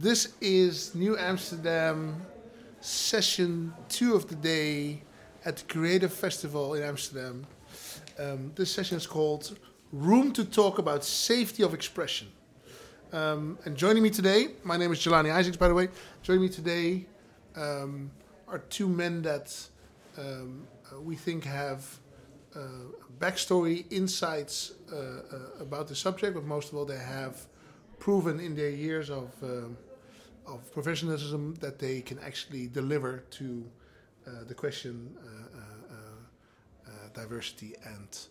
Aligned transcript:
This 0.00 0.32
is 0.40 0.94
New 0.94 1.18
Amsterdam 1.18 2.24
session 2.80 3.74
two 3.90 4.14
of 4.14 4.28
the 4.28 4.34
day 4.34 5.02
at 5.44 5.58
the 5.58 5.64
Creative 5.64 6.10
Festival 6.10 6.72
in 6.72 6.82
Amsterdam. 6.82 7.46
Um, 8.18 8.50
this 8.54 8.72
session 8.72 8.96
is 8.96 9.06
called 9.06 9.58
Room 9.92 10.32
to 10.32 10.46
Talk 10.46 10.78
About 10.78 11.04
Safety 11.04 11.62
of 11.62 11.74
Expression. 11.74 12.28
Um, 13.12 13.58
and 13.66 13.76
joining 13.76 14.02
me 14.02 14.08
today, 14.08 14.52
my 14.64 14.78
name 14.78 14.90
is 14.90 15.00
Jelani 15.00 15.34
Isaacs, 15.34 15.58
by 15.58 15.68
the 15.68 15.74
way. 15.74 15.90
Joining 16.22 16.44
me 16.44 16.48
today 16.48 17.04
um, 17.54 18.10
are 18.48 18.60
two 18.70 18.88
men 18.88 19.20
that 19.20 19.54
um, 20.16 20.66
uh, 20.90 20.98
we 20.98 21.14
think 21.14 21.44
have 21.44 21.84
uh, 22.56 22.60
backstory, 23.18 23.84
insights 23.90 24.72
uh, 24.90 24.96
uh, 24.96 25.20
about 25.60 25.88
the 25.88 25.94
subject, 25.94 26.32
but 26.32 26.44
most 26.44 26.70
of 26.72 26.78
all, 26.78 26.86
they 26.86 26.96
have 26.96 27.46
proven 27.98 28.40
in 28.40 28.56
their 28.56 28.70
years 28.70 29.10
of, 29.10 29.30
um, 29.42 29.76
of 30.50 30.72
professionalism 30.72 31.54
that 31.60 31.78
they 31.78 32.00
can 32.00 32.18
actually 32.18 32.66
deliver 32.66 33.18
to 33.30 33.64
uh, 34.26 34.44
the 34.46 34.54
question 34.54 35.14
uh, 35.18 35.30
uh, 36.86 36.90
diversity 37.14 37.74
and 37.84 38.26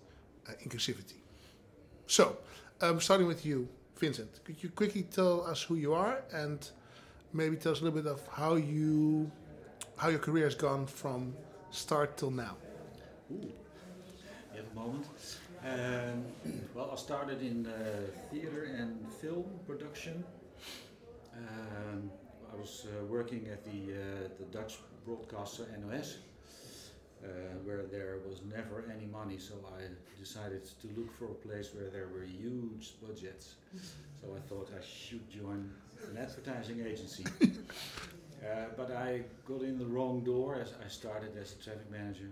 inclusivity. 0.65 1.19
So, 2.07 2.37
um, 2.81 2.99
starting 3.01 3.27
with 3.27 3.45
you, 3.45 3.67
Vincent, 3.97 4.43
could 4.43 4.61
you 4.63 4.69
quickly 4.69 5.03
tell 5.03 5.45
us 5.45 5.61
who 5.61 5.75
you 5.75 5.93
are 5.93 6.21
and 6.31 6.69
maybe 7.33 7.55
tell 7.55 7.71
us 7.71 7.81
a 7.81 7.83
little 7.83 8.01
bit 8.01 8.09
of 8.09 8.25
how 8.27 8.55
you 8.55 9.31
how 9.97 10.07
your 10.09 10.19
career 10.19 10.45
has 10.45 10.55
gone 10.55 10.87
from 10.87 11.33
start 11.71 12.17
till 12.17 12.31
now? 12.31 12.55
Ooh. 13.31 13.35
You 13.41 13.51
have 14.55 14.71
a 14.71 14.75
moment. 14.75 15.05
Um, 15.65 16.25
well, 16.73 16.89
I 16.93 16.95
started 16.95 17.41
in 17.41 17.67
uh, 17.67 17.73
theater 18.31 18.63
and 18.77 19.05
film 19.21 19.45
production. 19.67 20.23
Um, 21.39 22.11
I 22.51 22.55
was 22.55 22.85
uh, 22.87 23.05
working 23.05 23.47
at 23.51 23.63
the, 23.63 23.93
uh, 23.93 24.27
the 24.37 24.45
Dutch 24.45 24.79
broadcaster 25.05 25.65
NOS, 25.79 26.17
uh, 27.23 27.27
where 27.63 27.83
there 27.83 28.17
was 28.27 28.41
never 28.43 28.83
any 28.93 29.05
money, 29.05 29.37
so 29.37 29.53
I 29.77 29.83
decided 30.19 30.65
to 30.65 30.87
look 30.97 31.11
for 31.17 31.25
a 31.25 31.35
place 31.47 31.69
where 31.73 31.89
there 31.89 32.07
were 32.13 32.23
huge 32.23 32.93
budgets. 33.01 33.55
So 34.21 34.35
I 34.35 34.39
thought 34.49 34.69
I 34.77 34.83
should 34.83 35.29
join 35.29 35.71
an 36.09 36.17
advertising 36.17 36.85
agency. 36.85 37.25
Uh, 38.39 38.67
but 38.77 38.89
I 38.89 39.23
got 39.45 39.63
in 39.63 39.77
the 39.77 39.85
wrong 39.85 40.23
door 40.23 40.55
as 40.55 40.73
I 40.83 40.87
started 40.87 41.35
as 41.35 41.51
a 41.51 41.61
traffic 41.61 41.91
manager. 41.91 42.31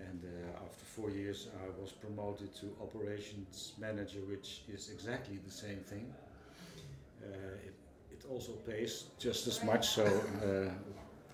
And 0.00 0.24
uh, 0.24 0.64
after 0.64 0.84
four 0.96 1.10
years, 1.10 1.48
I 1.62 1.80
was 1.80 1.92
promoted 1.92 2.54
to 2.56 2.74
operations 2.80 3.74
manager, 3.78 4.20
which 4.20 4.62
is 4.66 4.88
exactly 4.88 5.38
the 5.44 5.52
same 5.52 5.80
thing. 5.80 6.10
Uh, 7.22 7.26
it, 7.66 7.74
also 8.30 8.52
pays 8.52 9.04
just 9.18 9.46
as 9.46 9.62
much, 9.64 9.88
so 9.88 10.04
uh, 10.04 10.70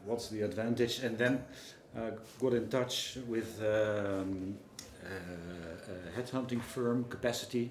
what's 0.05 0.29
the 0.29 0.43
advantage? 0.43 1.01
And 1.01 1.17
then 1.17 1.45
I 1.97 2.11
got 2.41 2.55
in 2.55 2.69
touch 2.69 3.19
with 3.27 3.61
um, 3.61 4.57
uh, 5.05 6.17
a 6.17 6.21
headhunting 6.21 6.63
firm, 6.63 7.05
Capacity, 7.05 7.71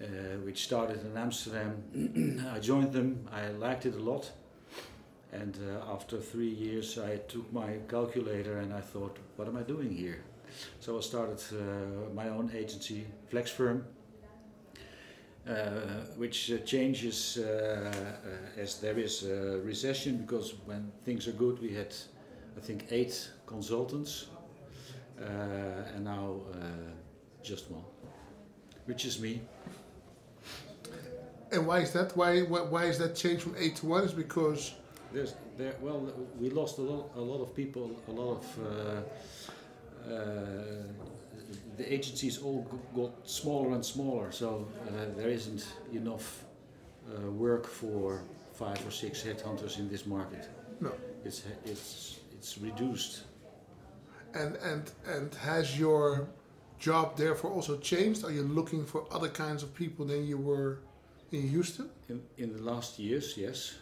uh, 0.00 0.06
which 0.44 0.64
started 0.64 1.04
in 1.04 1.16
Amsterdam. 1.16 2.44
I 2.54 2.58
joined 2.60 2.92
them, 2.92 3.28
I 3.32 3.48
liked 3.48 3.86
it 3.86 3.94
a 3.94 4.02
lot. 4.02 4.30
And 5.32 5.56
uh, 5.56 5.92
after 5.92 6.18
three 6.18 6.48
years, 6.48 6.98
I 6.98 7.16
took 7.16 7.52
my 7.52 7.78
calculator 7.88 8.58
and 8.58 8.72
I 8.72 8.80
thought, 8.80 9.18
what 9.36 9.46
am 9.46 9.56
I 9.56 9.62
doing 9.62 9.94
here? 9.94 10.24
So 10.80 10.96
I 10.96 11.00
started 11.00 11.40
uh, 11.52 12.14
my 12.14 12.28
own 12.28 12.50
agency, 12.54 13.06
Flex 13.28 13.50
Firm, 13.50 13.84
uh, 13.84 13.97
which 16.16 16.52
uh, 16.52 16.58
changes 16.58 17.38
uh, 17.38 17.90
uh, 17.90 18.60
as 18.60 18.80
there 18.80 18.98
is 18.98 19.24
a 19.24 19.60
recession 19.64 20.18
because 20.18 20.54
when 20.66 20.92
things 21.04 21.26
are 21.26 21.32
good, 21.32 21.58
we 21.60 21.72
had, 21.72 21.94
I 22.56 22.60
think, 22.60 22.86
eight 22.90 23.30
consultants, 23.46 24.26
and 25.18 26.04
now 26.04 26.40
just 27.42 27.70
one, 27.70 27.84
which 28.84 29.04
is 29.04 29.18
me. 29.20 29.40
And 31.50 31.66
why 31.66 31.78
is 31.80 31.92
that? 31.92 32.14
Why, 32.14 32.40
why 32.42 32.60
why 32.60 32.84
is 32.84 32.98
that 32.98 33.16
change 33.16 33.40
from 33.40 33.54
eight 33.58 33.76
to 33.76 33.86
one? 33.86 34.04
Is 34.04 34.12
because 34.12 34.74
There's, 35.12 35.34
there, 35.56 35.74
well, 35.80 36.12
we 36.38 36.50
lost 36.50 36.78
a 36.78 36.82
lot, 36.82 37.10
a 37.16 37.20
lot 37.20 37.40
of 37.40 37.54
people, 37.54 37.90
a 38.08 38.10
lot 38.10 38.38
of. 38.38 38.46
Uh, 38.58 40.12
uh, 40.12 41.17
the 41.78 41.92
agencies 41.92 42.38
all 42.38 42.66
got 42.94 43.12
smaller 43.28 43.74
and 43.74 43.84
smaller, 43.84 44.32
so 44.32 44.66
uh, 44.88 45.16
there 45.16 45.28
isn't 45.28 45.66
enough 45.92 46.44
uh, 47.08 47.30
work 47.30 47.66
for 47.66 48.22
five 48.52 48.84
or 48.86 48.90
six 48.90 49.22
headhunters 49.22 49.78
in 49.78 49.88
this 49.88 50.04
market. 50.06 50.48
no. 50.80 50.92
It's 51.24 51.42
it's 51.64 52.20
it's 52.32 52.58
reduced. 52.58 53.24
And 54.34 54.56
and 54.56 54.84
and 55.06 55.34
has 55.34 55.78
your 55.78 56.28
job 56.78 57.16
therefore 57.16 57.50
also 57.50 57.76
changed? 57.78 58.24
Are 58.24 58.32
you 58.32 58.42
looking 58.42 58.84
for 58.84 59.04
other 59.10 59.28
kinds 59.28 59.62
of 59.62 59.74
people 59.74 60.04
than 60.06 60.26
you 60.26 60.38
were 60.38 60.78
in 61.32 61.48
Houston? 61.48 61.90
In, 62.08 62.22
in 62.36 62.52
the 62.52 62.62
last 62.62 62.98
years, 62.98 63.36
yes, 63.36 63.74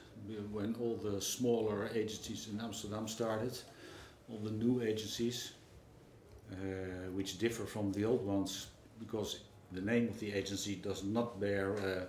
when 0.50 0.74
all 0.80 0.96
the 0.96 1.20
smaller 1.20 1.90
agencies 1.94 2.48
in 2.52 2.60
Amsterdam 2.60 3.06
started, 3.06 3.58
all 4.28 4.38
the 4.38 4.50
new 4.50 4.82
agencies, 4.82 5.52
which 7.12 7.38
differ 7.38 7.64
from 7.64 7.92
the 7.92 8.04
old 8.04 8.24
ones 8.24 8.68
because 8.98 9.40
the 9.72 9.80
name 9.80 10.08
of 10.08 10.18
the 10.20 10.32
agency 10.32 10.76
does 10.76 11.04
not 11.04 11.40
bear 11.40 11.72
uh, 11.76 12.04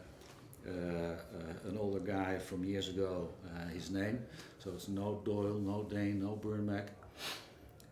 uh, 0.67 0.71
uh, 0.71 1.69
an 1.69 1.77
older 1.79 1.99
guy 1.99 2.37
from 2.37 2.63
years 2.63 2.89
ago 2.89 3.29
uh, 3.45 3.67
his 3.69 3.89
name. 3.89 4.19
So 4.59 4.71
it's 4.71 4.87
no 4.87 5.21
Doyle, 5.23 5.57
no 5.59 5.83
Dane, 5.83 6.19
no 6.19 6.39
Bernbach, 6.43 6.87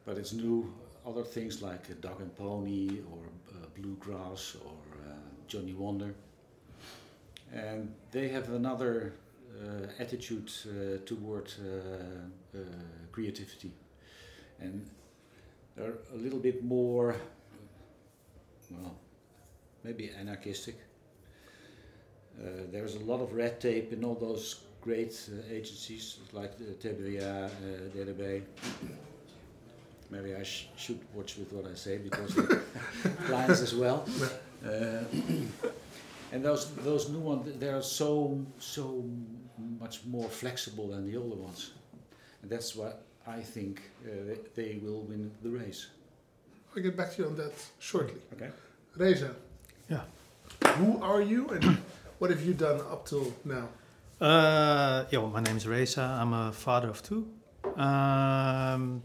but 0.06 0.18
it's 0.18 0.34
new 0.34 0.74
other 1.06 1.24
things 1.24 1.62
like 1.62 1.90
uh, 1.90 1.94
Dog 2.02 2.22
and 2.22 2.36
Pony 2.36 3.00
or 3.12 3.24
uh, 3.50 3.66
Bluegrass 3.80 4.56
or 4.66 4.78
uh, 5.08 5.14
Johnny 5.48 5.74
Wonder. 5.74 6.14
And 7.54 7.94
they 8.12 8.28
have 8.30 8.50
another 8.50 9.14
uh, 9.56 9.88
attitude 10.00 10.52
uh, 10.66 10.98
toward 11.06 11.54
uh, 11.62 12.58
uh, 12.58 12.62
creativity, 13.12 13.72
and 14.60 14.86
they're 15.76 15.96
a 16.14 16.18
little 16.18 16.40
bit 16.40 16.64
more, 16.64 17.16
well, 18.72 18.96
maybe 19.84 20.12
anarchistic. 20.20 20.78
Uh, 22.40 22.64
there's 22.72 22.96
a 22.96 23.00
lot 23.00 23.22
of 23.22 23.34
red 23.34 23.60
tape 23.62 23.94
in 23.94 24.04
all 24.04 24.16
those 24.16 24.62
great 24.82 25.30
uh, 25.32 25.54
agencies 25.54 26.18
like 26.34 26.58
the 26.58 26.66
TBA, 26.66 27.46
uh, 27.46 27.50
DDB. 27.96 28.44
Maybe 30.12 30.36
I 30.36 30.44
sh- 30.44 30.68
should 30.78 31.00
watch 31.14 31.38
with 31.38 31.52
what 31.52 31.66
I 31.70 31.76
say 31.76 31.98
because 31.98 32.34
clients 33.26 33.62
as 33.62 33.74
well. 33.74 34.06
Uh, 34.66 34.70
and 36.32 36.44
those 36.44 36.72
those 36.76 37.10
new 37.10 37.20
ones, 37.20 37.58
they 37.60 37.70
are 37.70 37.82
so 37.82 38.40
so 38.60 39.04
much 39.80 40.06
more 40.06 40.30
flexible 40.30 40.90
than 40.90 41.10
the 41.10 41.18
older 41.18 41.36
ones, 41.38 41.72
and 42.42 42.52
that's 42.52 42.76
what 42.76 43.06
I 43.28 43.42
think 43.42 43.82
uh, 44.06 44.10
they, 44.28 44.38
they 44.64 44.80
will 44.84 45.02
win 45.02 45.32
the 45.42 45.50
race. 45.50 45.88
I'll 46.76 46.84
get 46.84 46.96
back 46.96 47.14
to 47.16 47.22
you 47.24 47.28
on 47.30 47.36
that 47.38 47.54
shortly. 47.80 48.20
Okay. 48.34 48.50
Reza, 48.98 49.36
Yeah. 49.90 50.02
who 50.78 51.02
are 51.02 51.22
you 51.22 51.48
and 51.50 51.64
what 52.20 52.30
have 52.30 52.44
you 52.46 52.54
done 52.54 52.80
up 52.92 53.06
till 53.06 53.34
now? 53.44 53.68
Uh, 54.22 55.06
yeah, 55.10 55.20
well, 55.20 55.30
my 55.30 55.42
name 55.42 55.58
is 55.58 55.68
Reza. 55.68 56.02
I'm 56.02 56.34
a 56.34 56.52
father 56.52 56.90
of 56.90 57.02
two. 57.04 57.28
Um, 57.76 59.02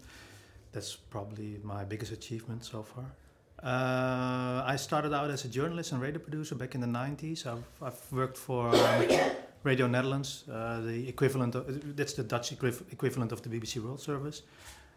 that's 0.73 0.95
probably 0.95 1.59
my 1.65 1.85
biggest 1.85 2.13
achievement 2.13 2.65
so 2.65 2.83
far. 2.83 3.05
Uh, 3.63 4.63
I 4.65 4.77
started 4.77 5.13
out 5.13 5.29
as 5.31 5.45
a 5.45 5.49
journalist 5.49 5.93
and 5.93 6.01
radio 6.01 6.21
producer 6.21 6.55
back 6.55 6.75
in 6.75 6.81
the 6.81 6.87
90s. 6.87 7.47
I've, 7.47 7.65
I've 7.83 8.13
worked 8.13 8.39
for 8.39 8.69
um, 8.69 9.07
Radio 9.63 9.87
Netherlands, 9.87 10.45
uh, 10.51 10.81
the 10.81 11.09
equivalent 11.09 11.55
of, 11.55 11.97
that's 11.97 12.15
the 12.15 12.23
Dutch 12.23 12.57
equiv- 12.57 12.83
equivalent 12.93 13.31
of 13.33 13.43
the 13.43 13.49
BBC 13.51 13.83
World 13.83 14.01
Service. 14.01 14.43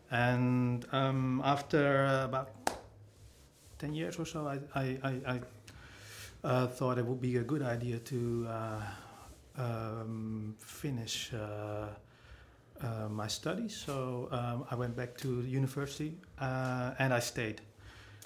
And 0.09 0.85
um, 0.91 1.41
after 1.43 2.05
about 2.23 2.49
10 3.79 3.93
years 3.93 4.17
or 4.17 4.25
so, 4.25 4.47
I, 4.47 4.59
I, 4.73 4.97
I, 5.03 5.21
I 5.27 5.39
uh, 6.43 6.67
thought 6.67 6.97
it 6.97 7.05
would 7.05 7.19
be 7.19 7.37
a 7.37 7.43
good 7.43 7.61
idea 7.61 7.99
to 7.99 8.47
uh, 8.49 8.81
um, 9.57 10.55
finish 10.59 11.33
uh, 11.33 11.87
uh, 12.81 13.09
my 13.09 13.27
studies. 13.27 13.75
So 13.75 14.29
um, 14.31 14.65
I 14.71 14.75
went 14.75 14.95
back 14.95 15.17
to 15.17 15.41
university 15.41 16.15
and 16.39 17.13
I 17.13 17.19
stayed. 17.19 17.61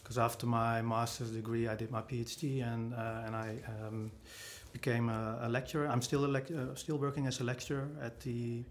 Because 0.07 0.17
after 0.17 0.45
my 0.45 0.81
master's 0.81 1.31
degree, 1.31 1.67
I 1.67 1.75
did 1.75 1.91
my 1.91 2.01
PhD 2.01 2.65
and, 2.65 2.93
uh, 2.93 3.23
and 3.25 3.35
I 3.35 3.57
um, 3.67 4.11
became 4.79 5.09
a, 5.09 5.39
a 5.47 5.49
lecturer. 5.49 5.87
I'm 5.93 6.01
still, 6.01 6.21
lec- 6.27 6.55
uh, 6.55 6.75
still 6.75 6.97
working 6.97 7.27
as 7.27 7.39
a 7.39 7.43
lecturer 7.43 7.87
at 8.01 8.19
the 8.21 8.63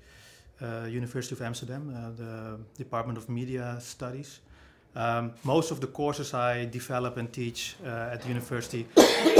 uh, 0.62 0.86
University 1.00 1.34
of 1.34 1.42
Amsterdam, 1.42 1.82
uh, 1.88 2.10
the 2.22 2.58
Department 2.76 3.18
of 3.18 3.28
Media 3.28 3.78
Studies. 3.80 4.40
Um, 4.94 5.32
most 5.44 5.70
of 5.70 5.78
the 5.80 5.88
courses 5.88 6.32
I 6.32 6.64
develop 6.64 7.18
and 7.18 7.30
teach 7.30 7.76
uh, 7.84 8.12
at 8.12 8.22
the 8.22 8.28
university 8.28 8.86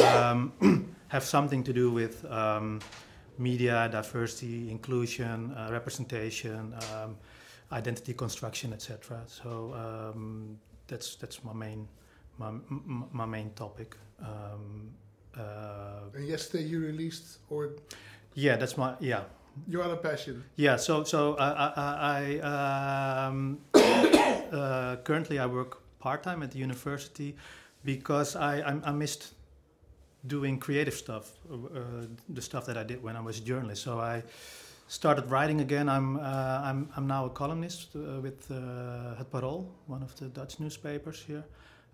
um, 0.05 0.53
have 1.09 1.25
something 1.25 1.65
to 1.65 1.73
do 1.73 1.91
with 1.91 2.25
um, 2.31 2.81
media, 3.39 3.89
diversity, 3.91 4.71
inclusion, 4.71 5.55
uh, 5.55 5.69
representation, 5.71 6.75
um, 6.93 7.17
identity 7.73 8.12
construction, 8.12 8.73
etc. 8.73 9.23
So 9.27 9.73
um, 9.75 10.59
that's 10.89 11.17
that's 11.17 11.43
my 11.43 11.55
main 11.55 11.89
my, 12.39 12.51
my 13.12 13.27
main 13.27 13.51
topic. 13.55 13.97
Um, 14.21 14.91
And 15.37 16.27
yesterday 16.27 16.65
you 16.65 16.81
released, 16.81 17.38
or 17.50 17.71
yeah, 18.35 18.56
that's 18.56 18.77
my 18.77 18.94
yeah 19.00 19.25
your 19.67 19.83
other 19.83 19.97
passion. 19.97 20.44
yeah. 20.56 20.77
So 20.77 21.05
so 21.05 21.35
uh, 21.35 21.73
I, 21.77 22.41
I 22.43 23.27
um, 23.27 23.59
uh, 23.75 24.97
currently 25.05 25.38
I 25.38 25.47
work 25.47 25.79
part 25.99 26.23
time 26.23 26.43
at 26.43 26.50
the 26.50 26.59
university 26.59 27.37
because 27.85 28.37
I 28.37 28.61
I, 28.61 28.81
I 28.85 28.93
missed 28.93 29.35
doing 30.27 30.59
creative 30.59 30.94
stuff, 30.94 31.31
uh, 31.50 32.06
the 32.29 32.43
stuff 32.43 32.67
that 32.67 32.77
I 32.77 32.83
did 32.83 33.03
when 33.03 33.17
I 33.17 33.21
was 33.21 33.38
a 33.38 33.43
journalist. 33.43 33.83
So 33.83 34.00
I 34.00 34.23
started 34.88 35.31
writing 35.31 35.61
again. 35.61 35.88
I'm 35.88 36.17
uh, 36.17 36.69
I'm 36.69 36.88
I'm 36.97 37.06
now 37.06 37.27
a 37.27 37.31
columnist 37.31 37.97
uh, 37.97 38.21
with 38.21 38.50
uh, 38.50 39.17
Het 39.19 39.31
Parool, 39.31 39.67
one 39.87 40.03
of 40.03 40.15
the 40.17 40.27
Dutch 40.27 40.59
newspapers 40.61 41.25
here. 41.27 41.44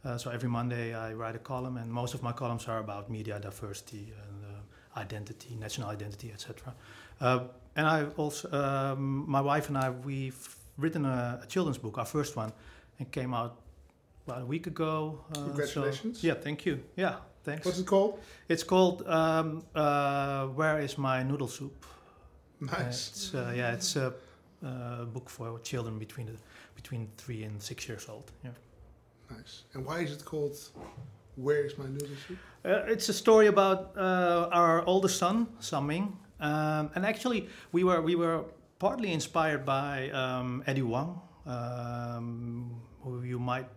Uh, 0.05 0.19
so 0.19 0.31
every 0.31 0.49
Monday 0.49 0.95
I 0.95 1.13
write 1.13 1.37
a 1.37 1.39
column, 1.39 1.77
and 1.77 1.91
most 1.93 2.15
of 2.15 2.23
my 2.23 2.33
columns 2.33 2.67
are 2.69 2.79
about 2.79 3.09
media 3.11 3.39
diversity 3.39 4.13
and 4.23 4.45
uh, 4.45 4.99
identity, 5.01 5.57
national 5.61 5.89
identity, 5.91 6.33
etc. 6.33 6.75
Uh, 7.21 7.45
and 7.77 7.87
I 7.87 8.05
also, 8.17 8.51
um, 8.53 9.25
my 9.31 9.41
wife 9.41 9.69
and 9.69 9.79
I, 9.79 9.91
we've 9.91 10.57
written 10.77 11.05
a, 11.07 11.41
a 11.43 11.47
children's 11.47 11.79
book, 11.79 11.99
our 11.99 12.05
first 12.05 12.37
one, 12.37 12.53
and 12.99 13.11
came 13.13 13.33
out 13.33 13.61
about 14.27 14.43
a 14.43 14.45
week 14.47 14.67
ago. 14.67 15.21
Uh, 15.31 15.35
so- 15.35 15.43
Congratulations. 15.45 16.25
yeah, 16.25 16.35
thank 16.35 16.67
you. 16.67 16.83
Yeah, 16.97 17.17
thanks. 17.45 17.65
What's 17.65 17.79
it 17.79 17.87
called? 17.87 18.19
It's 18.49 18.65
called 18.65 19.07
um, 19.07 19.63
uh, 19.75 20.47
"Where 20.49 20.81
Is 20.81 20.99
My 20.99 21.23
Noodle 21.23 21.49
Soup." 21.49 21.87
Nice. 22.61 23.09
it's 23.11 23.35
uh, 23.35 23.53
yeah, 23.57 23.73
it's 23.73 23.97
a 23.97 24.13
uh, 24.65 25.05
book 25.05 25.29
for 25.31 25.59
children 25.61 25.99
between 25.99 26.27
the, 26.27 26.37
between 26.75 27.09
three 27.17 27.45
and 27.45 27.61
six 27.63 27.89
years 27.89 28.09
old. 28.09 28.31
Yeah. 28.45 28.51
Nice. 29.37 29.65
And 29.75 29.85
why 29.87 30.01
is 30.01 30.13
it 30.13 30.25
called 30.25 30.57
Where 31.37 31.65
is 31.65 31.79
my 31.79 31.87
noodle 31.87 32.17
soup? 32.27 32.39
Uh, 32.65 32.93
it's 32.95 33.09
a 33.09 33.13
story 33.13 33.47
about 33.47 33.97
uh, 33.97 34.49
our 34.53 34.85
oldest 34.87 35.19
son, 35.19 35.47
Saming, 35.61 36.13
um, 36.41 36.91
and 36.95 37.05
actually 37.07 37.49
we 37.73 37.83
were 37.85 38.01
we 38.03 38.15
were 38.15 38.45
partly 38.79 39.13
inspired 39.13 39.65
by 39.65 40.11
um, 40.11 40.63
Eddie 40.67 40.83
Huang, 40.83 41.21
um, 41.47 42.71
who 43.03 43.23
you 43.23 43.39
might 43.39 43.69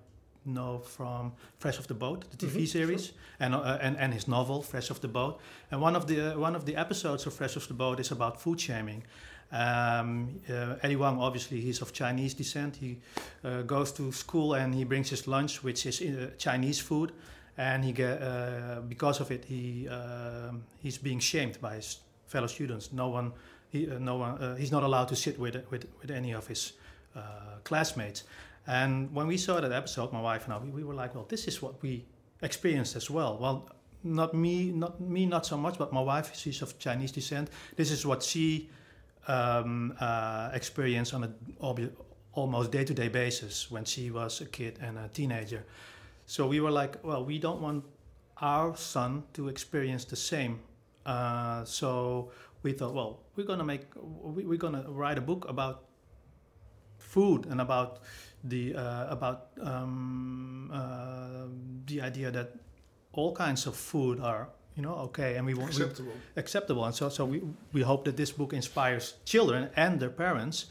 know 0.45 0.79
from 0.79 1.31
Fresh 1.57 1.79
Off 1.79 1.87
the 1.87 1.93
Boat, 1.95 2.29
the 2.31 2.37
TV 2.37 2.61
Mhm, 2.63 2.67
series, 2.67 3.13
and, 3.39 3.55
uh, 3.55 3.79
and 3.81 3.97
and 3.97 4.13
his 4.13 4.27
novel 4.27 4.61
Fresh 4.61 4.91
Off 4.91 4.99
the 4.99 5.07
Boat. 5.07 5.39
And 5.71 5.81
one 5.81 5.95
of 5.95 6.05
the 6.05 6.33
one 6.37 6.55
of 6.55 6.65
the 6.65 6.75
episodes 6.75 7.25
of 7.25 7.33
Fresh 7.33 7.57
Off 7.57 7.67
the 7.67 7.73
Boat 7.73 7.99
is 7.99 8.11
about 8.11 8.41
food 8.41 8.59
shaming. 8.61 9.03
Um, 9.51 10.39
uh, 10.49 10.75
Eddie 10.81 10.95
Huang, 10.95 11.19
obviously, 11.19 11.61
he's 11.61 11.81
of 11.81 11.93
Chinese 11.93 12.33
descent. 12.33 12.75
He 12.77 12.97
uh, 13.43 13.61
goes 13.61 13.91
to 13.93 14.11
school 14.11 14.53
and 14.55 14.73
he 14.73 14.83
brings 14.83 15.09
his 15.09 15.27
lunch, 15.27 15.63
which 15.63 15.85
is 15.85 16.01
uh, 16.01 16.31
Chinese 16.37 16.79
food 16.79 17.11
and 17.57 17.83
he 17.85 17.91
get 17.93 18.21
uh, 18.21 18.81
because 18.87 19.21
of 19.21 19.31
it 19.31 19.45
he 19.45 19.87
um 19.87 20.63
he's 20.81 20.97
being 20.97 21.19
shamed 21.19 21.59
by 21.61 21.75
his 21.75 21.99
fellow 22.27 22.47
students. 22.47 22.91
No 22.91 23.09
one, 23.09 23.31
he, 23.69 23.89
uh, 23.89 23.99
no 23.99 24.17
one, 24.17 24.31
uh, 24.41 24.55
he's 24.55 24.71
not 24.71 24.83
allowed 24.83 25.07
to 25.09 25.15
sit 25.15 25.39
with 25.39 25.55
with, 25.71 25.85
with 26.01 26.11
any 26.11 26.33
of 26.33 26.47
his 26.47 26.73
classmates. 27.63 28.23
And 28.67 29.13
when 29.13 29.27
we 29.27 29.37
saw 29.37 29.61
that 29.61 29.71
episode, 29.71 30.11
my 30.11 30.21
wife 30.21 30.45
and 30.45 30.53
I, 30.53 30.57
we, 30.57 30.69
we 30.69 30.83
were 30.83 30.93
like, 30.93 31.15
well, 31.15 31.25
this 31.29 31.47
is 31.47 31.61
what 31.61 31.81
we 31.81 32.03
experienced 32.41 32.95
as 32.95 33.09
well. 33.09 33.37
Well, 33.37 33.69
not 34.03 34.33
me, 34.33 34.71
not 34.71 34.99
me, 34.99 35.25
not 35.25 35.45
so 35.45 35.57
much, 35.57 35.77
but 35.77 35.93
my 35.93 36.01
wife, 36.01 36.35
she's 36.35 36.61
of 36.61 36.77
Chinese 36.77 37.11
descent. 37.11 37.49
This 37.75 37.91
is 37.91 38.05
what 38.05 38.21
she 38.21 38.69
um, 39.27 39.95
uh, 39.99 40.49
experienced 40.53 41.13
on 41.13 41.23
a 41.23 41.29
obvi- 41.61 41.91
almost 42.33 42.71
day-to-day 42.71 43.07
basis 43.07 43.71
when 43.71 43.85
she 43.85 44.11
was 44.11 44.41
a 44.41 44.45
kid 44.45 44.79
and 44.81 44.97
a 44.97 45.07
teenager. 45.07 45.65
So 46.25 46.47
we 46.47 46.59
were 46.59 46.71
like, 46.71 47.03
well, 47.03 47.23
we 47.23 47.39
don't 47.39 47.61
want 47.61 47.85
our 48.41 48.75
son 48.75 49.23
to 49.33 49.47
experience 49.47 50.05
the 50.05 50.15
same. 50.15 50.59
Uh, 51.05 51.63
so 51.63 52.31
we 52.63 52.73
thought, 52.73 52.93
well, 52.93 53.21
we're 53.35 53.45
gonna 53.45 53.63
make, 53.63 53.85
we, 53.95 54.45
we're 54.45 54.57
gonna 54.57 54.85
write 54.87 55.17
a 55.17 55.21
book 55.21 55.45
about 55.47 55.85
food 56.97 57.45
and 57.45 57.61
about 57.61 57.99
the 58.43 58.75
uh, 58.75 59.07
about 59.09 59.47
um, 59.61 60.69
uh, 60.73 61.47
the 61.85 62.01
idea 62.01 62.31
that 62.31 62.55
all 63.13 63.33
kinds 63.33 63.65
of 63.65 63.75
food 63.75 64.19
are 64.19 64.49
you 64.75 64.81
know 64.83 64.93
okay, 65.07 65.35
and 65.37 65.45
we 65.45 65.53
want 65.53 65.73
we- 65.73 65.81
Acceptable. 65.83 66.13
acceptable. 66.35 66.85
And 66.85 66.95
so, 66.95 67.09
so 67.09 67.25
we, 67.25 67.41
we 67.73 67.81
hope 67.81 68.03
that 68.05 68.15
this 68.17 68.31
book 68.31 68.53
inspires 68.53 69.13
children 69.25 69.69
and 69.75 69.99
their 69.99 70.09
parents 70.09 70.65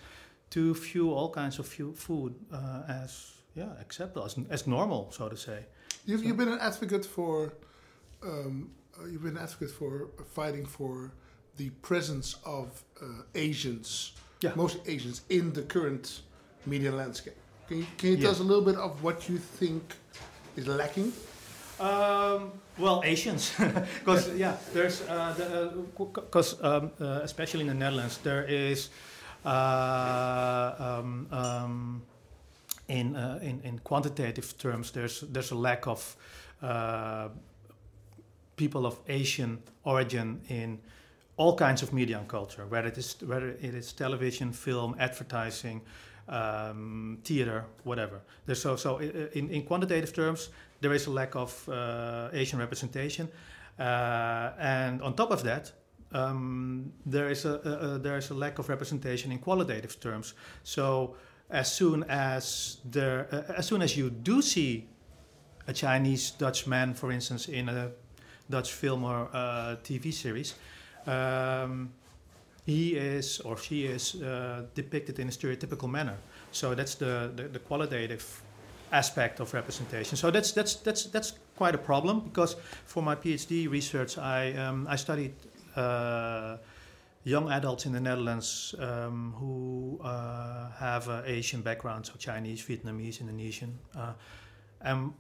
to 0.51 0.75
view 0.75 1.11
all 1.13 1.31
kinds 1.31 1.59
of 1.59 1.67
food 1.67 2.35
uh, 2.53 2.83
as 3.03 3.33
yeah 3.55 3.71
acceptable, 3.81 4.25
as, 4.27 4.37
as 4.51 4.67
normal, 4.67 5.11
so 5.11 5.29
to 5.29 5.37
say. 5.37 5.61
You've, 6.07 6.21
So- 6.21 6.27
you've 6.27 6.37
been 6.37 6.49
an 6.53 6.59
advocate 6.61 7.05
for, 7.07 7.55
um, 8.23 8.71
uh, 9.01 9.07
you've 9.07 9.23
been 9.23 9.37
an 9.37 9.43
advocate 9.43 9.71
for 9.71 10.09
fighting 10.35 10.67
for 10.67 11.13
the 11.57 11.71
presence 11.83 12.37
of 12.45 12.83
uh, 13.01 13.07
Asians, 13.35 14.13
Yeah. 14.41 14.53
most 14.57 14.79
Asians, 14.87 15.23
in 15.31 15.53
the 15.53 15.63
current 15.63 16.21
media 16.67 16.93
landscape. 16.93 17.37
Can 17.69 17.79
you, 17.79 17.87
can 17.97 18.09
you 18.11 18.17
tell 18.17 18.25
Yeah. 18.27 18.31
us 18.33 18.41
a 18.41 18.43
little 18.43 18.65
bit 18.65 18.77
of 18.77 19.03
what 19.03 19.29
you 19.31 19.39
think 19.39 19.83
is 20.57 20.67
lacking? 20.67 21.13
Um, 21.81 22.53
well, 22.79 23.03
Asians, 23.05 23.53
because 23.99 24.35
yeah, 24.35 24.57
there's 24.73 25.01
because 25.97 26.63
um, 26.63 26.91
uh, 27.01 27.21
especially 27.23 27.61
in 27.61 27.69
the 27.69 27.75
Netherlands 27.75 28.19
there 28.19 28.45
is 28.45 28.91
uh, 29.45 30.75
um, 30.79 31.27
um, 31.31 32.03
in, 32.89 33.17
uh, 33.17 33.39
in 33.43 33.61
in 33.63 33.79
quantitative 33.79 34.59
terms 34.59 34.91
there's 34.91 35.21
there's 35.21 35.53
a 35.53 35.55
lack 35.55 35.87
of 35.87 36.17
uh, 36.63 37.29
people 38.57 38.87
of 38.87 38.99
Asian 39.09 39.63
origin 39.85 40.41
in 40.49 40.79
all 41.37 41.57
kinds 41.57 41.83
of 41.83 41.93
media 41.93 42.19
and 42.19 42.29
culture, 42.29 42.67
whether 42.67 42.89
it 42.89 42.99
is 42.99 43.17
whether 43.27 43.49
it 43.49 43.75
is 43.75 43.93
television, 43.93 44.53
film, 44.53 44.95
advertising, 44.99 45.81
um, 46.29 47.19
theater, 47.25 47.65
whatever. 47.85 48.21
There's 48.47 48.61
so 48.61 48.77
so 48.77 48.99
in, 48.99 49.51
in 49.51 49.63
quantitative 49.63 50.13
terms, 50.13 50.51
there 50.85 50.93
is 50.93 51.07
a 51.07 51.11
lack 51.11 51.35
of 51.35 51.69
uh, 51.69 52.29
Asian 52.33 52.59
representation, 52.59 53.29
uh, 53.79 54.51
and 54.59 55.01
on 55.01 55.15
top 55.15 55.31
of 55.31 55.43
that, 55.43 55.73
um, 56.13 56.93
there 57.07 57.31
is 57.31 57.47
a, 57.47 57.55
a, 57.65 57.95
a 57.95 57.99
there 57.99 58.19
is 58.19 58.31
a 58.31 58.35
lack 58.35 58.59
of 58.59 58.69
representation 58.69 59.33
in 59.33 59.39
qualitative 59.39 59.99
terms. 59.99 60.35
So 60.63 61.17
as 61.49 61.73
soon 61.73 62.05
as 62.09 62.79
there 62.85 63.29
uh, 63.33 63.59
as 63.59 63.67
soon 63.67 63.81
as 63.81 63.97
you 63.97 64.11
do 64.11 64.43
see 64.43 64.89
a 65.67 65.73
Chinese 65.73 66.33
Dutch 66.33 66.67
man, 66.67 66.95
for 66.95 67.11
instance, 67.11 67.49
in 67.49 67.69
a 67.69 67.91
Dutch 68.51 68.73
film 68.73 69.05
or 69.05 69.29
uh, 69.33 69.77
TV 69.83 70.13
series, 70.13 70.55
um, 71.07 71.95
he 72.67 72.95
is 72.95 73.41
or 73.41 73.57
she 73.57 73.87
is 73.87 74.15
uh, 74.17 74.65
depicted 74.75 75.19
in 75.19 75.29
a 75.29 75.33
stereotypical 75.33 75.89
manner. 75.89 76.19
So 76.53 76.75
that's 76.75 76.95
the, 76.95 77.33
the, 77.35 77.45
the 77.49 77.59
qualitative 77.59 78.44
aspect 78.95 79.41
of 79.41 79.53
representation. 79.53 80.17
So 80.17 80.31
that's 80.31 80.53
that's 80.53 80.77
that's 80.77 81.05
that's 81.05 81.33
quite 81.57 81.75
a 81.75 81.79
problem 81.79 82.21
because 82.21 82.57
for 82.87 83.03
my 83.03 83.17
PhD 83.17 83.69
research, 83.71 84.17
I 84.19 84.53
um, 84.55 84.87
I 84.89 84.97
studied 84.97 85.35
uh, 85.77 86.57
young 87.25 87.51
adults 87.51 87.87
in 87.87 87.93
the 87.93 88.01
Netherlands 88.01 88.75
um, 88.79 89.35
who 89.39 90.01
uh, 90.03 90.71
have 90.79 91.09
uh, 91.09 91.23
Asian 91.27 91.63
background, 91.63 92.07
so 92.07 92.13
Chinese, 92.19 92.63
Vietnamese, 92.63 93.21
Indonesian, 93.21 93.79
uh, 93.97 94.13
and 94.81 95.13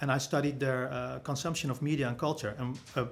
and 0.00 0.10
I 0.10 0.18
studied 0.18 0.58
their 0.58 0.92
uh, 0.92 1.18
consumption 1.20 1.70
of 1.70 1.80
media 1.80 2.08
and 2.08 2.18
culture. 2.18 2.54
And 2.58 2.78
uh, 2.96 3.06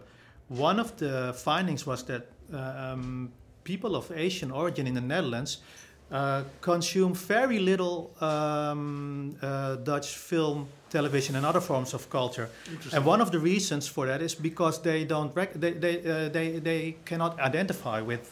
one 0.48 0.80
of 0.80 0.96
the 0.96 1.32
findings 1.34 1.86
was 1.86 2.04
that 2.04 2.26
um, 2.52 3.32
people 3.62 3.96
of 3.96 4.10
Asian 4.12 4.50
origin 4.50 4.86
in 4.86 4.94
the 4.94 5.00
Netherlands 5.00 5.62
uh, 6.10 6.42
consume 6.60 7.14
very 7.14 7.58
little 7.58 8.10
um, 8.20 9.36
uh, 9.42 9.76
Dutch 9.76 10.08
film, 10.16 10.68
television, 10.90 11.36
and 11.36 11.46
other 11.46 11.60
forms 11.60 11.94
of 11.94 12.08
culture. 12.10 12.48
And 12.92 13.04
one 13.04 13.20
of 13.20 13.30
the 13.30 13.38
reasons 13.38 13.88
for 13.88 14.06
that 14.06 14.22
is 14.22 14.34
because 14.34 14.82
they 14.82 15.04
don't 15.04 15.34
rec- 15.34 15.54
they 15.54 15.72
they, 15.72 15.98
uh, 15.98 16.28
they 16.28 16.60
they 16.60 16.96
cannot 17.04 17.40
identify 17.40 18.00
with 18.00 18.30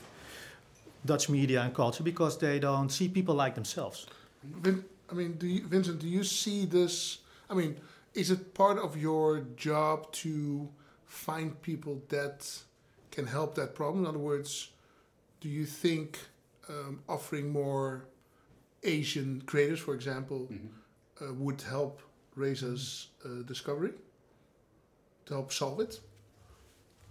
Dutch 1.05 1.29
media 1.29 1.63
and 1.63 1.75
culture 1.75 2.05
because 2.05 2.39
they 2.39 2.59
don't 2.59 2.91
see 2.91 3.09
people 3.09 3.35
like 3.35 3.55
themselves. 3.55 4.07
Vin, 4.45 4.85
I 5.11 5.15
mean, 5.15 5.33
do 5.33 5.47
you, 5.47 5.67
Vincent, 5.67 5.99
do 5.99 6.09
you 6.09 6.25
see 6.25 6.67
this? 6.67 7.19
I 7.51 7.55
mean, 7.55 7.77
is 8.15 8.31
it 8.31 8.55
part 8.55 8.79
of 8.79 8.97
your 8.97 9.41
job 9.57 10.13
to 10.13 10.69
find 11.07 11.61
people 11.63 12.03
that 12.09 12.49
can 13.11 13.27
help 13.27 13.55
that 13.55 13.75
problem? 13.75 14.05
In 14.05 14.09
other 14.09 14.19
words, 14.19 14.71
do 15.41 15.49
you 15.49 15.67
think 15.67 16.19
um, 16.69 17.03
offering 17.09 17.51
more 17.51 18.07
Asian 18.83 19.43
creators, 19.47 19.81
for 19.81 19.95
example, 19.95 20.49
uh, 21.21 21.33
would 21.35 21.61
help 21.63 22.01
Reza's 22.37 23.09
uh, 23.25 23.43
discovery? 23.45 23.93
To 25.27 25.35
help 25.35 25.53
solve 25.53 25.81
it? 25.81 26.01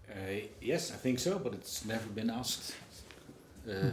Uh, 0.09 0.47
yes, 0.61 0.91
I 0.91 0.95
think 0.95 1.19
so, 1.19 1.39
but 1.39 1.53
it's 1.53 1.85
never 1.85 2.07
been 2.07 2.29
asked. 2.29 2.75
Uh, 3.69 3.91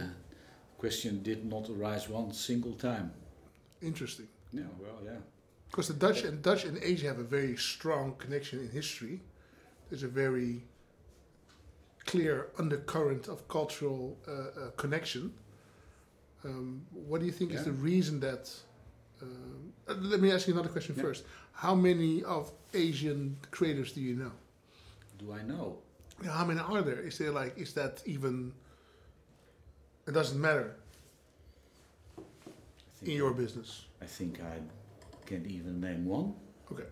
question 0.77 1.23
did 1.23 1.45
not 1.45 1.69
arise 1.69 2.09
one 2.09 2.33
single 2.33 2.73
time. 2.73 3.11
Interesting. 3.81 4.27
Yeah, 4.51 4.63
well, 4.79 4.99
yeah. 5.03 5.19
Because 5.69 5.87
the 5.87 5.93
Dutch 5.93 6.23
and 6.23 6.41
Dutch 6.41 6.65
and 6.65 6.77
Asia 6.81 7.07
have 7.07 7.19
a 7.19 7.23
very 7.23 7.55
strong 7.55 8.15
connection 8.17 8.59
in 8.59 8.69
history. 8.69 9.21
There's 9.89 10.03
a 10.03 10.07
very 10.07 10.63
clear 12.05 12.47
undercurrent 12.57 13.27
of 13.27 13.47
cultural 13.47 14.17
uh, 14.27 14.31
uh, 14.31 14.71
connection. 14.77 15.33
Um, 16.45 16.85
what 16.91 17.19
do 17.19 17.25
you 17.25 17.31
think 17.31 17.51
is 17.51 17.65
the 17.65 17.71
reason 17.71 18.19
that? 18.21 18.49
Um, 19.21 19.73
uh, 19.87 19.93
let 19.99 20.21
me 20.21 20.31
ask 20.31 20.47
you 20.47 20.53
another 20.53 20.69
question 20.69 20.95
Yeah. 20.95 21.03
first. 21.03 21.23
How 21.51 21.75
many 21.75 22.23
of 22.23 22.51
Asian 22.73 23.35
creators 23.51 23.91
do 23.91 23.99
you 24.01 24.15
know? 24.15 24.31
Do 25.17 25.33
I 25.33 25.41
know? 25.43 25.79
Yeah, 26.23 26.31
How 26.31 26.45
many 26.45 26.59
are 26.59 26.81
there? 26.81 27.01
Is 27.01 27.17
there 27.17 27.31
like 27.31 27.57
is 27.57 27.73
that 27.73 28.01
even? 28.05 28.53
It 30.07 30.13
doesn't 30.13 30.39
matter 30.41 30.75
in 32.17 32.23
think, 33.05 33.17
your 33.17 33.33
business. 33.33 33.85
I 34.01 34.05
think 34.05 34.39
I 34.41 34.59
can't 35.25 35.45
even 35.47 35.79
name 35.81 36.05
one, 36.05 36.33
Okay. 36.71 36.87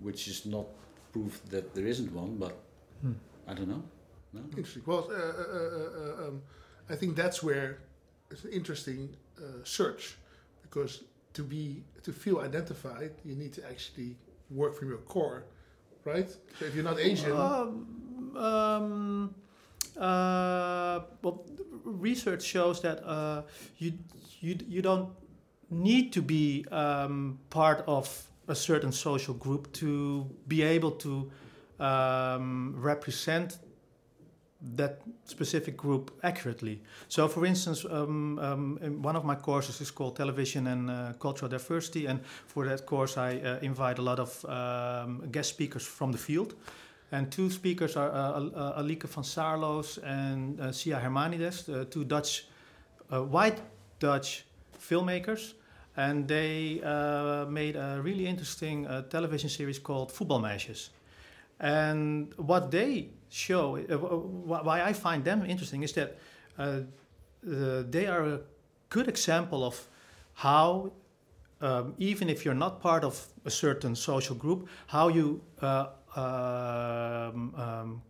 which 0.00 0.28
is 0.28 0.44
not 0.46 0.66
proof 1.12 1.40
that 1.50 1.74
there 1.74 1.86
isn't 1.86 2.12
one, 2.12 2.36
but 2.36 2.54
Hmm. 3.02 3.12
I 3.46 3.54
don't 3.54 3.68
know. 3.68 3.82
No? 4.32 4.40
Interesting. 4.56 4.82
Well, 4.86 5.08
uh, 5.10 5.14
uh, 5.14 5.46
uh, 5.58 6.24
uh, 6.24 6.28
um, 6.28 6.42
I 6.88 6.96
think 6.96 7.16
that's 7.16 7.42
where 7.42 7.78
it's 8.30 8.44
an 8.44 8.52
interesting 8.52 9.16
uh, 9.38 9.64
search, 9.64 10.16
because 10.62 11.04
to 11.32 11.42
be 11.42 11.82
to 12.02 12.12
feel 12.12 12.38
identified, 12.38 13.12
you 13.24 13.34
need 13.34 13.52
to 13.54 13.62
actually 13.68 14.16
work 14.50 14.74
from 14.74 14.88
your 14.88 14.98
core, 14.98 15.44
right? 16.04 16.28
So 16.58 16.64
if 16.66 16.74
you're 16.74 16.84
not 16.84 16.98
Asian, 16.98 17.32
Um, 17.32 18.36
um, 18.36 19.34
uh, 19.96 21.00
well, 21.22 21.44
research 21.84 22.42
shows 22.42 22.80
that 22.80 23.02
uh, 23.04 23.42
you, 23.78 23.92
you 24.40 24.56
you 24.68 24.82
don't 24.82 25.08
need 25.70 26.12
to 26.12 26.22
be 26.22 26.64
um, 26.70 27.38
part 27.48 27.84
of 27.86 28.30
a 28.48 28.54
certain 28.54 28.92
social 28.92 29.34
group 29.34 29.72
to 29.72 30.26
be 30.48 30.62
able 30.62 30.90
to 30.90 31.30
um, 31.78 32.74
represent 32.76 33.58
that 34.76 35.00
specific 35.24 35.76
group 35.76 36.10
accurately. 36.22 36.82
So, 37.08 37.28
for 37.28 37.46
instance, 37.46 37.84
um, 37.84 38.38
um, 38.38 38.78
in 38.82 39.02
one 39.02 39.16
of 39.16 39.24
my 39.24 39.34
courses 39.34 39.80
is 39.80 39.90
called 39.90 40.16
Television 40.16 40.66
and 40.66 40.90
uh, 40.90 41.12
Cultural 41.18 41.48
Diversity, 41.48 42.06
and 42.06 42.20
for 42.46 42.66
that 42.66 42.84
course, 42.84 43.16
I 43.16 43.38
uh, 43.38 43.58
invite 43.62 43.98
a 43.98 44.02
lot 44.02 44.18
of 44.18 44.44
um, 44.44 45.28
guest 45.30 45.50
speakers 45.50 45.86
from 45.86 46.12
the 46.12 46.18
field. 46.18 46.54
And 47.12 47.30
two 47.30 47.50
speakers 47.50 47.96
are 47.96 48.10
uh, 48.10 48.40
uh, 48.40 48.72
Alike 48.76 49.08
van 49.08 49.24
Saarloos 49.24 49.98
and 50.04 50.60
uh, 50.60 50.70
Sia 50.72 51.00
Hermanides, 51.00 51.68
uh, 51.68 51.84
two 51.90 52.04
Dutch, 52.04 52.46
uh, 53.10 53.22
white 53.22 53.60
Dutch 53.98 54.44
filmmakers. 54.78 55.54
And 55.96 56.28
they 56.28 56.80
made 57.48 57.76
a 57.76 58.00
really 58.00 58.26
interesting 58.26 58.86
television 59.10 59.50
series 59.50 59.78
called 59.78 60.12
Football 60.12 60.40
Voetbalmeisjes. 60.40 60.90
And 61.58 62.32
what 62.36 62.70
they 62.70 63.08
show, 63.30 63.76
uh, 63.76 63.96
why 63.96 64.82
I 64.82 64.92
find 64.92 65.24
them 65.24 65.44
interesting, 65.46 65.82
is 65.82 65.92
that 65.92 66.18
uh, 66.58 66.62
uh, 66.62 67.82
they 67.88 68.06
are 68.06 68.24
a 68.24 68.40
good 68.88 69.08
example 69.08 69.64
of 69.64 69.88
how, 70.34 70.92
um, 71.60 71.94
even 71.98 72.28
if 72.28 72.44
you're 72.44 72.54
not 72.54 72.80
part 72.80 73.04
of 73.04 73.26
a 73.44 73.50
certain 73.50 73.94
social 73.94 74.36
group, 74.36 74.68
how 74.86 75.08
you 75.08 75.40
uh, 75.62 75.86
um, 76.16 77.54
um, 77.56 78.02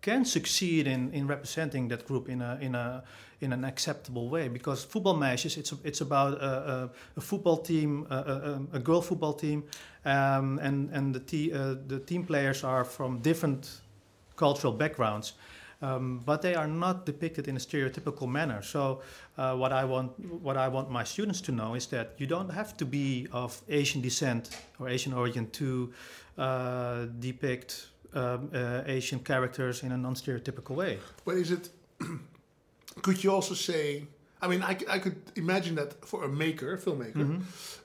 can 0.00 0.24
succeed 0.24 0.86
in, 0.86 1.12
in 1.12 1.26
representing 1.26 1.88
that 1.88 2.06
group 2.06 2.28
in 2.28 2.40
a 2.40 2.58
in 2.60 2.74
a 2.74 3.04
in 3.40 3.52
an 3.52 3.64
acceptable 3.64 4.28
way. 4.28 4.48
Because 4.48 4.86
Voetbalmeisjes, 4.86 5.58
it's 5.58 5.72
it's 5.84 6.00
about 6.00 6.40
a, 6.40 6.46
a, 6.46 6.90
a 7.16 7.20
football 7.20 7.58
team, 7.58 8.06
a, 8.10 8.14
a, 8.14 8.76
a 8.76 8.78
girl 8.78 9.02
football 9.02 9.34
team, 9.34 9.64
um, 10.04 10.58
and 10.62 10.90
and 10.92 11.14
the 11.14 11.20
te- 11.20 11.52
uh, 11.52 11.74
the 11.86 11.98
team 11.98 12.24
players 12.24 12.64
are 12.64 12.84
from 12.84 13.18
different 13.18 13.82
cultural 14.40 14.72
backgrounds. 14.72 15.34
Um, 15.82 16.20
but 16.26 16.42
they 16.42 16.54
are 16.54 16.68
not 16.68 17.06
depicted 17.06 17.48
in 17.48 17.56
a 17.56 17.58
stereotypical 17.60 18.26
manner. 18.28 18.62
So, 18.62 18.82
uh, 19.38 19.56
what 19.62 19.72
I 19.72 19.84
want, 19.92 20.10
what 20.42 20.56
I 20.56 20.68
want 20.68 20.90
my 20.90 21.04
students 21.04 21.40
to 21.42 21.52
know 21.52 21.74
is 21.76 21.86
that 21.86 22.06
you 22.18 22.26
don't 22.26 22.50
have 22.50 22.76
to 22.76 22.84
be 22.84 23.26
of 23.32 23.62
Asian 23.68 24.02
descent 24.02 24.50
or 24.78 24.88
Asian 24.88 25.12
origin 25.14 25.46
to 25.50 25.66
uh, 26.36 27.06
depict 27.20 27.88
um, 28.14 28.50
uh, 28.52 28.96
Asian 28.98 29.20
characters 29.20 29.82
in 29.82 29.92
a 29.92 29.96
non-stereotypical 29.96 30.76
way. 30.76 30.98
but 31.24 31.34
is 31.36 31.50
it? 31.50 31.70
could 33.02 33.24
you 33.24 33.32
also 33.32 33.54
say? 33.54 34.04
I 34.42 34.48
mean, 34.48 34.62
I, 34.62 34.72
I 34.96 34.98
could 34.98 35.16
imagine 35.36 35.74
that 35.76 35.90
for 36.04 36.24
a 36.24 36.28
maker, 36.28 36.76
filmmaker, 36.78 37.40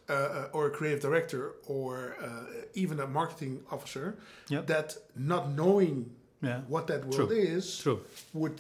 uh, 0.10 0.14
uh, 0.14 0.48
or 0.56 0.68
a 0.68 0.72
creative 0.78 1.02
director, 1.02 1.42
or 1.68 2.16
uh, 2.22 2.28
even 2.74 3.00
a 3.00 3.08
marketing 3.08 3.60
officer, 3.72 4.06
Yep. 4.50 4.68
that 4.68 4.98
not 5.16 5.44
knowing 5.50 6.10
Yeah, 6.46 6.62
what 6.68 6.86
that 6.88 7.06
world 7.06 7.32
is 7.32 7.80
true. 7.84 8.00
would, 8.34 8.60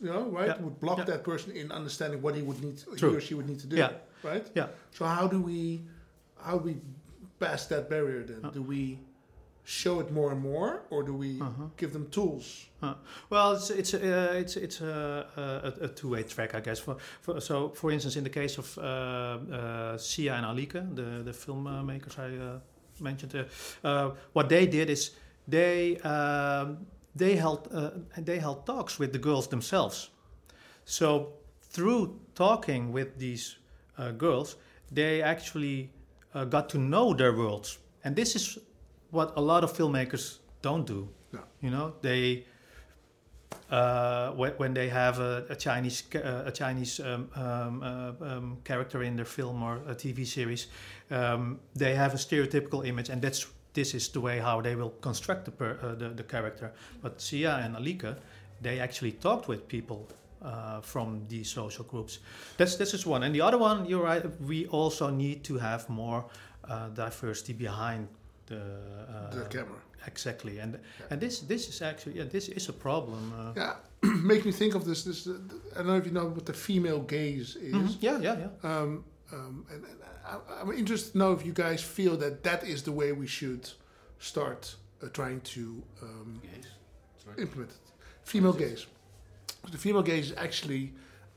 you 0.00 0.10
know, 0.12 0.22
right, 0.38 0.48
Yeah. 0.48 0.60
would 0.64 0.78
block 0.80 0.98
Yeah. 0.98 1.04
that 1.12 1.22
person 1.24 1.52
in 1.52 1.70
understanding 1.72 2.20
what 2.22 2.34
he 2.34 2.42
would 2.42 2.60
need, 2.62 2.76
he 3.00 3.06
or 3.06 3.20
she 3.20 3.34
would 3.34 3.48
need 3.48 3.60
to 3.60 3.66
do, 3.66 3.76
Yeah. 3.76 3.92
right? 4.30 4.46
Yeah. 4.54 4.68
So 4.96 5.04
how 5.04 5.26
do 5.28 5.38
we, 5.40 5.82
how 6.46 6.58
do 6.58 6.64
we 6.70 6.76
pass 7.38 7.66
that 7.66 7.88
barrier 7.88 8.22
then? 8.24 8.40
Uh. 8.44 8.50
Do 8.50 8.62
we 8.62 8.98
show 9.66 10.00
it 10.00 10.10
more 10.12 10.30
and 10.30 10.40
more, 10.42 10.82
or 10.90 11.02
do 11.02 11.14
we 11.14 11.40
Uh-huh. 11.40 11.68
give 11.76 11.90
them 11.92 12.06
tools? 12.10 12.66
Well, 13.30 13.52
it's 13.56 13.70
it's 13.70 13.94
uh, 13.94 14.40
it's 14.42 14.56
it's 14.56 14.80
a, 14.82 15.26
a, 15.80 15.84
a 15.84 15.88
two-way 15.88 16.22
track, 16.24 16.54
I 16.54 16.60
guess. 16.60 16.80
For, 16.80 16.96
for, 17.22 17.40
so, 17.40 17.70
for 17.70 17.90
instance, 17.90 18.16
in 18.18 18.24
the 18.24 18.30
case 18.40 18.58
of 18.58 18.76
uh, 18.76 18.82
uh, 18.82 19.96
Sia 19.98 20.34
and 20.34 20.44
Alike, 20.44 20.72
the 20.94 21.22
the 21.24 21.32
filmmakers 21.32 22.18
I 22.18 22.36
uh, 22.36 22.58
mentioned, 23.00 23.34
uh, 23.34 23.88
uh, 23.88 24.10
what 24.34 24.48
they 24.48 24.66
did 24.66 24.90
is 24.90 25.12
they 25.48 25.96
um, 26.00 26.86
they 27.14 27.36
held 27.36 27.68
uh, 27.72 27.90
they 28.16 28.38
held 28.38 28.66
talks 28.66 28.98
with 28.98 29.12
the 29.12 29.18
girls 29.18 29.48
themselves. 29.48 30.10
So 30.84 31.32
through 31.62 32.20
talking 32.34 32.92
with 32.92 33.18
these 33.18 33.56
uh, 33.98 34.10
girls, 34.12 34.56
they 34.90 35.22
actually 35.22 35.90
uh, 36.34 36.44
got 36.44 36.68
to 36.70 36.78
know 36.78 37.14
their 37.14 37.32
worlds, 37.32 37.78
and 38.04 38.16
this 38.16 38.36
is 38.36 38.58
what 39.10 39.32
a 39.36 39.40
lot 39.40 39.64
of 39.64 39.72
filmmakers 39.72 40.38
don't 40.62 40.86
do. 40.86 41.08
No. 41.32 41.40
You 41.60 41.70
know, 41.70 41.94
they 42.00 42.44
uh, 43.70 44.30
when, 44.32 44.52
when 44.52 44.74
they 44.74 44.88
have 44.88 45.18
a, 45.20 45.46
a 45.48 45.56
Chinese 45.56 46.02
uh, 46.14 46.44
a 46.46 46.52
Chinese 46.52 47.00
um, 47.00 47.28
um, 47.34 47.82
uh, 47.82 48.12
um, 48.20 48.58
character 48.64 49.02
in 49.02 49.16
their 49.16 49.24
film 49.24 49.62
or 49.62 49.76
a 49.88 49.94
TV 49.94 50.26
series, 50.26 50.68
um, 51.10 51.58
they 51.74 51.94
have 51.94 52.14
a 52.14 52.18
stereotypical 52.18 52.86
image, 52.86 53.08
and 53.08 53.22
that's 53.22 53.46
this 53.74 53.94
is 53.94 54.08
the 54.08 54.20
way 54.20 54.38
how 54.38 54.60
they 54.62 54.76
will 54.76 54.94
construct 55.00 55.44
the 55.44 55.50
per, 55.50 55.78
uh, 55.82 55.94
the, 55.98 56.08
the 56.08 56.22
character. 56.22 56.72
But 57.02 57.20
Sia 57.20 57.56
and 57.64 57.76
Alike, 57.76 58.16
they 58.62 58.80
actually 58.80 59.12
talked 59.12 59.48
with 59.48 59.68
people 59.68 60.08
uh, 60.42 60.80
from 60.80 61.26
these 61.28 61.50
social 61.50 61.84
groups. 61.84 62.18
That's 62.56 62.76
this 62.76 62.94
is 62.94 63.06
one, 63.06 63.22
and 63.26 63.34
the 63.34 63.40
other 63.42 63.58
one, 63.58 63.84
you're 63.86 64.04
right. 64.04 64.22
We 64.40 64.66
also 64.66 65.10
need 65.10 65.42
to 65.44 65.58
have 65.58 65.88
more 65.88 66.24
uh, 66.68 66.88
diversity 66.94 67.52
behind 67.52 68.08
the, 68.46 68.60
uh, 68.60 69.34
the 69.34 69.44
camera. 69.48 69.78
exactly, 70.06 70.60
and 70.60 70.78
and 71.10 71.20
this 71.20 71.40
this 71.40 71.68
is 71.68 71.82
actually 71.82 72.18
yeah, 72.18 72.28
this 72.30 72.48
is 72.48 72.68
a 72.68 72.72
problem. 72.72 73.32
Uh, 73.32 73.52
Yeah, 73.56 73.74
makes 74.22 74.44
me 74.44 74.52
think 74.52 74.74
of 74.74 74.84
this. 74.84 75.02
This 75.04 75.26
uh, 75.26 75.32
I 75.74 75.78
don't 75.78 75.86
know 75.86 75.96
if 75.96 76.04
you 76.06 76.12
know 76.12 76.26
what 76.34 76.44
the 76.46 76.52
female 76.52 77.00
gaze 77.00 77.56
is. 77.56 77.74
mhm, 77.74 77.96
Yeah, 78.02 78.20
yeah, 78.22 78.38
yeah. 78.38 78.70
Um, 78.82 79.04
um, 79.34 79.66
and, 79.72 79.80
and 79.90 79.98
I, 80.32 80.60
I'm 80.60 80.70
interested 80.82 81.12
to 81.12 81.18
know 81.18 81.32
if 81.32 81.42
you 81.48 81.52
guys 81.52 81.82
feel 81.82 82.16
that 82.18 82.34
that 82.48 82.60
is 82.74 82.82
the 82.82 82.92
way 83.00 83.08
we 83.12 83.26
should 83.38 83.64
start 84.18 84.62
uh, 85.02 85.08
trying 85.18 85.40
to 85.54 85.62
um. 86.02 86.40
Implement 87.38 87.70
it. 87.70 87.76
Female 88.22 88.52
gaze. 88.64 88.86
The 89.72 89.78
female 89.78 90.02
gaze 90.02 90.26
is 90.30 90.36
actually 90.36 90.92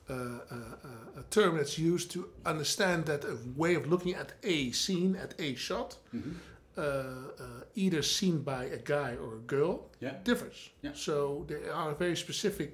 uh, 0.09 0.13
uh, 0.13 0.17
uh, 0.55 1.21
a 1.21 1.23
term 1.29 1.55
that's 1.57 1.77
used 1.79 2.11
to 2.11 2.19
understand 2.45 3.05
that 3.05 3.23
a 3.23 3.37
way 3.55 3.73
of 3.75 3.87
looking 3.87 4.13
at 4.23 4.29
a 4.43 4.71
scene, 4.71 5.15
at 5.15 5.33
a 5.39 5.55
shot, 5.55 5.97
Mhm. 6.13 6.33
uh, 6.77 6.81
uh, 6.81 7.45
either 7.75 8.01
seen 8.03 8.35
by 8.53 8.63
a 8.65 8.77
guy 8.95 9.11
or 9.23 9.31
a 9.35 9.43
girl, 9.55 9.75
Yeah. 10.01 10.15
differs. 10.23 10.69
Yeah. 10.81 10.93
So 10.93 11.45
there 11.49 11.73
are 11.73 11.93
very 11.95 12.15
specific 12.17 12.71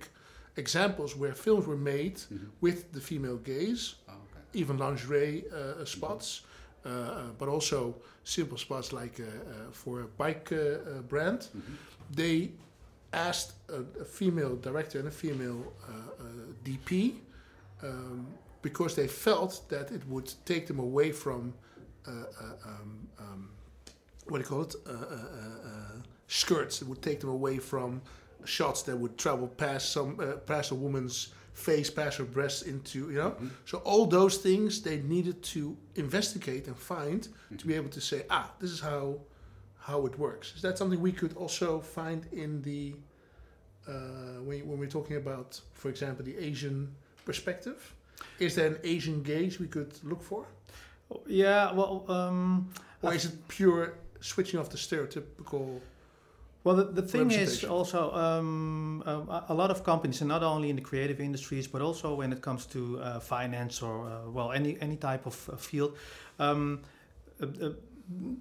examples 0.58 1.16
where 1.16 1.34
films 1.36 1.66
were 1.68 1.82
made 1.94 2.16
Mhm. 2.18 2.50
with 2.62 2.92
the 2.96 3.02
female 3.02 3.38
gaze, 3.38 3.96
Oh. 4.08 4.14
Even 4.54 4.78
lingerie 4.78 5.44
uh, 5.52 5.86
spots, 5.86 6.42
uh, 6.86 6.90
uh, 6.90 7.22
but 7.40 7.48
also 7.50 7.96
simple 8.24 8.58
spots 8.58 8.92
like 8.94 9.20
uh, 9.20 9.24
uh, 9.26 9.72
for 9.72 10.02
a 10.02 10.08
bike 10.18 10.52
uh, 10.52 10.58
uh, 10.58 11.02
brand. 11.08 11.40
Mhm. 11.56 11.76
They 12.16 12.52
asked 13.12 13.54
a, 13.70 14.02
a 14.02 14.06
female 14.06 14.56
director 14.56 15.00
and 15.00 15.08
a 15.08 15.12
female 15.12 15.74
uh, 15.88 16.24
uh, 16.24 16.26
DP 16.64 17.14
um, 17.84 18.26
because 18.62 18.96
they 18.96 19.08
felt 19.08 19.62
that 19.70 19.92
it 19.92 20.02
would 20.08 20.34
take 20.46 20.66
them 20.68 20.80
away 20.80 21.12
from 21.12 21.54
uh, 22.08 22.12
uh, 22.12 22.70
um, 22.70 23.08
um, 23.20 23.50
what 24.28 24.38
do 24.38 24.44
you 24.44 24.50
call 24.50 24.62
it? 24.62 24.76
Uh, 24.88 24.92
uh, 24.92 24.96
uh, 24.96 25.70
uh, 25.70 26.02
skirts 26.28 26.82
It 26.82 26.88
would 26.88 27.02
take 27.02 27.20
them 27.20 27.30
away 27.30 27.60
from 27.60 28.02
shots 28.46 28.82
that 28.84 28.98
would 28.98 29.18
travel 29.18 29.48
past 29.48 29.92
some 29.92 30.20
uh, 30.20 30.34
past 30.46 30.72
a 30.72 30.76
woman's 30.76 31.34
face, 31.54 31.90
past 31.90 32.18
her 32.18 32.26
breasts 32.26 32.62
into 32.64 33.00
you 33.12 33.18
know. 33.18 33.32
Mhm. 33.32 33.50
So 33.66 33.78
all 33.80 34.06
those 34.08 34.38
things 34.38 34.82
they 34.82 35.02
needed 35.02 35.42
to 35.54 35.78
investigate 35.96 36.68
and 36.68 36.78
find 36.78 37.28
to 37.58 37.68
be 37.68 37.76
able 37.76 37.90
to 37.90 38.02
say, 38.02 38.26
ah, 38.30 38.52
this 38.60 38.72
is 38.72 38.80
how 38.80 39.20
how 39.78 40.06
it 40.06 40.18
works. 40.18 40.54
Is 40.56 40.62
that 40.62 40.78
something 40.78 41.02
we 41.02 41.12
could 41.12 41.34
also 41.36 41.80
find 41.82 42.26
in 42.32 42.62
the 42.62 42.96
uh, 43.88 44.40
when, 44.48 44.66
when 44.68 44.80
we're 44.80 44.90
talking 44.90 45.18
about, 45.18 45.60
for 45.74 45.90
example, 45.90 46.24
the 46.26 46.38
Asian 46.38 46.96
perspective? 47.26 47.94
Is 48.40 48.56
there 48.56 48.68
an 48.68 48.78
Asian 48.84 49.22
gaze 49.24 49.60
we 49.60 49.68
could 49.68 49.92
look 50.04 50.22
for, 50.22 50.46
Yeah, 51.28 51.74
well, 51.74 52.06
um, 52.08 52.70
or 53.02 53.14
is 53.14 53.26
it 53.26 53.34
pure 53.50 53.94
switching 54.22 54.60
off 54.60 54.70
the 54.70 54.78
stereotypical? 54.78 55.82
Well, 56.64 56.78
the, 56.78 56.84
the 56.86 57.02
thing 57.02 57.30
is 57.32 57.66
also 57.66 58.12
um, 58.14 59.04
um, 59.06 59.30
a, 59.30 59.46
a 59.50 59.54
lot 59.54 59.70
of 59.70 59.84
companies, 59.84 60.22
and 60.22 60.30
not 60.30 60.44
only 60.44 60.70
in 60.70 60.78
the 60.78 60.82
creative 60.82 61.20
industries, 61.20 61.68
but 61.68 61.82
also 61.82 62.16
when 62.16 62.32
it 62.32 62.42
comes 62.42 62.66
to 62.68 63.00
uh, 63.02 63.20
finance 63.20 63.82
or 63.82 64.08
uh, 64.08 64.30
well, 64.30 64.52
any 64.54 64.78
any 64.80 64.96
type 64.96 65.26
of 65.26 65.50
uh, 65.50 65.58
field. 65.58 65.98
Um, 66.40 66.82
uh, 67.42 67.48
uh, 67.62 67.70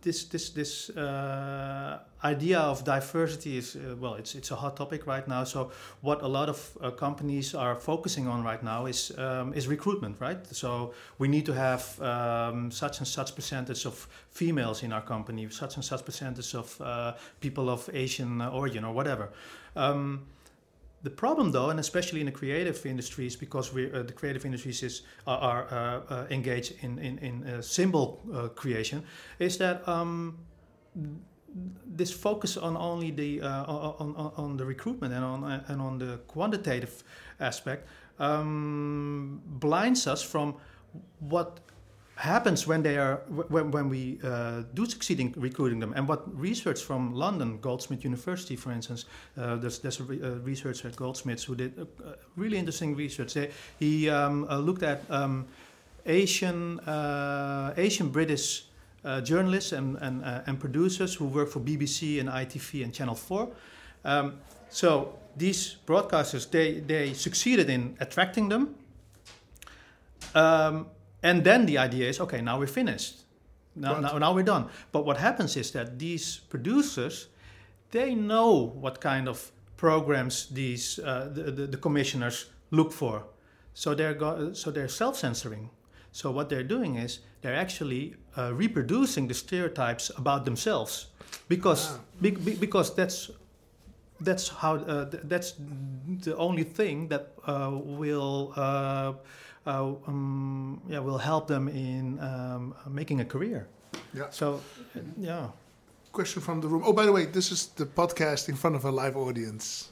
this 0.03 0.25
this 0.25 0.51
this 0.51 0.91
uh, 0.91 1.99
idea 2.25 2.59
of 2.59 2.85
diversity 2.85 3.57
is 3.59 3.77
uh, 3.77 3.97
well, 4.01 4.15
it's 4.15 4.35
it's 4.35 4.51
a 4.51 4.57
hot 4.57 4.77
topic 4.77 5.07
right 5.07 5.27
now. 5.29 5.45
So 5.45 5.71
what 6.01 6.23
a 6.23 6.29
lot 6.29 6.49
of 6.49 6.79
uh, 6.81 6.91
companies 6.91 7.55
are 7.55 7.77
focusing 7.77 8.29
on 8.29 8.43
right 8.43 8.63
now 8.63 8.87
is 8.87 9.13
um, 9.19 9.55
is 9.55 9.69
recruitment, 9.69 10.21
right? 10.21 10.47
So 10.55 10.95
we 11.19 11.29
need 11.29 11.47
to 11.47 11.53
have 11.53 12.01
um, 12.01 12.71
such 12.71 12.99
and 12.99 13.09
such 13.09 13.35
percentage 13.35 13.87
of 13.87 14.09
females 14.31 14.83
in 14.83 14.93
our 14.93 15.03
company, 15.03 15.49
such 15.51 15.77
and 15.77 15.85
such 15.85 16.05
percentage 16.05 16.55
of 16.55 16.81
uh, 16.81 17.15
people 17.41 17.71
of 17.71 17.89
Asian 17.93 18.41
origin 18.41 18.85
or 18.85 18.93
whatever. 18.93 19.31
Um, 19.77 20.27
the 21.03 21.11
problem, 21.11 21.51
though, 21.51 21.71
and 21.71 21.81
especially 21.81 22.21
in 22.21 22.27
the 22.27 22.33
creative 22.33 22.87
industries, 22.87 23.37
because 23.37 23.73
we 23.73 23.93
uh, 23.93 24.03
the 24.03 24.13
creative 24.13 24.45
industries 24.45 24.83
is 24.83 25.03
are, 25.27 25.39
are 25.39 25.67
uh, 25.71 26.15
uh, 26.15 26.27
engaged 26.31 26.75
in 26.81 26.99
in, 26.99 27.19
in 27.19 27.45
uh, 27.45 27.63
symbol 27.63 28.21
uh, 28.33 28.49
creation, 28.49 29.03
is 29.39 29.57
that 29.59 29.87
um, 29.89 30.39
this 31.97 32.13
focus 32.13 32.57
on 32.57 32.77
only 32.77 33.11
the 33.11 33.43
on, 33.43 34.15
on, 34.17 34.33
on 34.37 34.57
the 34.57 34.65
recruitment 34.65 35.13
and 35.13 35.25
on 35.25 35.65
and 35.69 35.81
on 35.81 35.99
the 35.99 36.19
quantitative 36.29 37.03
aspect 37.41 37.89
um, 38.19 39.43
blinds 39.45 40.07
us 40.07 40.23
from 40.23 40.55
what 41.19 41.61
happens 42.17 42.67
when 42.67 42.83
they 42.83 42.99
are 42.99 43.17
when, 43.49 43.71
when 43.71 43.89
we 43.89 44.19
uh, 44.23 44.63
do 44.75 44.87
succeed 44.87 45.19
in 45.19 45.35
recruiting 45.37 45.81
them. 45.81 45.93
And 45.97 46.07
what 46.07 46.23
research 46.39 46.83
from 46.83 47.15
london 47.15 47.59
goldsmith 47.61 48.05
university 48.05 48.57
for 48.57 48.71
instance 48.71 49.07
uh, 49.37 49.57
there's, 49.57 49.79
there's 49.79 50.01
a, 50.01 50.05
re- 50.05 50.21
a 50.21 50.33
researcher 50.37 50.89
at 50.89 50.97
goldsmiths 50.97 51.45
who 51.45 51.55
did 51.55 51.79
uh, 51.79 52.13
really 52.37 52.59
interesting 52.59 52.95
research. 52.95 53.35
They, 53.35 53.51
he 53.79 54.11
um, 54.11 54.47
uh, 54.49 54.59
looked 54.59 54.83
at 54.83 55.03
um, 55.11 55.47
asian 56.07 56.81
uh, 56.81 57.75
asian 57.77 58.09
british 58.11 58.67
uh, 59.05 59.21
journalists 59.21 59.73
and, 59.73 59.97
and, 59.97 60.25
uh, 60.25 60.43
and 60.47 60.61
producers 60.61 61.15
who 61.15 61.27
work 61.27 61.49
for 61.49 61.61
bbc 61.61 62.21
and 62.21 62.29
itv 62.29 62.85
and 62.85 62.93
channel 62.93 63.15
4 63.15 63.49
um, 64.05 64.39
so 64.69 65.19
these 65.37 65.77
broadcasters 65.87 66.51
they, 66.51 66.81
they 66.81 67.15
succeeded 67.15 67.71
in 67.71 67.97
attracting 68.01 68.49
them. 68.49 68.75
Um, 70.35 70.87
and 71.23 71.45
then 71.45 71.67
the 71.67 71.79
idea 71.79 72.09
is 72.09 72.21
okay 72.21 72.41
now 72.41 72.59
we're 72.59 72.67
finished 72.83 73.15
now, 73.75 73.93
Right. 73.95 74.03
now, 74.03 74.19
now 74.19 74.35
we're 74.35 74.43
done 74.55 74.69
but 74.93 75.05
what 75.07 75.17
happens 75.17 75.57
is 75.57 75.71
that 75.73 75.99
these 75.99 76.41
producers 76.49 77.29
they 77.91 78.15
know 78.15 78.73
what 78.81 79.01
kind 79.01 79.29
of 79.29 79.51
programs 79.77 80.47
these 80.51 80.99
uh, 80.99 81.29
the, 81.33 81.43
the, 81.51 81.67
the 81.67 81.77
commissioners 81.77 82.47
look 82.71 82.93
for 82.93 83.25
so 83.75 83.95
they're 83.95 84.15
go- 84.15 84.53
so 84.53 84.71
they're 84.71 84.89
self-censoring 84.89 85.71
so 86.13 86.31
what 86.31 86.49
they're 86.49 86.69
doing 86.69 86.97
is 86.97 87.21
they're 87.41 87.57
actually 87.57 88.15
uh, 88.37 88.53
reproducing 88.55 89.29
the 89.29 89.35
stereotypes 89.35 90.11
about 90.19 90.45
themselves 90.45 91.07
because 91.49 91.93
Ah. 91.93 91.99
be, 92.21 92.31
be, 92.31 92.55
because 92.55 92.95
that's 92.95 93.31
that's 94.21 94.49
how 94.49 94.77
uh, 94.77 95.07
that's 95.25 95.55
the 96.25 96.37
only 96.37 96.65
thing 96.65 97.09
that 97.09 97.33
uh, 97.47 97.71
will 97.99 98.53
uh, 99.67 99.93
um, 100.07 100.81
yeah 100.89 100.99
will 100.99 101.19
help 101.19 101.47
them 101.47 101.69
in 101.69 102.19
um, 102.21 102.75
making 102.89 103.21
a 103.21 103.25
career. 103.25 103.69
Yeah. 104.15 104.31
So 104.31 104.61
yeah. 105.19 105.49
Question 106.13 106.43
from 106.43 106.61
the 106.61 106.69
room. 106.69 106.83
Oh, 106.85 106.93
by 106.93 107.07
the 107.07 107.13
way, 107.13 107.25
this 107.25 107.51
is 107.51 107.69
the 107.69 107.87
podcast 107.87 108.49
in 108.49 108.55
front 108.55 108.77
of 108.77 108.85
a 108.85 108.91
live 108.91 109.17
audience. 109.17 109.89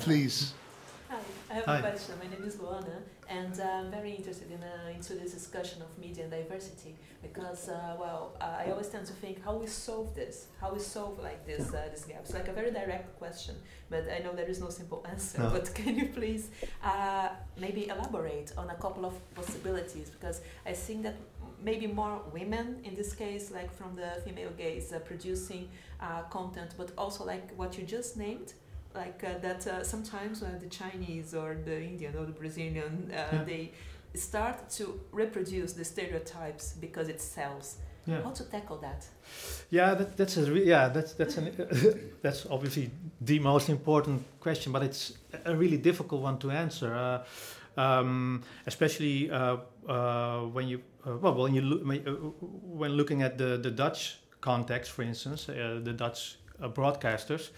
Please. 0.00 0.54
I 1.50 1.54
have 1.54 1.64
Hi. 1.64 1.78
a 1.78 1.80
question. 1.80 2.14
My 2.22 2.28
name 2.28 2.44
is 2.46 2.56
Luana, 2.56 2.98
and 3.26 3.58
I'm 3.58 3.90
very 3.90 4.12
interested 4.14 4.50
in 4.50 4.62
uh, 4.62 4.94
into 4.94 5.14
this 5.14 5.32
discussion 5.32 5.80
of 5.80 5.88
media 5.98 6.24
and 6.24 6.30
diversity 6.30 6.94
because, 7.22 7.70
uh, 7.70 7.96
well, 7.98 8.36
uh, 8.38 8.56
I 8.58 8.70
always 8.70 8.88
tend 8.88 9.06
to 9.06 9.14
think 9.14 9.42
how 9.42 9.56
we 9.56 9.66
solve 9.66 10.14
this, 10.14 10.48
how 10.60 10.74
we 10.74 10.78
solve 10.78 11.18
like 11.22 11.46
this 11.46 11.72
uh, 11.72 11.88
this 11.90 12.04
gap. 12.04 12.20
It's 12.24 12.34
like 12.34 12.48
a 12.48 12.52
very 12.52 12.70
direct 12.70 13.18
question, 13.18 13.54
but 13.88 14.04
I 14.14 14.18
know 14.18 14.34
there 14.34 14.50
is 14.50 14.60
no 14.60 14.68
simple 14.68 15.02
answer. 15.10 15.38
No. 15.38 15.48
But 15.50 15.74
can 15.74 15.96
you 15.96 16.08
please 16.08 16.50
uh, 16.84 17.30
maybe 17.58 17.88
elaborate 17.88 18.52
on 18.58 18.68
a 18.68 18.74
couple 18.74 19.06
of 19.06 19.14
possibilities? 19.34 20.10
Because 20.10 20.42
I 20.66 20.74
think 20.74 21.02
that 21.04 21.16
maybe 21.62 21.86
more 21.86 22.20
women 22.30 22.80
in 22.84 22.94
this 22.94 23.14
case, 23.14 23.50
like 23.50 23.72
from 23.72 23.96
the 23.96 24.20
female 24.22 24.50
gaze, 24.58 24.92
uh, 24.92 24.98
producing 24.98 25.70
uh, 26.00 26.22
content, 26.24 26.74
but 26.76 26.92
also 26.98 27.24
like 27.24 27.56
what 27.56 27.78
you 27.78 27.84
just 27.84 28.18
named 28.18 28.52
like 28.94 29.22
uh, 29.24 29.38
that 29.40 29.66
uh, 29.66 29.84
sometimes 29.84 30.42
when 30.42 30.58
the 30.58 30.66
Chinese 30.68 31.34
or 31.34 31.56
the 31.64 31.80
Indian 31.82 32.16
or 32.16 32.24
the 32.26 32.32
Brazilian 32.32 33.10
uh, 33.10 33.16
Yeah. 33.32 33.44
they 33.44 33.72
start 34.14 34.70
to 34.70 34.84
reproduce 35.12 35.74
the 35.74 35.84
stereotypes 35.84 36.72
because 36.80 37.08
it 37.08 37.20
sells. 37.20 37.76
Yeah. 38.06 38.22
How 38.22 38.30
to 38.30 38.44
tackle 38.44 38.78
that? 38.78 39.04
Yeah, 39.70 39.94
that, 39.94 40.16
that's 40.16 40.36
a 40.38 40.50
re- 40.50 40.64
yeah, 40.64 40.88
that's 40.88 41.12
that's 41.12 41.36
an 41.36 41.52
that's 42.22 42.46
obviously 42.50 42.90
the 43.20 43.38
most 43.38 43.68
important 43.68 44.22
question, 44.40 44.72
but 44.72 44.82
it's 44.82 45.12
a 45.44 45.54
really 45.54 45.76
difficult 45.76 46.22
one 46.22 46.38
to 46.38 46.50
answer, 46.50 46.94
uh, 46.94 47.80
um, 47.80 48.42
especially 48.66 49.30
uh, 49.30 49.58
uh, 49.86 50.40
when 50.54 50.68
you 50.68 50.80
uh, 51.06 51.18
well 51.20 51.34
when 51.34 51.54
you 51.54 51.60
loo- 51.60 51.84
when, 52.78 52.92
looking 52.96 53.22
at 53.22 53.36
the 53.36 53.58
the 53.58 53.70
Dutch 53.70 54.18
context, 54.40 54.90
for 54.92 55.02
instance, 55.02 55.46
uh, 55.50 55.80
the 55.84 55.92
Dutch 55.92 56.38
uh, 56.62 56.68
broadcasters. 56.68 57.50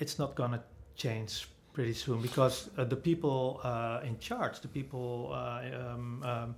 It's 0.00 0.18
not 0.18 0.34
gonna 0.34 0.62
change 0.96 1.46
pretty 1.72 1.94
soon 1.94 2.20
because 2.20 2.68
uh, 2.76 2.84
the 2.84 2.96
people 2.96 3.60
uh, 3.62 4.00
in 4.04 4.18
charge, 4.18 4.60
the 4.60 4.68
people 4.68 5.30
uh, 5.32 5.62
um, 5.72 6.22
um, 6.22 6.54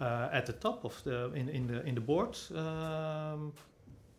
uh, 0.00 0.28
at 0.32 0.46
the 0.46 0.52
top 0.52 0.84
of 0.84 1.02
the 1.04 1.32
in, 1.34 1.48
in 1.48 1.66
the 1.66 1.86
in 1.86 1.94
the 1.94 2.00
board 2.00 2.36
um, 2.54 3.52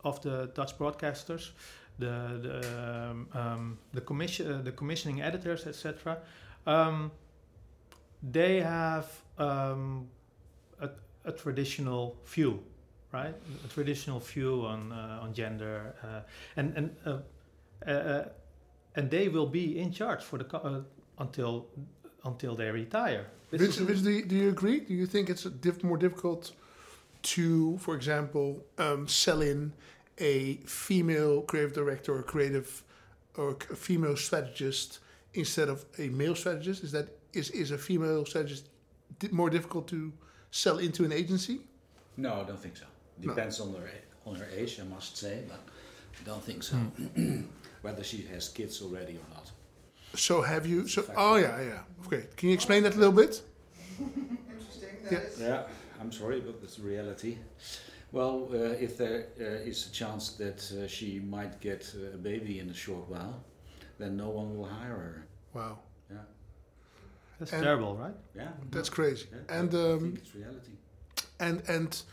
of 0.03 0.21
the 0.21 0.49
Dutch 0.55 0.77
broadcasters, 0.77 1.51
the 1.99 2.39
the 2.41 3.09
um, 3.11 3.27
um, 3.33 3.77
the 3.93 4.01
commission 4.01 4.51
uh, 4.51 4.61
the 4.61 4.71
commissioning 4.71 5.21
editors, 5.21 5.67
etc. 5.67 6.17
Um, 6.65 7.11
they 8.31 8.61
have 8.61 9.07
a, 9.37 10.89
a 11.25 11.31
traditional 11.31 12.15
view, 12.25 12.59
right? 13.11 13.35
A 13.65 13.67
traditional 13.67 14.19
view 14.19 14.65
on 14.65 14.91
uh, 14.91 15.19
on 15.23 15.33
gender, 15.33 15.93
uh, 16.03 16.21
and 16.55 16.77
and 16.77 16.95
uh, 17.05 18.23
and 18.95 19.09
they 19.09 19.27
will 19.29 19.47
be 19.47 19.79
in 19.79 19.91
charge 19.91 20.21
for 20.23 20.37
the 20.37 20.57
uh, 20.57 20.81
until 21.19 21.65
until 22.25 22.55
they 22.55 22.69
retire. 22.69 23.25
This 23.51 23.61
Vince, 23.61 23.77
is- 23.77 23.87
Vince, 23.87 24.01
do, 24.01 24.11
you, 24.11 24.25
do 24.25 24.35
you 24.35 24.49
agree? 24.49 24.79
Do 24.81 24.93
you 24.93 25.05
think 25.05 25.29
it's 25.29 25.45
a 25.45 25.49
diff- 25.49 25.83
more 25.83 25.97
difficult 25.97 26.51
to, 27.23 27.77
for 27.79 27.95
example, 27.95 28.63
um, 28.77 29.07
sell 29.07 29.41
in 29.41 29.73
a 30.19 30.55
female 30.65 31.41
creative 31.41 31.73
director 31.73 32.13
or 32.15 32.23
creative 32.23 32.83
or 33.35 33.57
a 33.71 33.75
female 33.75 34.15
strategist 34.15 34.99
instead 35.33 35.69
of 35.69 35.85
a 35.97 36.09
male 36.09 36.35
strategist? 36.35 36.83
Is 36.83 36.91
that 36.91 37.07
is 37.33 37.49
is 37.51 37.71
a 37.71 37.77
female 37.77 38.25
strategist 38.25 38.69
di- 39.19 39.29
more 39.31 39.49
difficult 39.49 39.87
to 39.89 40.11
sell 40.51 40.77
into 40.79 41.03
an 41.05 41.11
agency? 41.11 41.61
No, 42.17 42.41
I 42.41 42.43
don't 42.43 42.59
think 42.59 42.77
so. 42.77 42.85
No. 43.21 43.33
Depends 43.33 43.59
on 43.59 43.73
her 43.73 43.89
on 44.25 44.35
her 44.35 44.47
age, 44.55 44.79
I 44.79 44.83
must 44.83 45.17
say, 45.17 45.43
but 45.47 45.59
I 46.21 46.23
don't 46.25 46.43
think 46.43 46.63
so. 46.63 46.75
Whether 47.81 48.03
she 48.03 48.21
has 48.33 48.49
kids 48.49 48.81
already 48.81 49.13
or 49.13 49.27
not. 49.33 49.51
So 50.15 50.41
have 50.41 50.65
you? 50.65 50.87
So 50.87 51.03
oh 51.15 51.35
yeah, 51.35 51.61
yeah. 51.61 51.79
Okay, 52.05 52.27
can 52.37 52.49
you 52.49 52.53
explain 52.55 52.83
that 52.83 52.95
a 52.95 52.97
little 52.97 53.13
bit? 53.15 53.41
Interesting. 53.99 54.89
that 55.09 55.23
Yeah. 55.39 55.47
Yeah, 55.47 55.63
I'm 56.01 56.11
sorry, 56.11 56.39
but 56.41 56.55
it's 56.63 56.79
reality. 56.79 57.37
Well, 58.11 58.49
uh, 58.51 58.57
if 58.85 58.97
there 58.97 59.27
uh, 59.39 59.69
is 59.69 59.87
a 59.87 59.91
chance 59.91 60.33
that 60.33 60.59
uh, 60.73 60.87
she 60.87 61.19
might 61.19 61.61
get 61.61 61.93
uh, 61.95 62.15
a 62.15 62.17
baby 62.17 62.59
in 62.59 62.69
a 62.69 62.73
short 62.73 63.07
while, 63.09 63.41
then 63.99 64.17
no 64.17 64.29
one 64.29 64.57
will 64.57 64.65
hire 64.65 64.97
her. 64.97 65.27
Wow, 65.53 65.79
Yeah, 66.09 66.17
That's 67.39 67.53
And- 67.53 67.63
terrible, 67.63 67.95
right? 67.95 68.15
yeah. 68.35 68.51
that's 68.69 68.89
crazy. 68.89 69.27
yeah, 69.31 69.57
And 69.59 69.73
I 69.73 69.91
um, 69.93 69.99
think 69.99 70.17
it's 70.19 70.35
reality. 70.35 70.71
and 71.39 71.61
and 71.69 72.03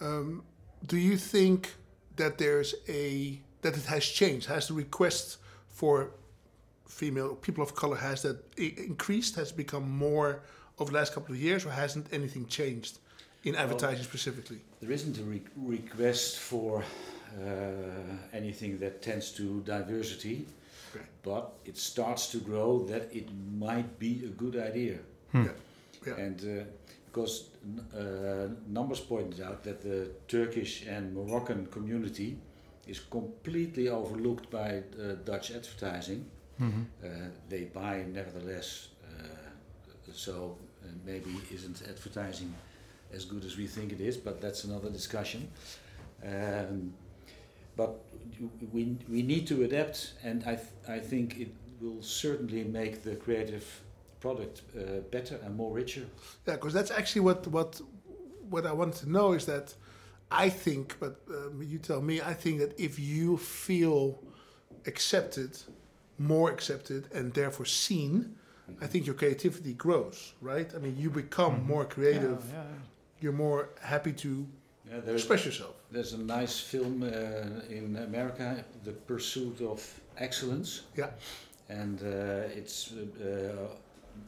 Um, 0.00 0.44
do 0.86 0.96
you 0.96 1.18
think 1.18 1.74
that 2.16 2.38
there's 2.38 2.74
a 2.88 3.40
that 3.62 3.76
it 3.76 3.84
has 3.86 4.04
changed? 4.04 4.46
Has 4.46 4.68
the 4.68 4.74
request 4.74 5.38
for 5.68 6.10
female 6.88 7.34
people 7.36 7.62
of 7.62 7.74
color 7.74 7.96
has 7.96 8.22
that 8.22 8.36
increased? 8.56 9.36
Has 9.36 9.50
it 9.50 9.56
become 9.56 9.88
more 9.90 10.42
over 10.78 10.90
the 10.92 10.96
last 10.98 11.12
couple 11.14 11.34
of 11.34 11.40
years, 11.40 11.64
or 11.66 11.70
hasn't 11.70 12.06
anything 12.12 12.46
changed 12.46 12.98
in 13.44 13.54
advertising 13.54 14.04
specifically? 14.04 14.60
There 14.80 14.90
isn't 14.90 15.18
a 15.18 15.22
re- 15.22 15.42
request 15.56 16.38
for 16.38 16.82
uh, 16.82 17.42
anything 18.32 18.78
that 18.78 19.02
tends 19.02 19.30
to 19.32 19.60
diversity, 19.62 20.46
Okay. 20.94 21.04
but 21.22 21.52
it 21.64 21.76
starts 21.78 22.30
to 22.32 22.38
grow 22.38 22.84
that 22.86 23.14
it 23.14 23.28
might 23.58 23.98
be 23.98 24.24
a 24.24 24.28
good 24.28 24.56
idea. 24.56 24.98
Hmm. 25.32 25.44
Yeah. 25.44 25.50
Yeah. 26.06 26.14
And 26.24 26.40
uh, 26.40 26.64
because 27.06 27.50
n- 27.64 27.84
uh, 27.94 28.48
numbers 28.66 29.00
pointed 29.00 29.40
out 29.40 29.62
that 29.64 29.82
the 29.82 30.08
Turkish 30.26 30.86
and 30.86 31.14
Moroccan 31.14 31.66
community 31.66 32.36
is 32.90 33.00
completely 33.10 33.88
overlooked 33.88 34.50
by 34.50 34.68
uh, 34.78 35.14
Dutch 35.24 35.50
advertising. 35.50 36.24
Mhm. 36.60 36.84
Uh, 37.02 37.08
they 37.48 37.64
buy 37.64 38.04
nevertheless, 38.12 38.88
uh, 39.04 40.12
so 40.12 40.32
uh, 40.82 40.86
maybe 41.06 41.30
isn't 41.54 41.82
advertising 41.88 42.52
as 43.14 43.24
good 43.24 43.44
as 43.44 43.56
we 43.56 43.66
think 43.66 43.92
it 43.92 44.00
is, 44.00 44.16
but 44.16 44.40
that's 44.40 44.64
another 44.64 44.90
discussion. 44.90 45.48
Um, 46.24 46.92
but 47.76 47.90
we, 48.72 48.96
we 49.08 49.22
need 49.22 49.46
to 49.46 49.62
adapt, 49.64 50.12
and 50.24 50.42
I, 50.44 50.56
th- 50.56 50.74
I 50.88 50.98
think 50.98 51.38
it 51.40 51.48
will 51.80 52.02
certainly 52.02 52.64
make 52.64 53.02
the 53.02 53.14
creative 53.16 53.64
product 54.20 54.62
uh, 54.76 55.00
better 55.10 55.36
and 55.44 55.56
more 55.56 55.72
richer. 55.76 56.04
Yeah, 56.46 56.54
because 56.56 56.74
that's 56.74 56.90
actually 56.90 57.22
what 57.24 57.46
what 57.46 57.80
what 58.50 58.66
I 58.66 58.72
wanted 58.72 58.96
to 59.04 59.10
know 59.10 59.32
is 59.34 59.44
that 59.46 59.74
I 60.30 60.48
think, 60.48 60.96
but 61.00 61.20
um, 61.28 61.62
you 61.62 61.78
tell 61.78 62.00
me. 62.00 62.20
I 62.20 62.34
think 62.34 62.58
that 62.60 62.78
if 62.78 62.98
you 62.98 63.36
feel 63.36 64.22
accepted, 64.86 65.58
more 66.18 66.50
accepted, 66.50 67.08
and 67.14 67.32
therefore 67.34 67.66
seen, 67.66 68.36
I 68.80 68.86
think 68.86 69.06
your 69.06 69.14
creativity 69.16 69.74
grows. 69.74 70.34
Right? 70.40 70.72
I 70.74 70.78
mean, 70.78 70.96
you 70.96 71.10
become 71.10 71.54
Mhm. 71.60 71.66
more 71.66 71.84
creative. 71.84 72.42
Yeah, 72.48 72.62
yeah. 72.62 72.78
You're 73.22 73.36
more 73.46 73.68
happy 73.80 74.12
to 74.12 74.46
Yeah, 74.88 75.12
express 75.14 75.44
yourself. 75.44 75.74
there's 75.90 76.12
a 76.14 76.18
nice 76.38 76.58
film 76.60 77.02
uh, 77.02 77.08
in 77.78 77.96
America, 77.96 78.64
The 78.84 78.92
Pursuit 78.92 79.60
of 79.60 79.80
Excellence. 80.16 80.82
Yeah. 80.96 81.10
And 81.68 82.00
uh, 82.02 82.58
it's 82.58 82.92
uh, 82.92 82.96
uh, 83.24 83.68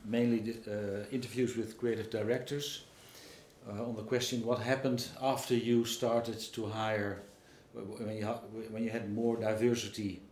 mainly 0.04 0.40
uh, 0.66 1.06
interviews 1.16 1.56
with 1.56 1.78
creative 1.78 2.08
directors 2.10 2.84
uh, 3.68 3.82
on 3.88 3.94
the 3.96 4.02
question 4.02 4.44
what 4.44 4.58
happened 4.60 5.06
after 5.20 5.54
you 5.54 5.84
started 5.84 6.38
to 6.52 6.66
hire, 6.66 7.22
when 7.74 8.16
you, 8.16 8.24
ha- 8.26 8.40
when 8.70 8.82
you 8.84 8.90
had 8.90 9.12
more 9.12 9.36
diversity 9.36 10.22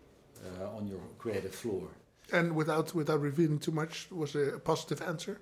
uh, 0.45 0.77
on 0.77 0.87
your 0.88 1.01
creative 1.19 1.55
floor. 1.55 1.88
And 2.33 2.55
without 2.55 2.95
without 2.95 3.21
revealing 3.21 3.59
too 3.59 3.73
much, 3.73 4.09
was 4.11 4.33
there 4.33 4.55
a 4.55 4.61
positive 4.61 5.03
answer? 5.03 5.40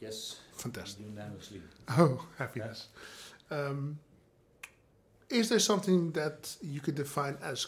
Yes, 0.00 0.40
Fantastic. 0.52 1.04
unanimously. 1.06 1.60
Oh, 1.88 2.24
happiness. 2.38 2.88
Um, 3.50 3.98
is 5.30 5.48
there 5.48 5.58
something 5.58 6.12
that 6.12 6.56
you 6.62 6.80
could 6.80 6.94
define 6.94 7.36
as 7.42 7.66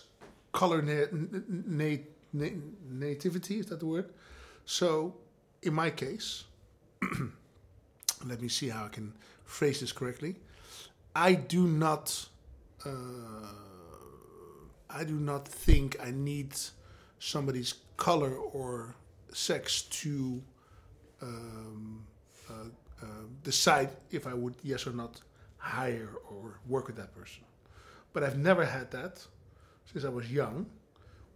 color 0.53 0.83
na- 0.83 1.07
na- 1.12 1.96
na- 2.33 2.61
nativity? 2.88 3.59
Is 3.59 3.66
that 3.66 3.81
the 3.81 3.87
word? 3.87 4.11
So, 4.64 5.14
in 5.62 5.74
my 5.74 5.90
case, 5.90 6.44
let 8.26 8.40
me 8.40 8.48
see 8.48 8.68
how 8.68 8.87
I 8.87 8.88
can 8.88 9.12
phrase 9.44 9.81
this 9.81 9.92
correctly. 9.92 10.37
I 11.14 11.35
do 11.35 11.66
not. 11.66 12.28
Uh, 12.85 12.90
I 14.90 15.04
do 15.04 15.14
not 15.14 15.46
think 15.46 15.96
I 16.02 16.11
need 16.11 16.54
somebody's 17.18 17.74
color 17.96 18.35
or 18.35 18.94
sex 19.33 19.83
to 19.83 20.42
um, 21.20 22.07
uh, 22.48 22.52
uh, 23.02 23.07
decide 23.42 23.90
if 24.11 24.26
I 24.26 24.35
would 24.35 24.54
yes 24.62 24.87
or 24.87 24.92
not 24.92 25.20
hire 25.59 26.11
or 26.31 26.59
work 26.68 26.87
with 26.87 26.96
that 26.96 27.14
person. 27.14 27.42
But 28.12 28.22
I've 28.22 28.38
never 28.38 28.64
had 28.64 28.90
that 28.92 29.24
since 29.92 30.04
I 30.04 30.09
was 30.09 30.31
young, 30.33 30.66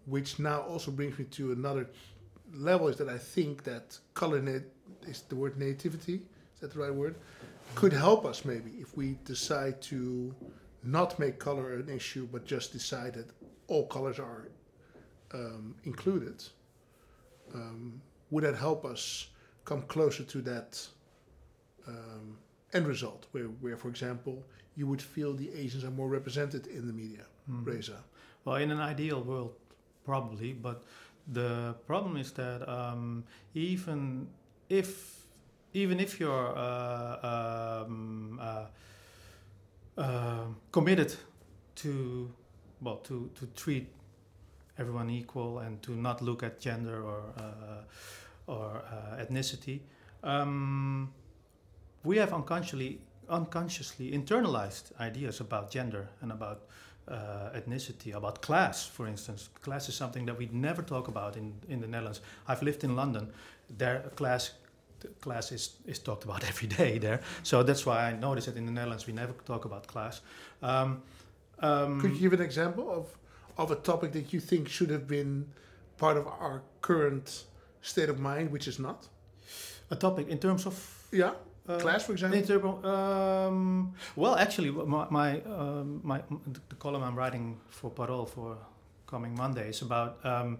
which 0.06 0.38
now 0.38 0.62
also 0.62 0.90
brings 0.90 1.18
me 1.18 1.26
to 1.26 1.52
another 1.52 1.88
level 2.54 2.88
is 2.88 2.96
that 2.96 3.08
I 3.08 3.18
think 3.18 3.64
that 3.64 3.98
color 4.14 4.42
is 5.06 5.22
the 5.22 5.36
word 5.36 5.58
nativity, 5.58 6.22
that 6.62 6.72
the 6.72 6.78
right 6.78 6.94
word? 6.94 7.16
Could 7.74 7.92
help 7.92 8.24
us 8.24 8.44
maybe 8.44 8.70
if 8.80 8.96
we 8.96 9.18
decide 9.24 9.80
to 9.82 10.34
not 10.82 11.18
make 11.18 11.38
color 11.38 11.74
an 11.74 11.88
issue, 11.88 12.26
but 12.32 12.44
just 12.44 12.72
decide 12.72 13.14
that 13.14 13.28
all 13.68 13.86
colors 13.86 14.18
are 14.18 14.48
um, 15.34 15.74
included. 15.84 16.42
Um, 17.54 18.00
would 18.30 18.44
that 18.44 18.54
help 18.54 18.84
us 18.84 19.28
come 19.64 19.82
closer 19.82 20.24
to 20.24 20.40
that 20.42 20.86
um, 21.86 22.36
end 22.72 22.86
result, 22.86 23.26
where, 23.32 23.44
where, 23.44 23.76
for 23.76 23.88
example, 23.88 24.42
you 24.76 24.86
would 24.86 25.02
feel 25.02 25.34
the 25.34 25.50
Asians 25.54 25.84
are 25.84 25.90
more 25.90 26.08
represented 26.08 26.66
in 26.66 26.86
the 26.86 26.92
media? 26.92 27.24
Mhm. 27.50 27.66
Reza. 27.66 28.04
Well, 28.44 28.56
in 28.56 28.70
an 28.70 28.80
ideal 28.80 29.22
world, 29.22 29.54
probably, 30.04 30.52
but 30.52 30.82
the 31.32 31.74
problem 31.86 32.16
is 32.16 32.32
that 32.32 32.68
um, 32.68 33.24
even 33.54 34.28
if 34.68 35.21
even 35.74 36.00
if 36.00 36.20
you're 36.20 36.56
uh, 36.56 37.84
um, 37.86 38.38
uh, 38.40 38.66
uh, 39.98 40.44
committed 40.70 41.14
to 41.76 42.30
well 42.80 42.96
to 42.96 43.30
to 43.34 43.46
treat 43.56 43.88
everyone 44.78 45.10
equal 45.10 45.58
and 45.58 45.82
to 45.82 45.92
not 45.92 46.22
look 46.22 46.42
at 46.42 46.60
gender 46.60 47.02
or 47.02 47.22
uh, 47.36 48.52
or 48.52 48.82
uh, 48.90 49.22
ethnicity, 49.22 49.80
um, 50.22 51.12
we 52.04 52.16
have 52.16 52.32
unconsciously 52.32 53.00
unconsciously 53.28 54.10
internalized 54.10 54.92
ideas 55.00 55.40
about 55.40 55.70
gender 55.70 56.08
and 56.20 56.32
about 56.32 56.62
uh, 57.08 57.50
ethnicity, 57.54 58.14
about 58.14 58.42
class, 58.42 58.86
for 58.86 59.06
instance. 59.06 59.48
Class 59.60 59.88
is 59.88 59.94
something 59.94 60.26
that 60.26 60.36
we 60.36 60.48
never 60.52 60.82
talk 60.82 61.08
about 61.08 61.36
in, 61.36 61.54
in 61.68 61.80
the 61.80 61.86
Netherlands. 61.86 62.20
I've 62.46 62.62
lived 62.62 62.84
in 62.84 62.94
London. 62.94 63.32
There, 63.70 64.10
class 64.16 64.52
class 65.20 65.52
is, 65.52 65.76
is 65.86 65.98
talked 65.98 66.24
about 66.24 66.44
every 66.48 66.68
day 66.68 66.98
there. 66.98 67.20
So 67.42 67.62
that's 67.62 67.84
why 67.86 68.08
I 68.08 68.12
notice 68.12 68.46
that 68.46 68.56
in 68.56 68.66
the 68.66 68.72
Netherlands 68.72 69.06
we 69.06 69.12
never 69.12 69.32
talk 69.44 69.64
about 69.64 69.86
class. 69.86 70.20
Um, 70.62 71.02
um, 71.58 72.00
Could 72.00 72.12
you 72.12 72.20
give 72.20 72.32
an 72.32 72.40
example 72.40 72.90
of, 72.90 73.06
of 73.56 73.70
a 73.70 73.76
topic 73.76 74.12
that 74.12 74.32
you 74.32 74.40
think 74.40 74.68
should 74.68 74.90
have 74.90 75.06
been 75.06 75.46
part 75.96 76.16
of 76.16 76.26
our 76.26 76.62
current 76.80 77.44
state 77.80 78.08
of 78.08 78.18
mind, 78.18 78.50
which 78.50 78.66
is 78.66 78.78
not? 78.78 79.08
a 79.92 79.96
topic 79.96 80.28
in 80.28 80.38
terms 80.38 80.66
of 80.66 80.74
Yeah, 81.12 81.32
uh, 81.68 81.78
class, 81.78 82.04
for 82.06 82.12
example. 82.12 82.80
Um, 82.84 83.94
well, 84.16 84.34
actually, 84.36 84.70
my 84.70 85.06
my, 85.10 85.40
um, 85.42 86.00
my 86.02 86.18
the 86.70 86.76
column 86.78 87.02
I'm 87.02 87.16
writing 87.16 87.60
for 87.68 87.90
Parool 87.90 88.26
for 88.26 88.56
coming 89.06 89.34
Monday 89.36 89.68
is 89.68 89.82
about 89.82 90.24
um, 90.24 90.58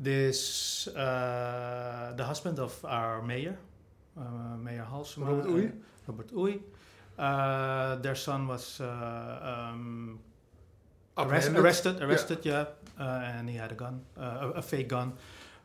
this 0.00 0.86
uh, 0.88 2.12
the 2.16 2.24
husband 2.24 2.58
of 2.58 2.84
our 2.84 3.22
mayor, 3.22 3.56
uh, 4.18 4.56
Mayor 4.56 4.86
Halsema, 4.90 5.26
Robert 5.28 5.46
uh, 5.46 5.52
Robert 6.08 6.30
Oey. 6.36 6.60
Uh, 7.18 7.96
their 7.96 8.16
son 8.16 8.48
was 8.48 8.80
uh, 8.80 9.70
um, 9.72 10.18
arrest, 11.16 11.50
arrested, 11.50 12.02
arrested, 12.02 12.38
yeah, 12.44 12.64
uh, 12.98 13.04
and 13.38 13.48
he 13.48 13.56
had 13.56 13.70
a 13.70 13.74
gun, 13.76 14.00
uh, 14.18 14.22
a, 14.54 14.58
a 14.58 14.62
fake 14.62 14.88
gun. 14.88 15.12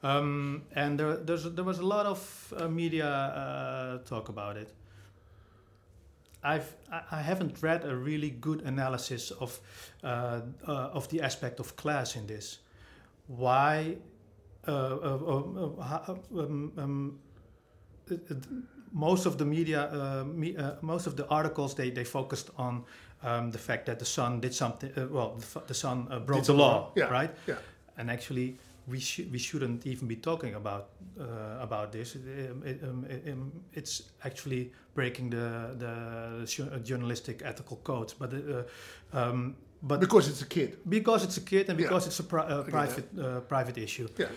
Um, 0.03 0.61
and 0.75 0.97
there, 0.99 1.17
there's, 1.17 1.43
there 1.43 1.63
was 1.65 1.79
a 1.79 1.85
lot 1.85 2.05
of 2.05 2.53
uh, 2.55 2.67
media 2.69 3.07
uh, 3.09 3.97
talk 4.07 4.29
about 4.29 4.57
it. 4.57 4.71
I've, 6.43 6.73
I- 6.91 7.03
I 7.11 7.21
haven't 7.21 7.61
read 7.61 7.83
a 7.83 7.95
really 7.95 8.29
good 8.29 8.61
analysis 8.61 9.31
of, 9.31 9.59
uh, 10.03 10.41
uh, 10.67 10.71
of 10.93 11.09
the 11.09 11.21
aspect 11.21 11.59
of 11.59 11.75
class 11.75 12.15
in 12.15 12.27
this. 12.27 12.59
Why 13.27 13.97
um, 14.69 16.69
um, 16.77 17.19
it- 18.09 18.47
most 18.91 19.25
of 19.27 19.37
the 19.37 19.45
media, 19.45 19.81
uh, 19.91 20.23
me, 20.25 20.57
uh, 20.57 20.71
most 20.81 21.05
of 21.07 21.15
the 21.15 21.27
articles, 21.27 21.75
they, 21.75 21.91
they 21.91 22.03
focused 22.03 22.49
on 22.57 22.83
um, 23.23 23.51
the 23.51 23.57
fact 23.59 23.85
that 23.85 23.99
the 23.99 24.05
son 24.05 24.39
did 24.39 24.53
something. 24.53 24.91
Uh, 24.97 25.05
well, 25.11 25.35
the, 25.37 25.59
the 25.67 25.73
son 25.73 26.07
uh, 26.09 26.19
broke 26.19 26.39
the 26.39 26.45
something 26.45 26.59
law. 26.65 26.91
Yeah, 26.95 27.09
right? 27.11 27.29
yeah. 27.47 27.55
And 27.97 28.09
actually, 28.09 28.57
we 28.87 28.99
should 28.99 29.31
we 29.31 29.37
shouldn't 29.37 29.85
even 29.85 30.07
be 30.07 30.15
talking 30.15 30.55
about 30.55 30.89
uh, 31.19 31.59
about 31.61 31.91
this. 31.91 32.15
It, 32.15 32.49
um, 32.51 32.63
it, 32.65 32.79
um, 32.83 33.05
it, 33.09 33.31
um, 33.31 33.51
it's 33.73 34.03
actually 34.23 34.71
breaking 34.95 35.29
the 35.29 35.75
the 35.77 36.79
journalistic 36.83 37.41
ethical 37.45 37.77
codes. 37.83 38.13
But 38.15 38.33
uh, 38.33 38.63
um, 39.13 39.55
but 39.81 39.99
Because 39.99 40.29
it's 40.31 40.41
a 40.41 40.45
kid. 40.47 40.77
because 40.89 41.23
it's 41.25 41.37
a 41.37 41.41
kid 41.41 41.69
and 41.69 41.79
Yeah. 41.79 41.87
because 41.87 42.07
it's 42.07 42.19
a 42.19 42.23
pri- 42.23 42.47
uh, 42.47 42.63
private 42.63 43.05
uh, 43.19 43.41
private 43.41 43.77
issue. 43.77 44.07
Yeah. 44.17 44.27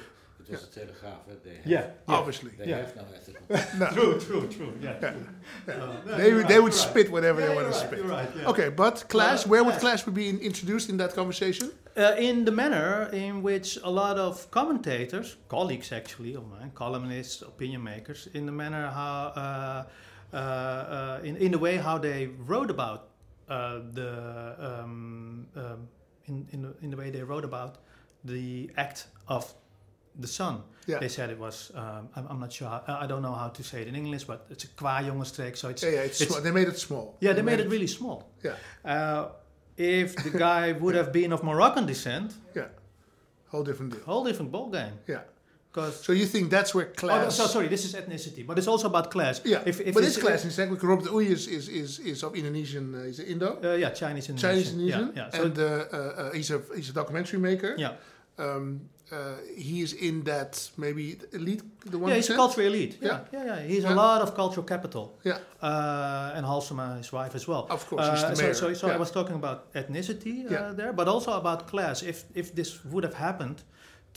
It 0.49 0.51
was 0.53 0.65
a 0.65 0.67
Telegraaf. 0.81 1.21
eh, 1.31 1.35
They 1.45 1.55
have, 1.57 1.67
Yeah, 1.67 1.81
yeah. 2.09 2.15
Obviously. 2.19 2.51
They 2.59 2.67
Yeah. 2.71 2.77
have 2.79 2.97
no 2.97 3.05
ethical. 3.19 3.79
No. 3.81 3.87
True, 3.97 4.21
true, 4.27 4.49
true. 4.57 4.73
Yeah. 4.81 4.97
Yeah. 5.03 5.75
Uh, 5.75 5.97
no, 6.07 6.17
They, 6.19 6.29
you're 6.31 6.45
they 6.53 6.61
would 6.65 6.73
you're 6.75 6.89
spit 6.91 7.11
whatever 7.11 7.39
right. 7.41 7.49
they 7.49 7.55
Yeah, 7.55 7.63
want 7.63 7.73
to 7.75 7.79
spit. 7.87 7.99
You're 7.99 8.09
right. 8.19 8.31
Yeah. 8.37 8.51
Okay, 8.53 8.69
but 8.71 8.95
Clash, 9.09 9.45
Uh, 9.45 9.49
where 9.51 9.63
would 9.67 9.79
Clash. 9.79 10.03
Clash 10.05 10.15
be 10.15 10.29
in- 10.29 10.41
introduced 10.41 10.89
in 10.91 10.97
that 10.99 11.13
conversation? 11.15 11.71
Uh, 11.97 12.15
in 12.29 12.45
the 12.45 12.53
manner 12.63 13.11
in 13.13 13.43
which 13.43 13.79
a 13.85 13.91
lot 13.91 14.17
of 14.19 14.51
commentators, 14.51 15.37
colleagues 15.49 15.93
actually 15.93 16.35
of 16.35 16.45
mine, 16.55 16.71
columnists, 16.75 17.43
opinion 17.43 17.83
makers, 17.83 18.29
in 18.33 18.47
the 18.47 18.53
manner 18.53 18.85
how, 18.91 19.33
uh, 19.37 19.85
uh, 20.33 20.37
uh, 20.37 21.21
in, 21.29 21.37
in 21.37 21.51
the 21.53 21.59
way 21.59 21.77
how 21.77 21.99
they 21.99 22.29
wrote 22.49 22.71
about 22.71 23.01
uh, 23.49 23.81
the, 23.93 24.11
um, 24.59 25.47
um, 25.57 25.89
in, 26.27 26.47
in, 26.53 26.63
the, 26.63 26.75
in 26.83 26.91
the 26.91 26.97
way 26.97 27.11
they 27.11 27.23
wrote 27.23 27.45
about 27.45 27.77
the 28.25 28.71
act 28.77 29.07
of 29.29 29.53
the 30.19 30.27
son. 30.29 30.63
Yeah. 30.87 30.99
They 30.99 31.09
said 31.09 31.31
it 31.31 31.39
was, 31.39 31.71
um, 31.75 32.09
I'm, 32.17 32.27
I'm 32.29 32.41
not 32.41 32.53
sure, 32.53 32.69
how, 32.69 32.83
I 33.01 33.07
don't 33.07 33.23
know 33.23 33.33
how 33.35 33.49
to 33.49 33.63
say 33.63 33.83
it 33.83 33.89
in 33.89 33.95
English, 33.95 34.25
but 34.25 34.47
it's 34.51 34.65
a 34.65 34.69
kwajongenstreek, 34.69 35.57
so 35.57 35.69
it's 35.69 35.83
Yeah, 35.83 35.91
yeah, 35.91 36.01
it's, 36.03 36.21
It's- 36.21 36.29
small. 36.29 36.41
They 36.43 36.51
made 36.51 36.69
it 36.69 36.79
small. 36.79 37.17
yeah, 37.21 37.33
they 37.35 37.43
made 37.43 37.61
it 37.61 37.69
really 37.69 37.87
small. 37.87 38.29
Yeah, 38.43 38.57
Uh, 38.85 39.29
if 39.77 40.17
the 40.17 40.31
guy 40.31 40.73
would 40.83 40.95
have 40.97 41.13
been 41.13 41.33
of 41.33 41.43
Moroccan 41.43 41.87
descent, 41.87 42.35
yeah. 42.55 42.67
Whole 43.49 43.63
different 43.65 43.93
deal. 43.93 44.03
whole 44.05 44.25
different 44.25 44.51
ball 44.51 44.71
game. 44.71 44.95
Yeah. 45.07 45.21
Because 45.71 46.05
So 46.05 46.13
you 46.13 46.27
think 46.27 46.51
that's 46.51 46.75
where 46.75 46.89
oh, 46.91 46.95
class? 47.01 47.25
no, 47.25 47.31
so 47.31 47.47
sorry, 47.47 47.69
this 47.69 47.85
is 47.85 47.95
ethnicity, 47.95 48.47
but 48.47 48.59
it's 48.59 48.67
also 48.67 48.89
about 48.89 49.11
class. 49.11 49.41
Yeah, 49.45 49.63
if, 49.65 49.81
if 49.81 49.95
but 49.95 50.03
it's 50.05 50.17
it's- 50.19 50.23
class. 50.27 50.45
In 50.45 50.51
fact, 50.51 50.83
Robert 50.83 51.11
Oey 51.13 51.29
is, 51.29 51.47
is, 51.47 51.69
is, 51.69 51.99
is 52.01 52.23
of 52.23 52.35
Indonesian, 52.35 52.95
uh, 52.95 53.05
he's 53.05 53.21
Indo, 53.21 53.59
Uh, 53.63 53.77
yeah, 53.77 53.91
Chinese 53.91 54.29
Indonesian. 54.29 54.51
Chinese 54.51 54.73
Indonesian, 54.73 55.13
Yeah, 55.17 55.23
yeah. 55.25 55.31
So 55.39 55.45
and 55.45 55.59
uh, 55.59 55.65
uh, 55.65 55.97
uh, 55.97 56.33
he's 56.33 56.51
a 56.51 56.61
he's 56.77 56.91
a 56.91 56.93
documentary 56.93 57.39
maker. 57.41 57.75
yeah, 57.79 57.93
Um, 58.39 58.81
uh, 59.13 59.37
he 59.57 59.83
is 59.83 59.93
in 59.93 60.23
that 60.25 60.71
maybe 60.77 61.19
elite, 61.33 61.63
the 61.91 61.99
one. 61.99 62.09
yeah, 62.11 62.17
he's 62.17 62.31
a 62.31 62.35
cultural 62.37 62.67
elite. 62.67 62.97
Yeah, 63.01 63.09
Yeah. 63.09 63.21
yeah, 63.33 63.45
yeah. 63.57 63.67
He's 63.69 63.83
Yeah. 63.85 63.93
a 63.95 63.97
lot 64.05 64.23
of 64.23 64.35
cultural 64.35 64.67
capital. 64.67 65.05
Yeah, 65.25 65.39
Uh, 65.63 66.37
and 66.37 66.47
Halsema, 66.47 66.97
his 66.97 67.13
wife, 67.13 67.35
as 67.35 67.47
well. 67.47 67.67
of 67.71 67.87
course, 67.89 68.09
he's 68.11 68.23
Uh, 68.25 68.31
the 68.31 68.37
so, 68.37 68.43
mayor. 68.43 68.55
so, 68.55 68.75
so 68.75 68.87
yeah. 68.87 68.95
I 68.97 68.99
was 68.99 69.11
talking 69.11 69.37
about 69.37 69.59
ethnicity 69.75 70.37
uh, 70.47 70.73
there, 70.75 70.93
but 70.93 71.07
also 71.09 71.33
about 71.33 71.67
class. 71.69 72.03
If 72.03 72.25
if 72.35 72.55
this 72.55 72.81
would 72.85 73.05
have 73.05 73.15
happened 73.17 73.63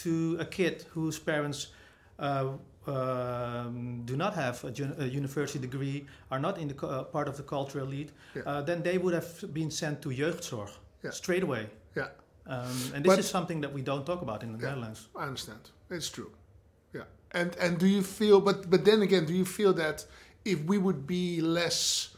to 0.04 0.38
a 0.40 0.46
kid 0.46 0.86
whose 0.96 1.20
parents 1.20 1.68
uh, 2.20 2.46
um, 2.88 4.02
do 4.06 4.16
not 4.16 4.34
have 4.36 4.64
a, 4.64 4.72
a 5.04 5.06
university 5.08 5.60
degree, 5.60 6.06
are 6.30 6.40
not 6.40 6.58
in 6.58 6.68
the 6.68 6.88
uh, 6.88 7.04
part 7.04 7.28
of 7.28 7.36
the 7.36 7.44
cultural 7.44 7.86
elite, 7.88 8.12
uh, 8.46 8.62
then 8.62 8.82
they 8.84 8.98
would 8.98 9.14
have 9.14 9.54
been 9.54 9.72
sent 9.72 10.02
to 10.02 10.10
jeugdzorg 10.10 10.70
straight 11.12 11.44
away. 11.44 11.68
Yeah. 11.96 12.08
Um, 12.48 12.94
and 12.94 13.04
this 13.04 13.12
But- 13.12 13.20
is 13.20 13.30
something 13.30 13.62
that 13.62 13.74
we 13.74 13.82
don't 13.82 14.06
talk 14.06 14.22
about 14.22 14.44
in 14.44 14.52
the 14.54 14.60
Yeah. 14.60 14.70
Netherlands. 14.70 15.08
I 15.16 15.24
understand. 15.28 15.72
It's 15.90 16.10
true. 16.10 16.32
Yeah. 16.94 17.06
And 17.32 17.56
and 17.58 17.78
do 17.80 17.88
you 17.88 18.04
feel? 18.04 18.40
But 18.42 18.70
but 18.70 18.86
then 18.86 19.02
again, 19.02 19.26
do 19.26 19.34
you 19.34 19.46
feel 19.46 19.74
that 19.74 20.06
if 20.44 20.60
we 20.66 20.78
would 20.78 21.02
be 21.08 21.42
less, 21.42 22.10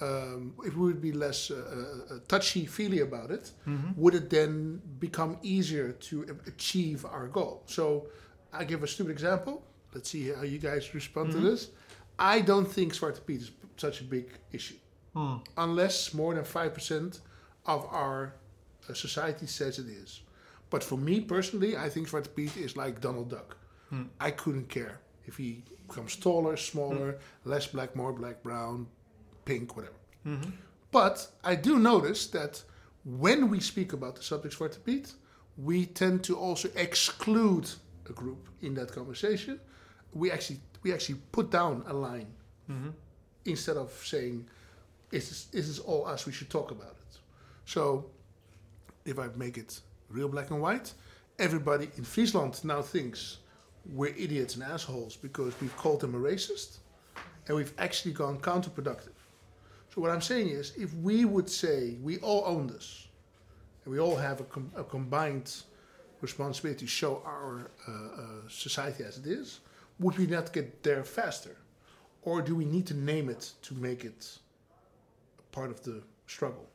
um, 0.00 0.54
if 0.64 0.74
we 0.76 0.84
would 0.90 1.00
be 1.00 1.12
less 1.12 1.50
uh, 1.50 1.56
uh, 1.56 2.18
touchy 2.28 2.66
feely 2.66 3.00
about 3.00 3.30
it, 3.30 3.52
Mhm. 3.66 3.96
would 3.96 4.14
it 4.14 4.30
then 4.30 4.80
become 5.00 5.36
easier 5.42 5.92
to 6.08 6.14
achieve 6.46 7.04
our 7.04 7.26
goal? 7.28 7.62
So 7.66 8.06
I 8.52 8.64
give 8.64 8.82
a 8.84 8.86
stupid 8.86 9.10
example. 9.12 9.54
Let's 9.94 10.08
see 10.10 10.28
how 10.28 10.42
you 10.42 10.58
guys 10.58 10.94
respond 10.94 11.28
Mhm. 11.30 11.32
to 11.36 11.40
this. 11.50 11.70
I 12.18 12.40
don't 12.40 12.70
think 12.76 12.94
Zwarte 12.94 13.20
Piet 13.26 13.40
is 13.42 13.50
such 13.76 14.00
a 14.00 14.04
big 14.04 14.26
issue 14.52 14.78
Hmm. 15.14 15.36
unless 15.56 16.14
more 16.14 16.34
than 16.34 16.44
5% 16.44 17.20
of 17.66 17.84
our 17.86 18.18
uh, 18.26 18.30
society 18.94 19.46
says 19.46 19.78
it 19.78 19.86
is. 19.88 20.20
But 20.70 20.82
for 20.82 20.96
me 20.98 21.20
personally, 21.20 21.76
I 21.76 21.88
think 21.88 22.08
Zwarte 22.08 22.34
Piet 22.34 22.56
is 22.56 22.76
like 22.76 23.00
Donald 23.00 23.28
Duck. 23.30 23.56
Hmm. 23.90 24.04
I 24.20 24.30
couldn't 24.30 24.68
care 24.68 25.00
if 25.26 25.36
he 25.36 25.62
becomes 25.86 26.16
taller, 26.16 26.56
smaller, 26.56 27.18
less 27.44 27.66
black, 27.66 27.94
more 27.94 28.12
black, 28.12 28.42
brown, 28.42 28.86
pink, 29.44 29.76
whatever. 29.76 29.96
Mhm. 30.26 30.52
But 30.90 31.30
I 31.44 31.54
do 31.54 31.78
notice 31.78 32.26
that 32.28 32.62
when 33.04 33.50
we 33.50 33.60
speak 33.60 33.92
about 33.92 34.16
the 34.16 34.22
subject 34.22 34.54
Zwarte 34.58 34.82
Piet, 34.84 35.14
we 35.56 35.86
tend 35.86 36.24
to 36.24 36.36
also 36.36 36.68
exclude 36.74 37.68
a 38.08 38.12
group 38.12 38.48
in 38.62 38.74
that 38.74 38.90
conversation. 38.92 39.60
We 40.12 40.30
actually 40.30 40.60
we 40.82 40.92
actually 40.92 41.20
put 41.30 41.50
down 41.50 41.84
a 41.86 41.92
line 41.92 42.32
Mhm. 42.68 42.92
instead 43.44 43.76
of 43.76 43.90
saying, 44.04 44.48
"Is 45.12 45.28
this, 45.28 45.48
is 45.52 45.68
this 45.68 45.78
all 45.78 46.06
us? 46.06 46.26
We 46.26 46.32
should 46.32 46.50
talk 46.50 46.70
about 46.72 46.96
it." 47.06 47.18
So, 47.66 48.10
if 49.04 49.18
I 49.18 49.28
make 49.36 49.58
it 49.58 49.80
real 50.08 50.28
black 50.28 50.50
and 50.50 50.60
white, 50.60 50.92
everybody 51.38 51.90
in 51.96 52.04
Friesland 52.04 52.64
now 52.64 52.82
thinks 52.82 53.38
we're 53.92 54.14
idiots 54.14 54.54
and 54.54 54.62
assholes 54.62 55.16
because 55.16 55.52
we've 55.60 55.76
called 55.76 56.00
them 56.00 56.14
a 56.14 56.18
racist, 56.18 56.78
and 57.46 57.56
we've 57.56 57.74
actually 57.78 58.12
gone 58.12 58.38
counterproductive. 58.38 59.16
So 59.92 60.00
what 60.00 60.10
I'm 60.10 60.20
saying 60.20 60.48
is, 60.48 60.72
if 60.76 60.94
we 60.94 61.24
would 61.24 61.50
say 61.50 61.96
we 62.02 62.18
all 62.18 62.44
own 62.46 62.66
this, 62.66 63.08
and 63.84 63.92
we 63.92 63.98
all 63.98 64.16
have 64.16 64.40
a, 64.40 64.44
com- 64.44 64.70
a 64.76 64.84
combined 64.84 65.52
responsibility 66.20 66.86
to 66.86 66.86
show 66.86 67.22
our 67.26 67.70
uh, 67.88 67.92
uh, 67.92 68.24
society 68.48 69.04
as 69.04 69.18
it 69.18 69.26
is, 69.26 69.60
would 69.98 70.16
we 70.16 70.26
not 70.26 70.52
get 70.52 70.82
there 70.82 71.02
faster? 71.04 71.56
Or 72.22 72.40
do 72.40 72.54
we 72.54 72.64
need 72.64 72.86
to 72.86 72.94
name 72.94 73.28
it 73.28 73.52
to 73.62 73.74
make 73.74 74.04
it 74.04 74.38
part 75.50 75.70
of 75.70 75.82
the 75.82 76.02
struggle? 76.26 76.66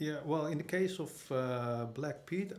Yeah, 0.00 0.16
well, 0.24 0.46
in 0.46 0.56
the 0.58 0.64
case 0.64 0.98
of 0.98 1.10
uh, 1.30 1.84
Black 1.92 2.24
Pete, 2.24 2.52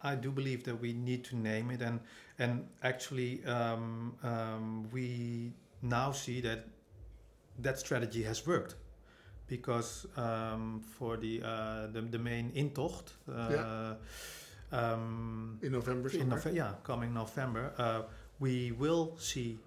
I 0.00 0.14
do 0.14 0.30
believe 0.30 0.62
that 0.64 0.80
we 0.80 0.92
need 0.92 1.24
to 1.24 1.36
name 1.36 1.72
it, 1.72 1.82
and 1.82 1.98
and 2.38 2.68
actually, 2.84 3.44
um, 3.46 4.14
um, 4.22 4.88
we 4.92 5.52
now 5.82 6.12
see 6.12 6.40
that 6.42 6.66
that 7.62 7.78
strategy 7.80 8.22
has 8.22 8.46
worked, 8.46 8.76
because 9.48 10.06
um, 10.16 10.80
for 10.98 11.16
the, 11.16 11.42
uh, 11.42 11.86
the 11.92 12.00
the 12.02 12.18
main 12.18 12.52
intocht, 12.54 13.12
uh, 13.28 13.50
Yeah. 13.50 13.94
um, 14.92 15.58
In 15.62 15.72
November, 15.72 16.08
in? 16.10 16.28
Nove- 16.30 16.54
yeah, 16.54 16.74
coming 16.84 17.12
November, 17.12 17.72
uh, 17.76 18.02
we 18.38 18.70
will 18.78 19.16
see. 19.18 19.58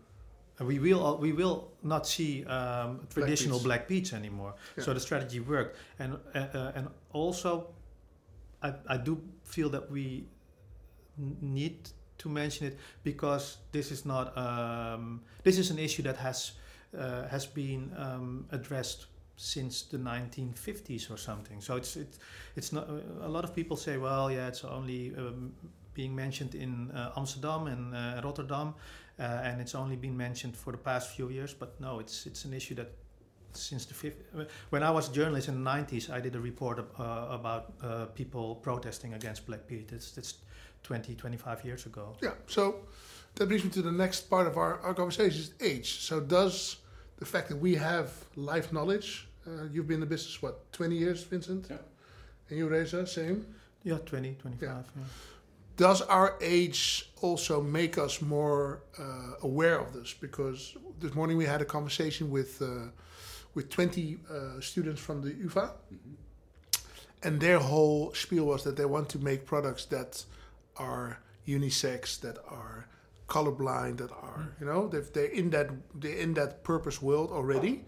We 0.60 0.80
will 0.80 1.18
we 1.20 1.34
will 1.34 1.72
not 1.84 2.08
see 2.08 2.44
um, 2.46 3.08
traditional 3.14 3.60
black 3.60 3.88
Petes 3.88 4.14
anymore. 4.14 4.56
Yeah. 4.76 4.84
So 4.86 4.94
the 4.94 5.00
strategy 5.00 5.40
worked, 5.40 5.78
and 6.00 6.18
uh, 6.34 6.40
uh, 6.40 6.72
and 6.76 6.88
also, 7.14 7.68
I 8.64 8.74
I 8.88 8.98
do 8.98 9.22
feel 9.44 9.70
that 9.70 9.92
we 9.92 10.26
need 11.42 11.90
to 12.18 12.30
mention 12.30 12.68
it 12.68 12.80
because 13.04 13.58
this 13.72 13.92
is 13.92 14.06
not 14.06 14.36
um, 14.38 15.22
this 15.44 15.58
is 15.58 15.70
an 15.70 15.80
issue 15.80 16.04
that 16.04 16.18
has 16.18 16.54
uh, 16.98 17.28
has 17.28 17.46
been 17.46 17.92
um, 17.98 18.46
addressed 18.52 19.08
since 19.36 19.84
the 19.84 19.98
1950s 19.98 21.12
or 21.12 21.18
something. 21.18 21.62
So 21.62 21.76
it's 21.76 21.96
it's 21.96 22.20
it's 22.56 22.74
not. 22.74 22.90
A 23.22 23.30
lot 23.30 23.44
of 23.44 23.54
people 23.54 23.78
say, 23.78 23.98
well, 23.98 24.32
yeah, 24.32 24.48
it's 24.48 24.64
only 24.64 25.14
um, 25.16 25.54
being 25.94 26.16
mentioned 26.16 26.56
in 26.56 26.92
uh, 26.92 27.12
Amsterdam 27.18 27.68
and 27.68 27.96
uh, 27.96 28.22
Rotterdam, 28.24 28.74
uh, 29.20 29.24
and 29.44 29.62
it's 29.62 29.76
only 29.76 29.96
been 29.96 30.16
mentioned 30.16 30.56
for 30.56 30.72
the 30.72 30.78
past 30.78 31.16
few 31.16 31.30
years. 31.30 31.54
But 31.54 31.80
no, 31.80 32.00
it's 32.00 32.26
it's 32.26 32.46
an 32.46 32.54
issue 32.54 32.76
that 32.76 32.92
since 33.54 33.86
the 33.86 33.94
fifth, 33.94 34.22
when 34.70 34.84
I 34.84 34.92
was 34.92 35.10
a 35.10 35.14
journalist 35.14 35.48
in 35.48 35.64
the 35.64 35.70
90s, 35.70 36.10
I 36.10 36.20
did 36.20 36.36
a 36.36 36.40
report 36.40 36.80
uh, 36.80 37.28
about 37.30 37.74
uh, 37.82 38.06
people 38.06 38.56
protesting 38.56 39.14
against 39.14 39.46
Black 39.48 39.68
Pete. 39.68 39.92
It's 39.92 40.12
that's 40.12 40.36
20, 40.84 41.16
25 41.16 41.66
years 41.66 41.86
ago. 41.86 42.16
Yeah, 42.22 42.32
so 42.48 42.76
that 43.36 43.48
brings 43.48 43.64
me 43.64 43.70
to 43.72 43.82
the 43.82 43.92
next 43.92 44.30
part 44.30 44.48
of 44.48 44.58
our, 44.58 44.80
our 44.82 44.94
conversation 44.94 45.40
is 45.40 45.54
age. 45.60 46.00
So 46.00 46.20
does 46.20 46.78
the 47.18 47.26
fact 47.26 47.50
that 47.50 47.58
we 47.58 47.76
have 47.76 48.12
life 48.36 48.72
knowledge, 48.72 49.28
uh, 49.46 49.66
you've 49.72 49.88
been 49.88 49.96
in 49.96 50.02
the 50.02 50.06
business, 50.06 50.42
what, 50.42 50.72
20 50.74 50.96
years, 50.96 51.24
Vincent? 51.24 51.68
Yeah. 51.70 51.78
And 52.50 52.58
you, 52.58 52.68
Reza, 52.68 53.06
same? 53.06 53.46
Yeah, 53.84 53.98
20, 54.06 54.36
25. 54.36 54.62
Yeah. 54.62 54.82
Yeah. 54.96 55.04
Does 55.78 56.02
our 56.02 56.36
age 56.42 57.12
also 57.22 57.62
make 57.62 57.98
us 58.00 58.20
more 58.22 58.82
uh, 59.00 59.34
aware 59.44 59.80
of 59.80 59.94
this? 59.94 60.12
Because 60.14 60.76
this 61.00 61.14
morning 61.14 61.38
we 61.38 61.46
had 61.46 61.62
a 61.62 61.66
conversation 61.66 62.32
with, 62.32 62.60
uh, 62.64 62.90
with 63.54 63.70
20 63.70 64.18
uh, 64.30 64.60
students 64.60 65.00
from 65.00 65.22
the 65.22 65.34
UvA, 65.36 65.74
Mhm. 65.94 66.16
and 67.24 67.40
their 67.40 67.60
whole 67.60 68.12
spiel 68.16 68.46
was 68.46 68.64
that 68.64 68.76
they 68.76 68.86
want 68.86 69.08
to 69.10 69.20
make 69.20 69.46
products 69.46 69.86
that 69.86 70.26
are 70.78 71.20
unisex, 71.46 72.20
that 72.22 72.38
are 72.50 72.88
colorblind, 73.28 73.98
that 73.98 74.12
are 74.12 74.56
you 74.60 74.66
know 74.66 74.88
they're 74.88 75.26
in 75.26 75.50
that 75.52 75.70
they're 76.02 76.18
in 76.18 76.34
that 76.34 76.64
purpose 76.64 77.02
world 77.02 77.30
already, 77.32 77.84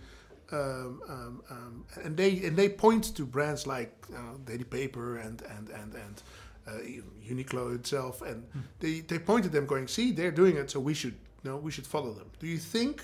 um, 0.51 1.01
um, 1.07 1.43
um, 1.49 1.85
and 2.03 2.17
they 2.17 2.45
and 2.45 2.55
they 2.57 2.69
point 2.69 3.15
to 3.15 3.25
brands 3.25 3.65
like 3.65 3.91
uh, 4.13 4.37
Daily 4.45 4.65
Paper 4.65 5.17
and 5.17 5.41
and 5.43 5.69
and 5.69 5.93
and 5.95 6.23
uh, 6.69 7.31
Uniqlo 7.33 7.75
itself, 7.75 8.21
and 8.21 8.43
Hmm. 8.53 8.59
they 8.79 9.01
they 9.01 9.19
point 9.19 9.45
at 9.45 9.51
them 9.51 9.65
going, 9.65 9.87
see, 9.87 10.11
they're 10.11 10.35
doing 10.43 10.57
it, 10.57 10.69
so 10.71 10.79
we 10.79 10.93
should 10.93 11.13
you 11.43 11.49
know 11.51 11.57
we 11.57 11.71
should 11.71 11.87
follow 11.87 12.13
them. 12.13 12.29
Do 12.39 12.47
you 12.47 12.57
think 12.59 13.01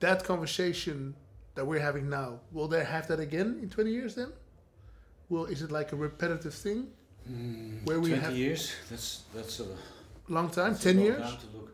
that 0.00 0.24
conversation 0.24 1.14
that 1.54 1.64
we're 1.66 1.80
having 1.90 2.08
now 2.10 2.40
will 2.52 2.68
they 2.68 2.84
have 2.84 3.06
that 3.08 3.20
again 3.20 3.58
in 3.62 3.68
20 3.70 3.90
years 3.90 4.14
then? 4.14 4.32
Will 5.28 5.46
is 5.46 5.62
it 5.62 5.70
like 5.70 5.92
a 5.92 5.96
repetitive 5.96 6.54
thing? 6.54 6.88
Mm, 7.30 7.84
Where 7.86 8.00
we 8.00 8.10
20 8.10 8.22
have- 8.22 8.36
years. 8.36 8.72
That's 8.90 9.22
that's 9.34 9.60
a 9.60 9.66
long 10.28 10.50
time, 10.50 10.74
ten 10.76 10.96
long 10.96 11.04
years. 11.06 11.22
time 11.22 11.38
to 11.40 11.56
look. 11.56 11.70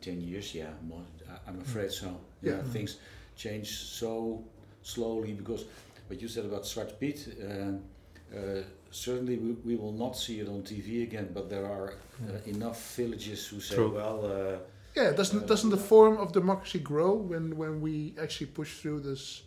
Ten 0.00 0.20
years, 0.20 0.54
yeah. 0.54 0.70
More, 0.88 1.04
I'm 1.46 1.60
afraid 1.60 1.90
so. 1.92 2.06
Yeah. 2.06 2.56
Yeah, 2.56 2.72
things 2.72 2.98
change 3.36 3.68
so 4.00 4.44
slowly 4.82 5.32
because 5.32 5.64
what 6.08 6.20
you 6.20 6.28
said 6.28 6.44
about 6.44 6.64
Zwarte 6.64 6.94
Piet. 7.00 7.18
Uh, 7.40 8.36
uh, 8.36 8.62
certainly, 8.92 9.36
we, 9.38 9.52
we 9.64 9.76
will 9.76 9.92
not 9.92 10.16
see 10.16 10.40
it 10.40 10.48
on 10.48 10.62
TV 10.62 11.02
again. 11.02 11.28
But 11.34 11.48
there 11.50 11.66
are 11.66 11.88
uh, 12.28 12.38
enough 12.46 12.96
villages 12.96 13.46
who 13.48 13.60
say, 13.60 13.74
True. 13.74 13.90
well. 13.94 14.24
Uh, 14.24 14.58
Yeah, 14.96 15.10
doesn't 15.16 15.42
Uh, 15.42 15.46
doesn't 15.46 15.70
the 15.70 15.82
Forum 15.90 16.16
for 16.16 16.32
Democracy 16.32 16.78
grow 16.78 17.12
when 17.30 17.56
when 17.56 17.80
we 17.80 18.14
actually 18.24 18.50
push 18.52 18.70
through 18.80 19.00
this? 19.02 19.42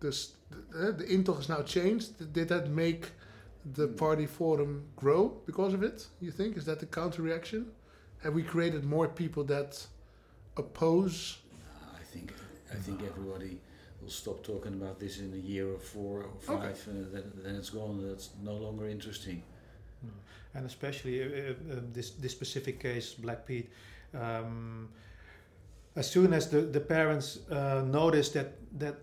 This 0.00 0.32
uh, 0.74 0.92
the 1.00 1.04
Intel 1.04 1.36
has 1.36 1.48
now 1.48 1.62
changed. 1.62 2.32
Did 2.32 2.48
that 2.48 2.68
make 2.68 3.02
the 3.74 3.86
Hmm. 3.86 3.96
party 3.96 4.26
forum 4.26 4.82
grow 4.96 5.22
because 5.46 5.74
of 5.76 5.82
it? 5.82 6.08
You 6.20 6.32
think 6.32 6.56
is 6.56 6.64
that 6.64 6.78
the 6.78 6.86
counter 6.86 7.22
reaction? 7.22 7.66
Have 8.22 8.34
we 8.34 8.42
created 8.42 8.84
more 8.84 9.08
people 9.08 9.44
that 9.44 9.86
oppose? 10.56 11.38
I 12.00 12.04
think 12.12 12.32
I 12.72 12.76
think 12.76 13.00
everybody 13.02 13.58
will 14.02 14.10
stop 14.10 14.42
talking 14.42 14.74
about 14.74 14.98
this 14.98 15.18
in 15.18 15.32
a 15.34 15.36
year 15.36 15.66
or 15.72 15.78
four 15.78 16.22
or 16.22 16.40
five, 16.40 16.80
Okay. 16.88 16.90
and 16.90 17.12
then, 17.12 17.32
then 17.44 17.54
it's 17.56 17.70
gone. 17.70 18.08
That's 18.08 18.30
no 18.42 18.54
longer 18.54 18.86
interesting. 18.88 19.42
And 20.54 20.66
especially 20.66 21.22
uh, 21.22 21.26
uh, 21.26 21.76
uh, 21.76 21.80
this 21.92 22.10
this 22.10 22.32
specific 22.32 22.80
case, 22.80 23.14
Black 23.14 23.46
Pete. 23.46 23.70
Um, 24.14 24.88
as 25.94 26.10
soon 26.10 26.32
as 26.32 26.48
the 26.48 26.60
the 26.62 26.80
parents 26.80 27.38
uh, 27.50 27.82
notice 27.86 28.30
that 28.32 28.46
that 28.78 28.94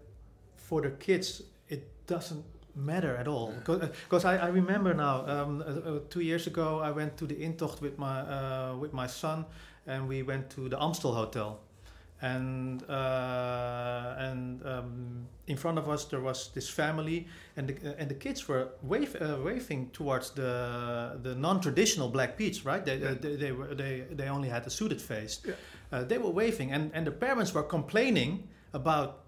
for 0.58 0.82
the 0.82 0.90
kids 0.90 1.42
it 1.70 1.84
doesn't 2.08 2.44
matter 2.76 3.16
at 3.16 3.28
all. 3.28 3.54
Because 3.64 4.26
I, 4.26 4.38
I 4.38 4.48
remember 4.50 4.94
now, 4.94 5.26
um, 5.26 5.62
uh, 5.62 5.90
uh, 5.90 6.00
two 6.10 6.22
years 6.22 6.48
ago, 6.48 6.80
I 6.80 6.92
went 6.92 7.18
to 7.18 7.26
the 7.26 7.36
Intocht 7.36 7.82
with 7.82 7.98
my 7.98 8.20
uh, 8.22 8.76
with 8.82 8.94
my 8.94 9.08
son, 9.08 9.46
and 9.86 10.08
we 10.10 10.24
went 10.24 10.50
to 10.56 10.70
the 10.70 10.78
Amstel 10.84 11.14
Hotel. 11.14 11.60
And 12.22 12.82
uh, 12.90 14.16
and 14.18 14.66
um, 14.66 15.28
in 15.46 15.56
front 15.58 15.78
of 15.78 15.88
us 15.88 16.06
there 16.06 16.20
was 16.22 16.50
this 16.54 16.68
family, 16.70 17.28
and 17.56 17.68
the, 17.68 17.96
and 18.00 18.10
the 18.10 18.16
kids 18.16 18.48
were 18.48 18.70
wave, 18.82 19.16
uh, 19.22 19.38
waving 19.44 19.92
towards 19.92 20.32
the 20.32 21.20
the 21.22 21.36
non-traditional 21.36 22.10
black 22.10 22.36
Petes, 22.38 22.66
right? 22.66 22.84
They, 22.84 22.98
Yeah. 22.98 23.12
uh, 23.12 23.16
they, 23.22 23.36
they 23.36 23.52
were 23.52 23.76
they, 23.76 24.06
they 24.16 24.30
only 24.30 24.50
had 24.50 24.64
the 24.64 24.70
suited 24.72 25.00
face. 25.02 25.42
Yeah. 25.46 25.54
Uh, 25.92 26.04
they 26.06 26.18
were 26.18 26.32
waving, 26.32 26.72
and, 26.74 26.92
and 26.94 27.06
the 27.06 27.12
parents 27.12 27.54
were 27.54 27.64
complaining 27.64 28.48
about 28.74 29.20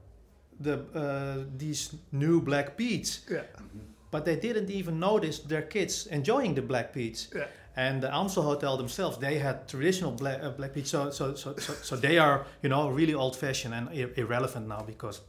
the 0.59 0.73
uh, 0.95 1.45
these 1.57 1.95
new 2.11 2.41
black 2.41 2.75
Petes, 2.75 3.21
Yeah, 3.31 3.43
but 4.11 4.25
they 4.25 4.35
didn't 4.35 4.69
even 4.71 4.99
notice 4.99 5.39
their 5.39 5.61
kids 5.61 6.07
enjoying 6.07 6.55
the 6.55 6.61
black 6.63 6.91
Petes. 6.91 7.29
yeah, 7.35 7.45
And 7.79 8.01
the 8.01 8.09
Amstel 8.13 8.43
Hotel 8.43 8.77
themselves, 8.77 9.17
they 9.17 9.39
had 9.39 9.55
traditional 9.67 10.11
black, 10.11 10.43
uh, 10.43 10.49
black 10.49 10.73
Petes, 10.73 10.89
so, 10.89 11.11
so, 11.11 11.33
so, 11.35 11.53
so, 11.89 11.95
they 11.95 12.17
are, 12.17 12.45
you 12.61 12.69
know, 12.69 12.89
really 12.89 13.13
old-fashioned 13.13 13.73
and 13.73 13.87
ir- 13.93 14.13
irrelevant 14.17 14.67
now 14.67 14.81
because 14.81 15.21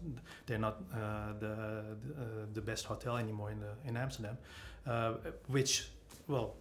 they're 0.47 0.59
not 0.59 0.77
uh, 0.93 1.33
the 1.39 1.55
the, 2.03 2.13
uh, 2.23 2.47
the 2.53 2.61
best 2.61 2.87
hotel 2.87 3.17
anymore 3.17 3.53
in 3.53 3.61
the, 3.61 3.73
in 3.89 3.97
Amsterdam, 3.97 4.37
uh, 4.87 5.13
which, 5.47 5.91
well, 6.27 6.57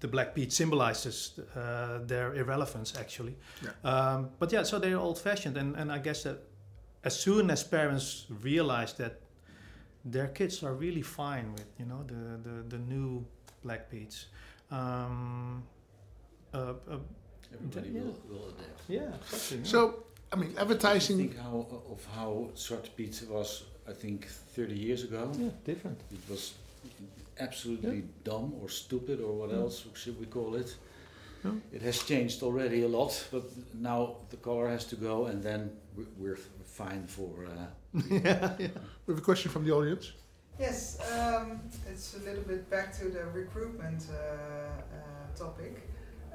the 0.00 0.08
black 0.08 0.32
Petes 0.34 0.54
symbolizes 0.54 1.40
uh, 1.56 1.98
their 2.06 2.34
irrelevance 2.34 2.94
actually. 3.00 3.34
Um, 3.82 4.30
but 4.38 4.52
yeah, 4.52 4.64
so 4.64 4.78
they're 4.78 5.00
old-fashioned, 5.00 5.56
and, 5.56 5.76
and 5.76 5.90
I 5.90 5.98
guess 5.98 6.22
that 6.22 6.38
as 7.02 7.18
soon 7.18 7.50
as 7.50 7.64
parents 7.64 8.26
realize 8.42 8.92
that 8.94 9.12
their 10.04 10.28
kids 10.28 10.62
are 10.62 10.74
really 10.74 11.02
fine 11.02 11.52
with, 11.52 11.66
you 11.80 11.86
know, 11.86 12.04
the 12.06 12.38
the, 12.48 12.76
the 12.76 12.78
new 12.78 13.24
black 13.64 13.90
Petes. 13.90 14.26
Um, 14.70 15.62
uh, 16.54 16.58
uh, 16.90 16.98
Everybody 17.54 17.90
Yeah. 17.90 18.00
will, 18.02 18.16
will 18.28 18.48
adapt. 18.48 18.80
yeah, 18.88 19.14
exactly. 19.14 19.58
yeah. 19.58 19.64
So 19.64 20.04
I 20.32 20.36
mean, 20.36 20.52
I 20.58 20.62
advertising. 20.62 21.16
think 21.18 21.38
how 21.38 21.66
of 21.92 22.04
how 22.16 22.50
Zwarte 22.54 22.90
Piet 22.96 23.22
was. 23.30 23.64
I 23.88 23.92
think 23.92 24.26
30 24.56 24.74
years 24.74 25.04
ago. 25.04 25.30
yeah, 25.38 25.50
different. 25.64 26.00
It 26.10 26.28
was 26.28 26.54
absolutely 27.38 28.02
dumb 28.24 28.52
or 28.60 28.68
stupid 28.68 29.20
or 29.20 29.32
what 29.32 29.50
Yeah. 29.50 29.58
else 29.62 29.84
should 29.94 30.18
we 30.18 30.26
call 30.26 30.56
it? 30.56 30.74
Yeah. 31.44 31.52
It 31.72 31.82
has 31.82 32.02
changed 32.02 32.42
already 32.42 32.82
a 32.82 32.88
lot, 32.88 33.28
but 33.30 33.44
now 33.74 34.16
the 34.30 34.36
color 34.38 34.68
has 34.68 34.84
to 34.86 34.96
go, 34.96 35.26
and 35.26 35.40
then 35.42 35.70
we- 35.96 36.06
we're 36.18 36.38
fine 36.64 37.06
for. 37.06 37.30
Uh, 37.46 37.66
yeah, 38.10 38.56
yeah. 38.58 38.68
We 39.06 39.12
have 39.14 39.18
a 39.22 39.24
question 39.24 39.52
from 39.52 39.64
the 39.64 39.72
audience. 39.72 40.12
Yes, 40.58 40.98
um, 41.12 41.60
it's 41.90 42.14
a 42.16 42.20
little 42.20 42.42
bit 42.42 42.70
back 42.70 42.96
to 42.98 43.10
the 43.10 43.24
recruitment 43.26 44.06
uh, 44.10 44.14
uh, 44.16 45.36
topic. 45.36 45.82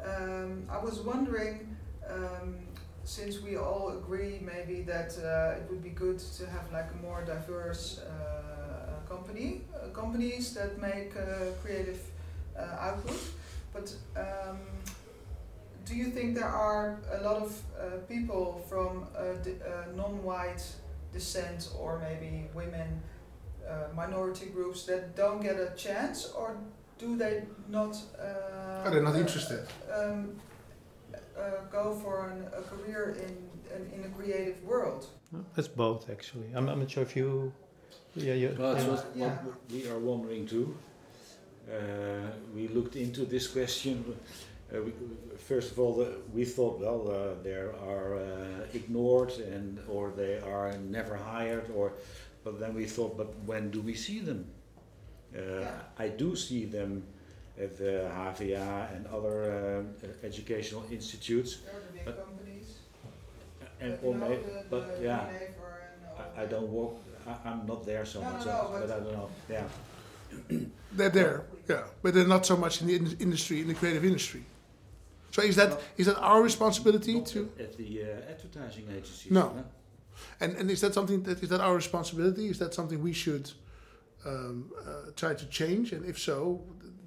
Um, 0.05 0.63
I 0.69 0.77
was 0.77 0.99
wondering, 0.99 1.75
um, 2.07 2.59
since 3.03 3.41
we 3.41 3.57
all 3.57 3.89
agree 3.97 4.39
maybe 4.45 4.83
that 4.83 5.17
uh, 5.17 5.57
it 5.57 5.67
would 5.69 5.81
be 5.83 5.89
good 5.89 6.19
to 6.19 6.45
have 6.45 6.71
like 6.71 6.85
a 6.93 7.01
more 7.01 7.23
diverse 7.23 7.99
uh, 7.99 8.11
uh, 8.11 9.09
company, 9.09 9.61
uh, 9.73 9.87
companies 9.89 10.53
that 10.53 10.79
make 10.79 11.13
creative 11.63 11.99
output, 12.79 13.19
but 13.73 13.91
um, 14.15 14.59
do 15.85 15.95
you 15.95 16.05
think 16.05 16.35
there 16.35 16.45
are 16.45 16.99
a 17.19 17.23
lot 17.23 17.41
of 17.41 18.07
people 18.07 18.63
from 18.69 19.07
non-white 19.95 20.63
descent 21.11 21.69
or 21.79 21.99
maybe 21.99 22.47
women 22.53 23.01
uh, 23.71 23.93
minority 23.95 24.47
groups 24.47 24.85
that 24.85 25.15
don't 25.15 25.41
get 25.41 25.55
a 25.59 25.71
chance, 25.75 26.31
or 26.37 26.57
do 26.97 27.17
they 27.17 27.43
not? 27.69 27.95
Uh, 28.19 28.85
Are 28.85 28.91
they 28.91 29.01
not 29.01 29.15
uh, 29.15 29.19
interested? 29.19 29.67
Um, 29.93 30.35
uh, 31.13 31.65
go 31.71 31.93
for 32.03 32.29
an, 32.29 32.45
a 32.57 32.61
career 32.61 33.15
in, 33.25 33.31
in 33.75 33.81
in 33.99 34.05
a 34.05 34.09
creative 34.17 34.63
world. 34.63 35.05
It's 35.57 35.67
both 35.67 36.09
actually. 36.09 36.49
I'm, 36.55 36.67
I'm 36.69 36.79
not 36.79 36.91
sure 36.91 37.03
if 37.03 37.15
you. 37.15 37.53
Yeah, 38.15 38.33
you. 38.33 38.55
well, 38.59 38.75
yeah. 38.75 38.87
what, 38.89 39.05
Yeah. 39.15 39.35
what 39.45 39.55
we 39.71 39.87
are 39.87 39.99
wondering 39.99 40.45
too. 40.47 40.75
Uh, 41.69 42.27
we 42.55 42.67
looked 42.67 42.95
into 42.95 43.25
this 43.25 43.47
question. 43.47 44.03
Uh, 44.73 44.81
we, 44.85 44.91
first 45.37 45.71
of 45.71 45.79
all, 45.79 45.93
the, 45.95 46.07
we 46.33 46.43
thought, 46.45 46.79
well, 46.79 47.03
uh, 47.09 47.43
they 47.43 47.53
are 47.93 48.15
uh, 48.15 48.73
ignored 48.73 49.31
and 49.55 49.79
or 49.87 50.11
they 50.15 50.39
are 50.39 50.77
never 50.89 51.15
hired, 51.15 51.69
or. 51.75 51.93
But 52.43 52.59
then 52.59 52.73
we 52.73 52.85
thought, 52.85 53.17
but 53.17 53.33
when 53.45 53.69
do 53.71 53.81
we 53.81 53.93
see 53.95 54.19
them? 54.19 54.45
Uh, 55.35 55.39
Yeah. 55.61 56.05
I 56.05 56.07
do 56.09 56.35
see 56.35 56.65
them 56.65 57.03
at 57.57 57.77
the 57.77 58.09
HVA 58.33 58.95
and 58.95 59.05
other 59.07 59.37
uh, 59.51 60.25
educational 60.25 60.83
institutes, 60.91 61.57
There 61.57 61.75
are 61.75 61.79
the 61.87 61.93
big 61.93 62.05
But- 62.05 62.25
companies. 62.25 62.67
and 63.79 63.91
but, 64.01 64.07
or 64.07 64.15
know, 64.15 64.29
may, 64.29 64.39
but 64.69 64.97
the 64.97 65.03
yeah. 65.03 65.19
Unilever 65.19 65.71
and 65.93 66.01
all 66.07 66.33
I, 66.37 66.43
I 66.43 66.45
don't 66.47 66.69
walk. 66.69 66.93
I, 67.27 67.49
I'm 67.49 67.65
not 67.67 67.85
there 67.85 68.05
so 68.05 68.19
No, 68.21 68.31
much, 68.31 68.45
no, 68.45 68.51
so- 68.51 68.51
no, 68.51 68.79
but, 68.79 68.87
but- 68.87 68.97
I 68.97 68.99
don't 69.03 69.13
know. 69.13 69.29
Yeah. 69.49 69.67
They're 70.97 71.09
there, 71.09 71.43
yeah, 71.69 71.83
but 72.01 72.13
they're 72.13 72.27
not 72.35 72.45
so 72.45 72.55
much 72.57 72.81
in 72.81 72.87
the 72.87 72.95
in- 72.95 73.17
industry, 73.19 73.61
in 73.61 73.67
the 73.67 73.73
creative 73.73 74.03
industry. 74.05 74.43
So 75.31 75.41
is 75.41 75.55
that 75.55 75.79
is 75.97 76.05
that 76.07 76.17
our 76.19 76.41
responsibility 76.43 77.13
Not 77.15 77.25
to? 77.27 77.49
at 77.59 77.77
the 77.77 78.03
uh, 78.03 78.31
advertising 78.33 78.85
agencies. 78.89 79.31
No. 79.31 79.63
And, 80.39 80.55
and 80.57 80.69
is 80.71 80.81
that 80.81 80.93
something 80.93 81.23
that 81.23 81.41
is 81.43 81.49
that 81.49 81.61
our 81.61 81.75
responsibility? 81.75 82.47
Is 82.49 82.59
that 82.59 82.73
something 82.73 83.01
we 83.01 83.13
should 83.13 83.51
um, 84.25 84.71
uh, 84.79 85.11
try 85.15 85.33
to 85.33 85.45
change? 85.47 85.91
And 85.93 86.05
if 86.05 86.17
so, 86.19 86.61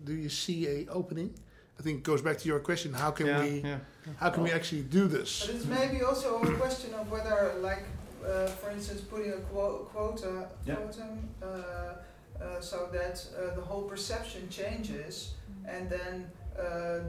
do 0.05 0.13
you 0.15 0.29
see 0.29 0.67
a 0.69 0.87
opening? 0.91 1.35
I 1.79 1.83
think 1.83 1.99
it 1.99 2.03
goes 2.05 2.23
back 2.23 2.39
to 2.39 2.49
your 2.49 2.61
question: 2.61 2.93
How 2.93 3.11
can 3.11 3.27
yeah, 3.27 3.43
we 3.43 3.61
yeah. 3.61 3.79
how 4.17 4.31
can 4.31 4.43
we 4.43 4.53
actually 4.53 4.83
do 4.83 5.09
this? 5.09 5.47
But 5.47 5.57
it's 5.57 5.65
maybe 5.67 6.03
also 6.03 6.41
a 6.41 6.53
question 6.57 6.95
of 6.95 7.11
whether, 7.11 7.55
like, 7.61 7.85
uh, 8.25 8.47
for 8.47 8.71
instance, 8.71 9.01
putting 9.01 9.33
a 9.33 9.37
quo- 9.51 9.89
quota, 9.93 10.49
Yeah. 10.65 10.77
quotum, 10.77 11.29
uh, 11.43 11.47
uh, 11.47 12.61
so 12.61 12.89
that 12.93 13.25
uh, 13.37 13.55
the 13.57 13.63
whole 13.63 13.83
perception 13.83 14.49
changes, 14.49 15.35
and 15.67 15.91
then 15.91 16.31
uh, 16.59 17.01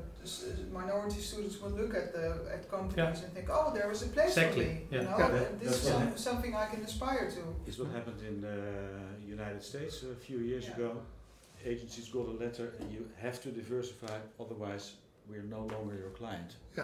minority 0.73 1.19
students 1.21 1.62
will 1.62 1.69
look 1.71 1.93
at 1.95 2.13
the 2.13 2.27
at 2.51 2.69
companies 2.69 3.21
and 3.23 3.34
think, 3.34 3.47
oh, 3.51 3.71
there 3.73 3.91
is 3.91 4.01
a 4.03 4.08
place 4.08 4.29
Exactly, 4.38 4.65
for 4.65 4.71
me. 4.71 4.81
yeah. 4.91 5.01
You 5.01 5.08
know, 5.10 5.17
Yeah. 5.17 5.47
and 5.49 5.60
this 5.60 5.69
that's 5.69 5.84
is 5.84 5.91
some, 5.91 6.17
something 6.17 6.55
I 6.55 6.65
can 6.65 6.81
aspire 6.84 7.29
to. 7.31 7.41
It's 7.67 7.77
what 7.77 7.89
happened 7.91 8.21
in 8.27 8.41
the 8.41 8.60
United 9.27 9.63
States 9.63 10.03
a 10.03 10.15
few 10.15 10.39
years 10.39 10.65
Yeah. 10.67 10.76
ago. 10.76 11.01
Agencies 11.63 12.09
got 12.09 12.28
a 12.28 12.32
letter, 12.45 12.74
you 12.91 13.09
have 13.17 13.41
to 13.43 13.49
diversify, 13.51 14.17
otherwise 14.39 14.93
we're 15.30 15.41
no 15.57 15.61
longer 15.74 15.95
your 15.95 16.11
client. 16.11 16.55
Yeah. 16.78 16.84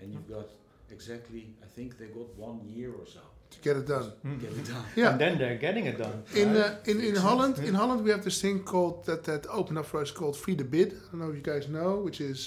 And 0.00 0.12
you've 0.12 0.28
got 0.28 0.48
exactly, 0.90 1.54
I 1.62 1.66
think 1.66 1.98
they 1.98 2.06
got 2.06 2.28
one 2.36 2.60
year 2.66 2.92
or 2.92 3.06
so 3.06 3.20
To 3.52 3.58
get 3.68 3.76
it 3.76 3.86
done. 3.86 4.12
Mm. 4.24 4.40
get 4.40 4.52
it 4.52 4.66
done. 4.72 4.84
Yeah. 4.96 5.10
And 5.12 5.20
then 5.20 5.38
they're 5.38 5.58
getting 5.66 5.86
it 5.86 5.98
done. 5.98 6.22
In, 6.34 6.48
Right? 6.54 6.64
uh, 6.64 6.90
in 6.90 7.00
in 7.00 7.16
Holland, 7.16 7.58
in 7.58 7.74
Holland, 7.74 8.00
we 8.04 8.10
have 8.10 8.22
this 8.22 8.40
thing 8.40 8.62
called 8.64 9.04
that 9.06 9.22
that 9.24 9.46
opened 9.58 9.78
up 9.78 9.86
for 9.86 10.00
us 10.00 10.10
called 10.10 10.36
Free 10.36 10.56
the 10.56 10.64
Bid. 10.64 10.88
I 10.92 10.96
don't 11.10 11.20
know 11.20 11.30
if 11.30 11.36
you 11.36 11.42
guys 11.52 11.68
know, 11.68 11.90
which 12.06 12.20
is 12.20 12.38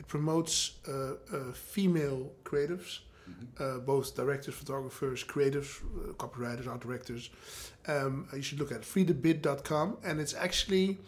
it 0.00 0.06
promotes 0.08 0.54
uh, 0.88 0.92
uh, 1.36 1.52
female 1.74 2.20
creatives 2.44 2.90
Mhm. 3.28 3.46
uh, 3.60 3.78
both 3.92 4.06
directors, 4.16 4.54
photographers, 4.62 5.22
creatives, 5.32 5.70
uh, 5.82 6.12
copywriters, 6.22 6.66
art 6.66 6.80
directors. 6.86 7.30
Um, 7.94 8.26
you 8.32 8.42
should 8.42 8.58
look 8.62 8.72
at 8.72 8.82
freethebid.com, 8.92 9.88
and 10.06 10.14
it's 10.20 10.34
actually 10.34 10.98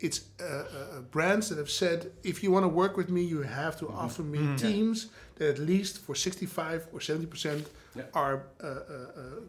it's 0.00 0.20
uh, 0.40 0.44
uh, 0.44 1.00
brands 1.10 1.48
that 1.48 1.58
have 1.58 1.70
said 1.70 2.12
if 2.22 2.42
you 2.42 2.52
want 2.52 2.64
to 2.64 2.68
work 2.68 2.96
with 2.96 3.08
me, 3.10 3.22
you 3.22 3.42
have 3.42 3.76
to 3.78 3.86
Mhm. 3.86 3.94
offer 4.04 4.22
me 4.22 4.38
Mhm. 4.38 4.56
teams 4.58 5.08
that 5.36 5.48
at 5.48 5.58
least 5.58 5.98
for 5.98 6.14
65 6.14 6.86
or 6.92 7.00
70 7.00 7.26
percent 7.26 7.66
Yeah. 7.94 8.04
are 8.14 8.36
uh, 8.62 8.66
uh, 8.66 9.20
uh, 9.20 9.40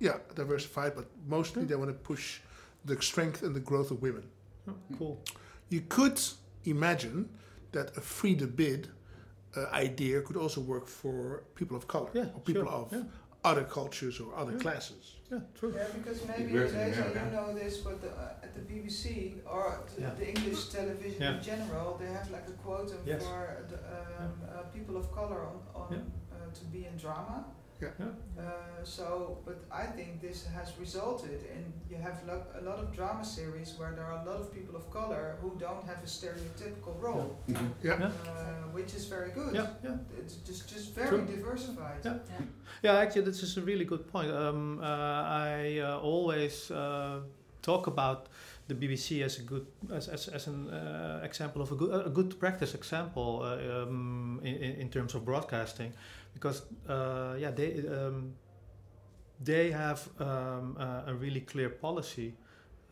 yeah 0.00 0.18
diversified, 0.34 0.92
but 0.94 1.06
mostly 1.26 1.62
Yeah. 1.62 1.68
they 1.68 1.76
want 1.76 1.90
to 1.90 1.98
push 2.14 2.40
the 2.84 2.96
strength 3.02 3.42
and 3.42 3.54
the 3.54 3.60
growth 3.70 3.90
of 3.90 4.00
women. 4.02 4.22
Oh, 4.68 4.74
cool. 4.98 5.16
You 5.68 5.82
could 5.88 6.18
imagine 6.64 7.28
that 7.72 7.96
a 7.96 8.00
free 8.00 8.34
the 8.34 8.46
bid 8.46 8.88
uh, 9.56 9.66
idea 9.84 10.20
could 10.22 10.36
also 10.36 10.60
work 10.60 10.86
for 10.86 11.42
people 11.54 11.76
of 11.76 11.86
color 11.86 12.10
Yeah, 12.14 12.26
or 12.34 12.40
people 12.40 12.62
sure, 12.64 12.72
of 12.72 12.92
yeah. 12.92 13.02
Other 13.44 13.64
cultures 13.64 14.20
or 14.20 14.34
other 14.36 14.52
Yeah. 14.52 14.58
classes. 14.58 15.14
Yeah, 15.30 15.40
true. 15.54 15.72
Yeah, 15.76 15.86
because 15.96 16.26
maybe 16.26 16.52
works 16.54 16.72
in 16.72 16.78
Reza, 16.78 17.00
America. 17.02 17.22
you 17.24 17.30
know 17.36 17.54
this, 17.54 17.78
but 17.78 18.00
the, 18.00 18.10
uh, 18.10 18.42
at 18.42 18.54
the 18.54 18.60
BBC 18.60 19.40
or 19.46 19.78
the, 19.94 20.00
Yeah. 20.02 20.14
the 20.14 20.28
English 20.28 20.68
television 20.70 21.20
Yeah. 21.22 21.36
in 21.36 21.42
general, 21.42 21.96
they 21.98 22.06
have 22.06 22.30
like 22.30 22.48
a 22.48 22.52
quota 22.64 22.96
Yes. 23.04 23.22
for 23.24 23.64
the, 23.68 23.76
um, 23.76 24.32
uh, 24.48 24.62
people 24.74 24.96
of 24.96 25.12
color 25.12 25.40
on, 25.50 25.60
on 25.74 25.92
Yeah. 25.92 25.98
uh, 26.34 26.50
to 26.52 26.64
be 26.66 26.86
in 26.86 26.96
drama. 26.96 27.44
Yeah. 27.80 27.88
Yeah. 28.00 28.06
Uh, 28.44 28.84
so, 28.84 29.38
but 29.44 29.58
I 29.70 29.84
think 29.86 30.20
this 30.20 30.46
has 30.46 30.72
resulted 30.80 31.40
in 31.54 31.72
you 31.88 31.96
have 32.02 32.18
lo- 32.26 32.46
a 32.60 32.62
lot 32.62 32.78
of 32.78 32.92
drama 32.94 33.24
series 33.24 33.74
where 33.78 33.92
there 33.92 34.04
are 34.04 34.20
a 34.22 34.24
lot 34.24 34.40
of 34.40 34.52
people 34.52 34.74
of 34.76 34.90
color 34.90 35.36
who 35.40 35.52
don't 35.58 35.84
have 35.86 35.98
a 36.02 36.06
stereotypical 36.06 37.00
role, 37.00 37.38
Mhm. 37.48 37.70
Yeah. 37.82 37.98
Yeah. 38.00 38.06
uh, 38.06 38.72
which 38.74 38.94
is 38.94 39.04
very 39.06 39.30
good. 39.30 39.54
Yeah, 39.54 39.68
yeah. 39.84 39.96
It's 40.18 40.34
just 40.48 40.68
just 40.74 40.94
very 40.94 41.08
True. 41.08 41.26
diversified. 41.36 42.04
Yeah. 42.04 42.18
Yeah, 42.30 42.46
yeah, 42.82 43.02
actually, 43.02 43.24
this 43.26 43.42
is 43.42 43.56
a 43.58 43.62
really 43.62 43.84
good 43.84 44.04
point. 44.12 44.30
Um, 44.30 44.78
uh, 44.80 45.22
I 45.52 45.78
uh, 45.80 45.98
always 46.02 46.70
uh, 46.70 47.20
talk 47.62 47.86
about 47.86 48.28
the 48.68 48.74
BBC 48.74 49.22
as 49.24 49.38
a 49.38 49.42
good, 49.42 49.66
as, 49.92 50.08
as, 50.08 50.28
as 50.28 50.46
an 50.46 50.68
uh, 50.68 51.20
example 51.24 51.62
of 51.62 51.72
a 51.72 51.74
good, 51.74 52.06
a 52.06 52.10
good 52.10 52.38
practice 52.38 52.74
example 52.74 53.40
uh, 53.42 53.82
um, 53.82 54.40
in, 54.44 54.54
in 54.56 54.80
in 54.80 54.88
terms 54.90 55.14
of 55.14 55.24
broadcasting, 55.24 55.92
because 56.38 56.62
uh, 56.88 57.34
yeah, 57.38 57.50
they 57.50 57.82
um, 57.88 58.32
they 59.44 59.70
have 59.72 60.08
um, 60.20 60.76
uh, 60.78 61.10
a 61.10 61.14
really 61.14 61.40
clear 61.40 61.68
policy 61.68 62.34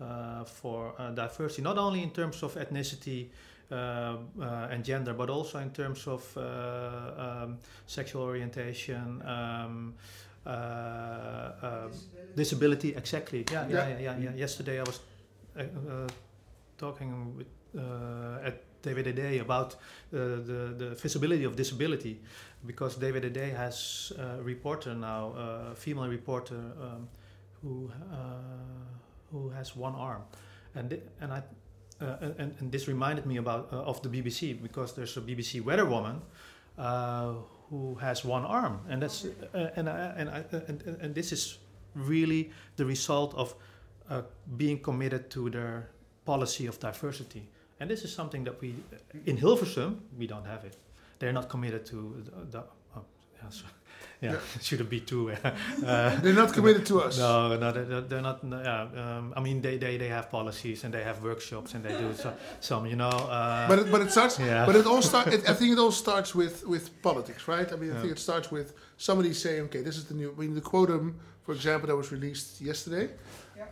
uh, 0.00 0.44
for 0.44 0.92
uh, 0.98 1.10
diversity, 1.10 1.62
not 1.62 1.78
only 1.78 2.02
in 2.02 2.10
terms 2.10 2.42
of 2.42 2.54
ethnicity. 2.54 3.28
Uh, 3.68 4.18
uh, 4.40 4.68
and 4.70 4.84
gender, 4.84 5.12
but 5.12 5.28
also 5.28 5.58
in 5.58 5.70
terms 5.70 6.06
of 6.06 6.22
uh, 6.36 6.42
um, 7.18 7.58
sexual 7.88 8.22
orientation, 8.22 9.20
um, 9.26 9.92
uh, 10.46 10.50
uh, 10.50 11.88
Disability. 11.88 12.36
disability. 12.36 12.94
Exactly. 12.96 13.44
Yeah, 13.50 13.66
yeah, 13.68 13.88
Yeah. 13.88 13.98
yeah, 13.98 14.18
yeah. 14.20 14.34
Yesterday 14.36 14.78
I 14.78 14.84
was 14.84 15.00
talking 16.78 17.36
with 17.36 17.46
uh, 17.76 18.46
at 18.46 18.62
David 18.86 19.16
Day 19.16 19.38
about 19.38 19.74
uh, 19.74 19.78
the 20.48 20.74
the 20.78 20.94
visibility 21.02 21.44
of 21.44 21.56
disability, 21.56 22.20
because 22.66 22.98
David 23.00 23.32
Day 23.32 23.50
has 23.50 24.12
a 24.18 24.42
reporter 24.42 24.94
now, 24.94 25.34
a 25.36 25.74
female 25.74 26.08
reporter 26.08 26.60
um, 26.80 27.08
who 27.62 27.90
uh, 28.12 28.96
who 29.32 29.48
has 29.50 29.76
one 29.76 29.94
arm, 29.94 30.22
and 30.74 31.00
and 31.20 31.32
I. 31.32 31.42
Uh, 31.98 32.32
and, 32.38 32.54
and 32.60 32.70
this 32.70 32.88
reminded 32.88 33.24
me 33.24 33.38
about 33.38 33.72
uh, 33.72 33.90
of 33.90 34.02
the 34.02 34.08
BBC 34.10 34.62
because 34.62 34.92
there's 34.92 35.16
a 35.16 35.20
BBC 35.22 35.64
weather 35.64 35.86
woman 35.86 36.20
uh, 36.76 37.32
who 37.70 37.94
has 37.94 38.22
one 38.22 38.44
arm, 38.44 38.80
and 38.90 39.00
that's 39.02 39.24
uh, 39.24 39.70
and 39.76 39.88
I, 39.88 40.14
and, 40.18 40.28
I, 40.28 40.44
and 40.68 40.98
and 41.00 41.14
this 41.14 41.32
is 41.32 41.58
really 41.94 42.50
the 42.76 42.84
result 42.84 43.34
of 43.34 43.54
uh, 44.10 44.22
being 44.56 44.78
committed 44.78 45.30
to 45.30 45.50
their 45.50 45.88
policy 46.24 46.66
of 46.66 46.78
diversity. 46.78 47.48
And 47.80 47.90
this 47.90 48.04
is 48.04 48.12
something 48.14 48.44
that 48.44 48.60
we 48.60 48.74
in 49.26 49.36
Hilversum 49.36 49.96
we 50.18 50.26
don't 50.26 50.46
have 50.46 50.64
it. 50.64 50.76
They're 51.18 51.32
not 51.32 51.48
committed 51.48 51.84
to 51.86 51.96
the. 52.24 52.58
the 52.58 52.64
oh, 52.96 53.04
yeah, 53.42 53.50
so, 53.50 53.64
yeah, 54.22 54.32
Yeah. 54.32 54.38
shouldn't 54.66 54.88
be 54.90 55.00
too. 55.00 55.30
Uh, 55.86 56.16
They're 56.22 56.32
not 56.44 56.52
committed 56.54 56.84
to 56.86 57.00
us. 57.06 57.18
no, 57.18 57.56
no, 57.58 57.70
they're, 57.72 58.00
they're 58.10 58.22
not. 58.30 58.42
no, 58.44 58.58
Yeah, 58.62 59.02
um, 59.02 59.32
I 59.36 59.40
mean, 59.40 59.60
they, 59.60 59.76
they, 59.78 59.98
they 59.98 60.08
have 60.08 60.30
policies 60.30 60.84
and 60.84 60.92
they 60.94 61.02
have 61.04 61.22
workshops 61.22 61.74
and 61.74 61.84
they 61.84 61.94
do 62.04 62.14
so, 62.14 62.32
some, 62.60 62.86
you 62.86 62.96
know. 62.96 63.08
Uh, 63.08 63.68
But 63.68 63.78
it, 63.80 63.90
but 63.92 64.00
it 64.02 64.10
starts. 64.10 64.38
yeah. 64.38 64.64
But 64.66 64.76
it 64.76 64.86
all 64.86 65.02
start. 65.02 65.26
It, 65.34 65.48
I 65.48 65.54
think 65.58 65.72
it 65.72 65.78
all 65.78 65.92
starts 65.92 66.34
with 66.34 66.56
with 66.66 66.84
politics, 67.02 67.42
right? 67.54 67.68
I 67.72 67.76
mean, 67.76 67.90
I 67.90 67.94
Yeah. 67.94 68.00
think 68.02 68.12
it 68.12 68.18
starts 68.28 68.48
with 68.56 68.68
somebody 68.96 69.32
saying, 69.34 69.62
"Okay, 69.68 69.82
this 69.88 69.96
is 70.00 70.04
the 70.10 70.14
new." 70.14 70.28
I 70.36 70.40
mean, 70.40 70.54
the 70.54 70.66
quotum, 70.72 71.04
for 71.44 71.52
example, 71.54 71.86
that 71.90 71.96
was 71.96 72.10
released 72.16 72.60
yesterday. 72.70 73.06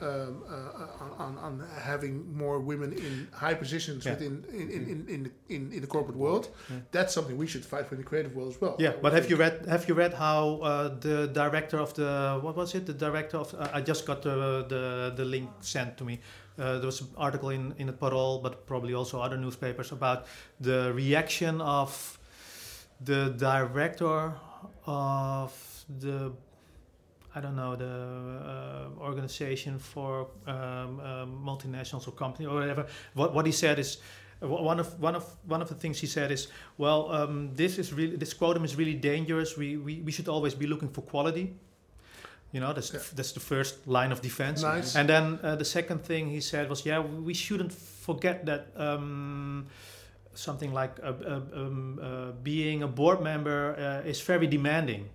Um, 0.00 0.42
uh, 0.48 1.02
on, 1.04 1.10
on 1.18 1.38
on 1.38 1.68
having 1.92 2.14
more 2.42 2.58
women 2.58 2.92
in 2.92 3.28
high 3.32 3.54
positions 3.54 4.04
Yeah. 4.04 4.12
within 4.14 4.44
in 4.52 4.70
in, 4.70 4.82
in, 4.92 5.08
in, 5.14 5.30
in 5.48 5.72
in 5.72 5.80
the 5.80 5.86
corporate 5.86 6.16
world. 6.16 6.48
Yeah. 6.70 6.76
That's 6.90 7.12
something 7.12 7.36
we 7.36 7.46
should 7.46 7.64
fight 7.64 7.86
for 7.86 7.94
in 7.94 8.00
the 8.00 8.08
creative 8.08 8.34
world 8.34 8.50
as 8.54 8.60
well. 8.62 8.74
Yeah, 8.78 8.94
but 9.02 9.12
have 9.12 9.28
you 9.30 9.36
read 9.36 9.66
have 9.68 9.86
you 9.88 9.94
read 9.94 10.14
how 10.14 10.60
uh, 10.62 10.88
the 11.00 11.26
director 11.28 11.78
of 11.78 11.92
the 11.94 12.38
what 12.42 12.56
was 12.56 12.74
it? 12.74 12.86
The 12.86 12.94
director 13.06 13.38
of 13.38 13.54
uh, 13.54 13.68
I 13.78 13.80
just 13.82 14.06
got 14.06 14.22
the 14.22 14.64
the, 14.68 15.12
the 15.16 15.24
link 15.24 15.50
sent 15.60 15.96
to 15.98 16.04
me. 16.04 16.14
Uh, 16.58 16.78
there 16.78 16.86
was 16.86 17.00
an 17.02 17.08
article 17.16 17.50
in 17.50 17.74
in 17.78 17.86
the 17.86 17.92
Parool, 17.92 18.42
but 18.42 18.66
probably 18.66 18.94
also 18.94 19.20
other 19.20 19.36
newspapers 19.36 19.92
about 19.92 20.26
the 20.60 20.92
reaction 20.94 21.60
of 21.60 22.18
the 23.04 23.34
director 23.36 24.32
of 24.86 25.52
the 26.00 26.32
I 27.36 27.40
don't 27.40 27.56
know 27.56 27.76
the 27.76 27.84
uh, 27.86 29.04
organization 29.04 29.78
for 29.78 30.28
um, 30.46 30.54
um, 31.00 31.42
multinationals 31.44 32.06
or 32.08 32.12
company 32.12 32.46
or 32.46 32.54
whatever. 32.54 32.86
What 33.14 33.34
what 33.34 33.46
he 33.46 33.52
said 33.52 33.78
is. 33.78 33.98
uh, 34.42 34.48
One 34.48 34.80
of 34.80 34.88
one 35.00 35.16
of 35.16 35.24
one 35.48 35.62
of 35.62 35.68
the 35.68 35.74
things 35.74 36.00
he 36.00 36.06
said 36.06 36.30
is, 36.30 36.48
well, 36.76 37.00
um, 37.10 37.54
this 37.54 37.78
is 37.78 37.92
really 37.92 38.16
this 38.16 38.34
quotum 38.34 38.64
is 38.64 38.76
really 38.76 38.94
dangerous. 38.94 39.56
We, 39.56 39.76
we 39.76 40.02
we 40.06 40.12
should 40.12 40.28
always 40.28 40.54
be 40.54 40.66
looking 40.66 40.90
for 40.92 41.02
quality. 41.02 41.46
You 42.52 42.60
know, 42.60 42.72
that's 42.72 42.90
the 42.90 42.98
that's 43.16 43.32
the 43.32 43.40
first 43.40 43.74
line 43.86 44.12
of 44.12 44.20
defense. 44.20 44.62
Nice. 44.62 44.98
And 44.98 45.08
then 45.08 45.38
uh, 45.42 45.56
the 45.56 45.64
second 45.64 46.04
thing 46.04 46.30
he 46.30 46.40
said 46.40 46.68
was, 46.68 46.84
yeah, 46.86 47.00
we 47.00 47.34
shouldn't 47.34 47.72
forget 47.72 48.44
that 48.46 48.62
um, 48.76 49.66
something 50.34 50.72
like 50.72 50.92
uh, 51.02 51.06
uh, 51.06 51.40
um, 51.60 51.98
uh, 52.02 52.32
being 52.42 52.82
a 52.82 52.88
board 52.88 53.20
member 53.20 53.74
uh, 53.78 54.08
is 54.10 54.20
very 54.20 54.46
demanding. 54.46 55.08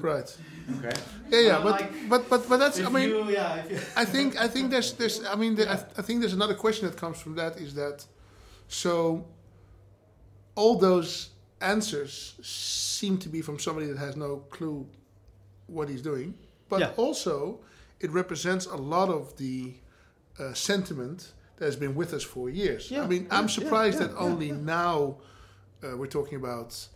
Right. 0.00 0.36
Okay. 0.78 0.96
Yeah, 1.30 1.40
yeah. 1.40 1.60
But 1.62 1.80
like, 1.80 2.08
but 2.08 2.28
but 2.30 2.48
but 2.48 2.56
that's. 2.58 2.80
I 2.80 2.88
mean, 2.88 3.08
you- 3.08 3.30
yeah, 3.30 3.62
I 3.96 4.04
think 4.04 4.40
I 4.40 4.48
think 4.48 4.70
there's 4.70 4.92
there's 4.94 5.24
I 5.24 5.34
mean 5.34 5.54
the, 5.54 5.70
I, 5.70 5.76
th- 5.76 5.88
I 5.98 6.02
think 6.02 6.20
there's 6.20 6.32
another 6.34 6.54
question 6.54 6.88
that 6.88 6.96
comes 6.96 7.18
from 7.20 7.34
that 7.36 7.56
is 7.58 7.74
that 7.74 8.04
so 8.68 9.26
all 10.54 10.78
those 10.78 11.30
answers 11.60 12.34
seem 12.42 13.18
to 13.18 13.28
be 13.28 13.40
from 13.42 13.58
somebody 13.58 13.86
that 13.86 13.98
has 13.98 14.16
no 14.16 14.36
clue 14.50 14.86
what 15.66 15.88
he's 15.88 16.02
doing, 16.02 16.34
but 16.68 16.80
Yeah. 16.80 16.90
also 16.96 17.60
it 18.00 18.10
represents 18.10 18.66
a 18.66 18.76
lot 18.76 19.08
of 19.08 19.36
the 19.36 19.74
uh, 20.38 20.52
sentiment 20.54 21.32
that 21.56 21.66
has 21.66 21.76
been 21.76 21.94
with 21.94 22.12
us 22.14 22.22
for 22.24 22.50
years. 22.50 22.90
Yeah. 22.90 23.04
I 23.04 23.06
mean, 23.06 23.24
yeah, 23.26 23.38
I'm 23.38 23.48
surprised 23.48 24.00
yeah, 24.00 24.06
that 24.08 24.14
yeah, 24.14 24.26
only 24.26 24.50
now 24.52 25.16
uh, 25.84 25.96
we're 25.96 26.06
talking 26.08 26.36
about 26.36 26.88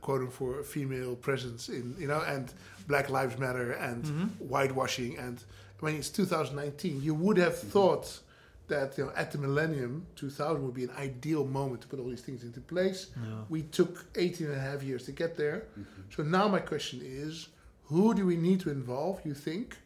quoting 0.00 0.30
for 0.30 0.62
female 0.62 1.14
presence 1.16 1.68
in 1.68 1.94
you 1.98 2.06
know 2.08 2.20
and 2.22 2.52
Black 2.88 3.08
Lives 3.10 3.38
Matter 3.38 3.72
and 3.72 4.04
Mhm. 4.04 4.28
whitewashing 4.48 5.16
and 5.18 5.42
I 5.82 5.86
mean 5.86 5.96
it's 5.96 6.10
2019 6.10 7.02
you 7.02 7.14
would 7.14 7.36
have 7.38 7.56
thought 7.58 8.20
that 8.68 8.96
you 8.98 9.04
know 9.04 9.12
at 9.16 9.30
the 9.32 9.38
millennium 9.38 10.06
2000 10.16 10.62
would 10.64 10.74
be 10.74 10.84
an 10.84 10.94
ideal 11.08 11.44
moment 11.44 11.82
to 11.82 11.88
put 11.88 11.98
all 12.00 12.08
these 12.08 12.22
things 12.28 12.42
into 12.42 12.60
place 12.60 13.00
Yeah. 13.16 13.44
we 13.48 13.62
took 13.62 14.06
18 14.14 14.46
and 14.48 14.56
a 14.56 14.60
half 14.60 14.82
years 14.82 15.04
to 15.04 15.12
get 15.12 15.36
there 15.36 15.58
Mhm. 15.78 15.84
so 16.14 16.22
now 16.22 16.46
my 16.48 16.60
question 16.60 17.00
is 17.02 17.48
who 17.90 18.14
do 18.14 18.24
we 18.26 18.36
need 18.36 18.60
to 18.60 18.70
involve 18.70 19.20
you 19.26 19.34
think 19.34 19.76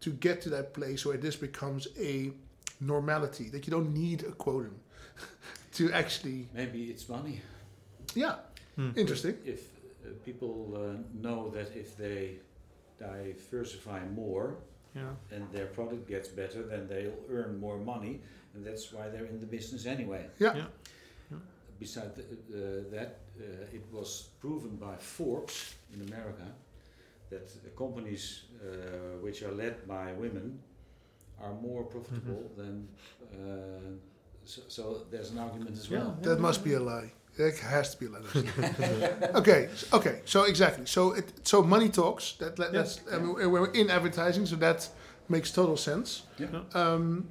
to 0.00 0.10
get 0.10 0.40
to 0.42 0.48
that 0.50 0.72
place 0.74 1.04
where 1.06 1.16
this 1.18 1.34
becomes 1.36 1.88
a 1.98 2.32
normality 2.80 3.48
that 3.50 3.66
you 3.66 3.72
don't 3.72 3.92
need 3.92 4.22
a 4.22 4.32
quotum 4.44 4.76
to 5.78 5.92
actually 5.92 6.48
Maybe 6.54 6.80
it's 6.92 7.08
money. 7.08 7.40
yeah 8.14 8.36
Hmm. 8.78 8.90
interesting 8.96 9.34
If 9.44 9.60
uh, 10.06 10.10
people 10.24 10.54
uh, 10.76 10.80
know 11.26 11.50
that 11.50 11.74
if 11.76 11.96
they 11.96 12.38
diversify 12.98 14.00
more 14.14 14.54
Yeah. 14.94 15.14
and 15.34 15.42
their 15.52 15.66
product 15.66 16.08
gets 16.08 16.28
better, 16.28 16.62
then 16.62 16.86
they'll 16.88 17.20
earn 17.30 17.58
more 17.60 17.78
money, 17.78 18.20
and 18.54 18.64
that's 18.66 18.92
why 18.92 19.08
they're 19.12 19.28
in 19.34 19.38
the 19.40 19.46
business 19.46 19.86
anyway. 19.86 20.24
Yeah. 20.40 20.56
Yeah. 20.56 20.66
Yeah. 21.30 21.38
Besides 21.80 22.14
th- 22.14 22.26
uh, 22.28 22.90
that, 22.96 23.10
uh, 23.40 23.76
it 23.78 23.84
was 23.92 24.10
proven 24.40 24.76
by 24.76 24.96
Forbes 24.98 25.74
in 25.94 26.00
America 26.08 26.46
that 27.30 27.46
the 27.64 27.70
companies 27.76 28.24
uh, 28.62 28.66
which 29.24 29.42
are 29.42 29.52
led 29.54 29.74
by 29.86 30.12
women 30.24 30.58
are 31.40 31.54
more 31.62 31.84
profitable 31.84 32.50
than 32.56 32.88
uh, 33.32 33.96
so, 34.44 34.62
so 34.68 34.82
there's 35.10 35.30
an 35.30 35.38
argument 35.38 35.76
as 35.78 35.88
Yeah. 35.90 35.98
well. 35.98 36.18
That 36.22 36.40
must 36.40 36.64
be 36.64 36.74
a 36.74 36.80
lie. 36.80 37.12
That 37.38 37.56
has 37.58 37.94
to 37.94 38.00
be 38.00 38.06
a 38.06 38.10
lie. 38.10 39.30
okay, 39.40 39.68
okay. 39.92 40.20
So 40.24 40.42
exactly. 40.42 40.86
So 40.86 41.12
it 41.12 41.46
so 41.46 41.62
money 41.62 41.88
talks. 41.88 42.32
That, 42.40 42.56
that 42.56 42.72
that's 42.72 43.00
I 43.12 43.18
mean, 43.18 43.34
we're 43.52 43.70
in 43.70 43.90
advertising, 43.90 44.44
so 44.44 44.56
that 44.56 44.88
makes 45.28 45.52
total 45.52 45.76
sense. 45.76 46.24
Yeah. 46.36 46.48
Um, 46.74 47.28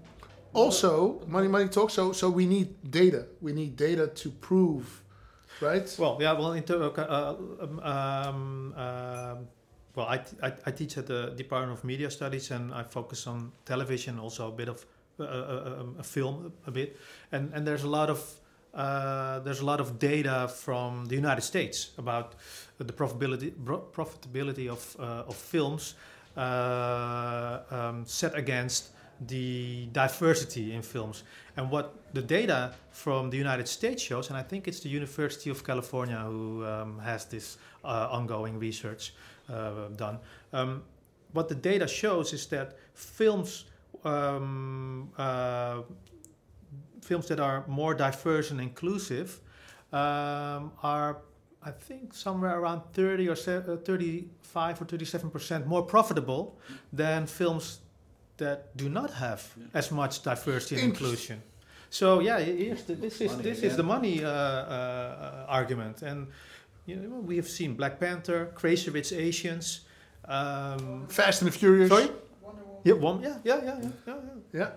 also, 0.54 1.22
money 1.28 1.50
money 1.50 1.68
talks. 1.68 1.94
So 1.94 2.14
so 2.14 2.30
we 2.30 2.46
need 2.46 2.70
data. 2.90 3.26
We 3.42 3.52
need 3.52 3.76
data 3.76 4.08
to 4.08 4.30
prove, 4.30 5.04
right? 5.60 5.94
Well, 6.00 6.18
yeah, 6.22 6.32
well, 6.40 6.54
in 6.54 6.64
ter- 6.64 6.82
uh, 6.82 7.36
um, 7.60 7.80
um, 7.84 8.74
um, 8.78 9.48
well, 9.94 10.08
I, 10.08 10.18
t- 10.20 10.38
I, 10.42 10.54
I 10.68 10.72
teach 10.72 10.98
at 10.98 11.08
the 11.08 11.34
Department 11.36 11.78
of 11.78 11.84
Media 11.84 12.10
Studies, 12.10 12.52
and 12.52 12.74
I 12.74 12.84
focus 12.84 13.28
on 13.28 13.52
television, 13.66 14.20
also 14.20 14.48
a 14.48 14.52
bit 14.52 14.70
of 14.70 14.86
uh, 15.20 15.24
uh, 15.24 15.80
um, 15.82 15.96
a 16.00 16.04
film, 16.04 16.54
a 16.66 16.72
bit, 16.72 16.98
and 17.34 17.52
and 17.54 17.68
there's 17.68 17.84
a 17.84 17.90
lot 17.90 18.10
of 18.10 18.40
uh, 18.74 19.40
there's 19.40 19.60
a 19.60 19.66
lot 19.66 19.80
of 19.80 20.00
data 20.00 20.48
from 20.48 21.06
the 21.06 21.16
United 21.16 21.42
States 21.42 21.92
about 21.98 22.36
the 22.78 22.94
profitability 22.94 23.52
profitability 23.92 24.68
of 24.68 24.96
uh, 25.00 25.28
of 25.28 25.36
films 25.36 25.96
uh, 26.38 27.60
um, 27.72 28.06
set 28.06 28.36
against 28.36 28.92
the 29.28 29.88
diversity 29.92 30.74
in 30.74 30.82
films. 30.82 31.24
And 31.56 31.72
what 31.72 31.96
the 32.14 32.22
data 32.22 32.74
from 32.92 33.30
the 33.30 33.38
United 33.38 33.68
States 33.68 34.02
shows, 34.04 34.30
and 34.30 34.38
I 34.38 34.44
think 34.44 34.68
it's 34.68 34.80
the 34.80 34.90
University 34.90 35.50
of 35.50 35.64
California 35.64 36.18
who 36.18 36.66
um, 36.66 37.00
has 37.00 37.26
this 37.26 37.58
uh, 37.84 38.08
ongoing 38.12 38.60
research 38.60 39.14
uh, 39.50 39.88
done. 39.96 40.20
Um, 40.54 40.84
what 41.34 41.50
the 41.50 41.56
data 41.56 41.88
shows 41.88 42.34
is 42.34 42.46
that 42.48 42.78
films, 42.94 43.66
um, 44.04 45.10
uh, 45.18 45.82
films 47.08 47.26
that 47.28 47.40
are 47.40 47.64
more 47.68 47.94
diverse 47.96 48.52
and 48.52 48.60
inclusive, 48.62 49.30
um, 49.94 50.72
are 50.84 51.18
I 51.70 51.72
think 51.88 52.14
somewhere 52.14 52.60
around 52.60 52.82
30 52.94 53.28
or 53.30 53.36
se- 53.36 53.64
uh, 53.68 53.78
35 53.78 54.82
or 54.82 54.86
37 54.86 55.30
percent 55.32 55.66
more 55.68 55.84
profitable 55.84 56.58
than 56.94 57.26
films 57.28 57.80
that 58.38 58.60
do 58.78 58.88
not 58.90 59.10
have 59.14 59.42
Yeah. 59.58 59.80
as 59.80 59.92
much 59.92 60.22
diversity 60.24 60.76
and 60.82 60.92
inclusion. 60.92 61.42
So 61.90 62.20
yeah, 62.20 62.40
here's 62.40 62.84
the, 62.84 62.96
this 62.96 63.20
is 63.22 63.32
Money 63.32 63.44
this 63.44 63.60
is 63.64 63.76
the 63.76 63.84
money 63.84 64.24
uh, 64.24 64.30
uh, 64.30 65.46
argument, 65.60 66.02
and 66.04 66.28
you 66.86 66.96
know 66.98 67.20
we 67.30 67.36
have 67.38 67.48
seen 67.48 67.76
Black 67.76 68.00
Panther, 68.00 68.52
Crazy 68.56 68.92
Rich 68.92 69.12
Asians. 69.14 69.86
Um, 70.30 71.08
Fast 71.08 71.42
and 71.42 71.52
the 71.52 71.58
Furious. 71.58 71.90
sorry, 71.90 72.10
yeah, 72.84 72.94
one, 73.10 73.22
yeah, 73.24 73.38
yeah, 73.44 73.64
yeah, 73.64 73.80
yeah, 73.82 73.92
yeah, 74.08 74.60
yeah. 74.60 74.70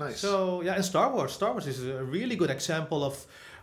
Nice. 0.00 0.18
So 0.20 0.62
yeah, 0.64 0.74
and 0.78 0.84
Star 0.84 1.08
Wars. 1.14 1.32
Star 1.32 1.50
Wars 1.52 1.66
is 1.66 1.78
a 1.86 2.04
really 2.16 2.36
good 2.36 2.50
example 2.50 3.00
of 3.04 3.14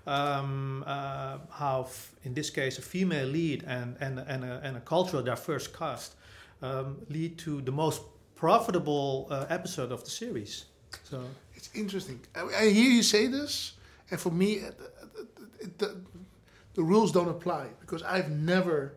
um, 0.05 0.83
uh, 0.87 1.37
how, 1.51 1.81
f- 1.81 2.11
in 2.23 2.33
this 2.33 2.49
case, 2.49 2.79
a 2.79 2.81
female 2.81 3.27
lead 3.27 3.63
and 3.67 3.97
and 3.99 4.19
and 4.33 4.43
a, 4.43 4.61
and 4.65 4.77
a 4.77 4.79
cultural 4.81 5.23
diverse 5.23 5.67
cast 5.79 6.15
um, 6.61 6.97
lead 7.09 7.37
to 7.45 7.61
the 7.61 7.71
most 7.71 8.01
profitable 8.35 9.27
uh, 9.29 9.45
episode 9.49 9.91
of 9.91 10.03
the 10.03 10.09
series. 10.09 10.65
So 11.03 11.17
It's 11.55 11.69
interesting. 11.73 12.19
I, 12.35 12.41
I 12.63 12.69
hear 12.69 12.91
you 12.97 13.03
say 13.03 13.27
this, 13.27 13.73
and 14.11 14.19
for 14.19 14.31
me, 14.31 14.49
uh, 14.59 14.71
the, 15.59 15.67
the, 15.77 15.95
the 16.75 16.83
rules 16.83 17.11
don't 17.11 17.29
apply 17.29 17.65
because 17.81 18.03
I've 18.03 18.29
never. 18.31 18.93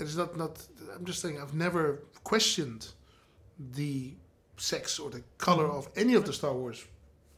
It's 0.00 0.16
not 0.16 0.36
not. 0.36 0.66
I'm 0.94 1.04
just 1.04 1.20
saying 1.20 1.38
I've 1.40 1.54
never 1.54 2.02
questioned 2.24 2.88
the 3.76 4.14
sex 4.62 4.98
or 4.98 5.10
the 5.10 5.22
color 5.38 5.66
of 5.78 5.88
any 5.96 6.14
of 6.14 6.24
the 6.24 6.32
Star 6.32 6.52
Wars 6.54 6.78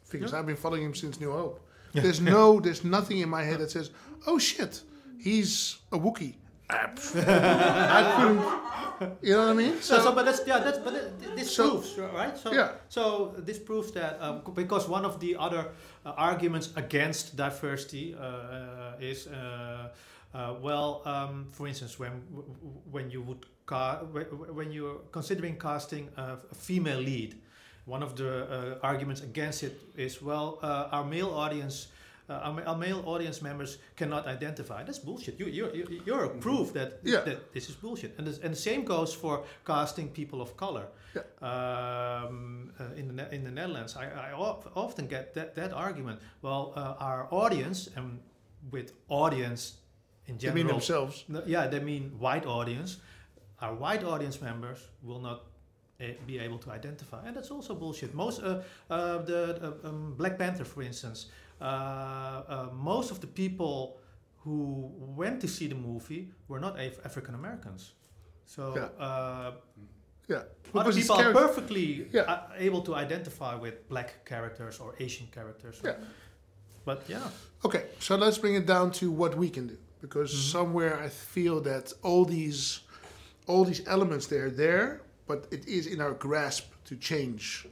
figures. 0.05 0.31
Yeah. 0.33 0.39
I've 0.39 0.47
been 0.47 0.57
following 0.65 0.83
him 0.85 0.95
since 0.95 1.19
New 1.21 1.33
Hope. 1.33 1.57
Yeah. 1.93 2.03
There's 2.03 2.21
no, 2.21 2.61
there's 2.61 2.85
nothing 2.85 3.19
in 3.21 3.29
my 3.29 3.43
head 3.49 3.59
that 3.61 3.71
says, 3.71 3.91
"Oh 4.27 4.39
shit, 4.39 4.83
he's 5.27 5.79
a 5.93 5.99
Wookiee." 5.99 6.35
Ah. 6.71 6.91
I 7.99 8.01
couldn't. 8.17 8.43
You 9.23 9.33
know 9.35 9.47
what 9.47 9.51
I 9.51 9.63
mean? 9.63 9.75
So, 9.81 9.99
so 10.01 10.13
but 10.15 10.25
that's 10.25 10.41
yeah, 10.47 10.59
that's 10.61 10.79
but 10.79 10.95
it, 10.95 11.37
this 11.37 11.55
So- 11.55 11.71
proves 11.71 11.99
right. 11.99 12.37
So 12.39 12.53
Yeah. 12.53 12.71
so 12.89 13.35
this 13.49 13.59
proves 13.59 13.91
that 13.93 14.19
um, 14.21 14.43
because 14.55 14.89
one 14.89 15.05
of 15.05 15.19
the 15.21 15.37
other 15.37 15.63
uh, 16.07 16.13
arguments 16.31 16.71
against 16.77 17.37
diversity 17.37 18.15
uh, 18.15 18.21
uh, 18.23 18.97
is 19.11 19.27
uh, 19.27 19.89
uh, 20.35 20.55
well, 20.61 21.03
um, 21.05 21.47
for 21.53 21.67
instance, 21.69 21.99
when 21.99 22.13
w- 22.31 22.49
w- 22.61 22.81
when 22.91 23.11
you 23.11 23.23
would 23.23 23.43
ca- 23.43 23.47
wh- 23.47 23.54
when 24.53 24.71
you're 24.73 25.01
considering 25.13 25.59
casting 25.59 26.09
a, 26.17 26.37
female 26.55 26.99
lead, 27.01 27.35
one 27.87 28.03
of 28.03 28.17
the 28.17 28.45
uh, 28.45 28.79
arguments 28.83 29.23
against 29.23 29.63
it 29.63 29.81
is 29.97 30.23
well, 30.23 30.59
uh, 30.63 30.89
our 30.93 31.05
male 31.05 31.31
audience. 31.31 31.89
Uh, 32.27 32.33
our, 32.33 32.65
our 32.65 32.77
male 32.79 33.03
audience 33.05 33.43
members 33.43 33.77
cannot 33.97 34.27
identify. 34.27 34.83
That's 34.83 34.99
bullshit. 34.99 35.39
You, 35.39 35.45
you're, 35.47 35.75
you're, 35.77 35.91
you're 36.07 36.25
a 36.25 36.31
proof 36.31 36.73
that, 36.73 37.01
Yeah. 37.05 37.21
that 37.21 37.53
this 37.53 37.69
is 37.69 37.75
bullshit. 37.75 38.15
And, 38.17 38.27
this, 38.27 38.39
and 38.39 38.51
the 38.55 38.57
same 38.59 38.83
goes 38.85 39.13
for 39.13 39.45
casting 39.67 40.09
people 40.09 40.41
of 40.41 40.57
color. 40.57 40.87
Um, 41.43 42.73
uh, 42.81 42.85
in, 42.97 43.15
the, 43.17 43.35
in 43.35 43.45
the 43.45 43.51
Netherlands, 43.51 43.95
I, 43.97 44.07
I 44.29 44.33
of, 44.33 44.67
often 44.75 45.07
get 45.07 45.35
that, 45.35 45.55
that 45.57 45.73
argument. 45.75 46.21
Well, 46.41 46.73
uh, 46.77 46.95
our 46.99 47.29
audience, 47.31 47.91
and 47.95 48.21
with 48.71 48.93
audience 49.09 49.75
in 50.27 50.37
They 50.37 50.47
general, 50.47 50.57
mean 50.65 50.67
themselves. 50.69 51.25
yeah, 51.47 51.67
they 51.67 51.81
mean 51.81 52.13
white 52.19 52.47
audience. 52.47 52.97
Our 53.65 53.75
white 53.75 54.05
audience 54.05 54.41
members 54.43 54.81
will 55.03 55.21
not 55.21 55.39
uh, 56.01 56.05
be 56.27 56.39
able 56.39 56.59
to 56.59 56.71
identify, 56.71 57.21
and 57.27 57.35
that's 57.37 57.51
also 57.51 57.75
bullshit. 57.75 58.13
Most 58.15 58.43
uh, 58.43 58.63
uh, 58.91 59.19
the 59.31 59.41
uh, 59.85 59.89
um, 59.89 60.15
Black 60.19 60.39
Panther, 60.39 60.65
for 60.65 60.83
instance, 60.83 61.27
uh, 61.61 61.65
uh, 61.65 62.69
most 62.93 63.11
of 63.11 63.19
the 63.21 63.27
people 63.27 63.99
who 64.43 64.93
went 65.17 65.41
to 65.41 65.49
see 65.49 65.67
the 65.69 65.75
movie 65.75 66.29
were 66.49 66.61
not 66.61 66.79
Af- 66.79 67.01
African 67.05 67.35
Americans. 67.35 67.83
So 68.47 68.63
Yeah. 68.77 69.07
uh, 69.07 69.53
Yeah. 70.29 70.37
other 70.37 70.49
Because 70.73 70.97
people 71.01 71.17
are 71.17 71.33
perfectly 71.33 71.87
Yeah. 72.13 72.33
uh, 72.33 72.67
able 72.67 72.83
to 72.83 72.93
identify 73.05 73.55
with 73.65 73.75
black 73.89 74.11
characters 74.25 74.79
or 74.81 74.95
Asian 75.01 75.27
characters. 75.37 75.81
Yeah. 75.85 75.97
But 76.85 76.99
yeah, 77.09 77.31
Okay, 77.65 77.83
so 77.99 78.17
let's 78.17 78.39
bring 78.39 78.57
it 78.57 78.67
down 78.67 78.91
to 79.01 79.07
what 79.11 79.33
we 79.43 79.49
can 79.49 79.67
do 79.69 79.77
because 80.03 80.31
Mhm. 80.35 80.51
somewhere 80.53 80.95
I 81.07 81.09
feel 81.09 81.63
that 81.63 81.95
all 82.03 82.25
these 82.27 82.81
all 83.47 83.65
these 83.65 83.87
elements 83.87 84.27
they're 84.27 84.51
there, 84.51 85.03
but 85.27 85.47
it 85.51 85.67
is 85.67 85.87
in 85.87 86.01
our 86.01 86.13
grasp 86.13 86.67
to 86.87 86.97
change, 86.97 87.67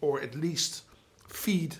or 0.00 0.20
at 0.20 0.34
least 0.34 0.82
feed 1.28 1.76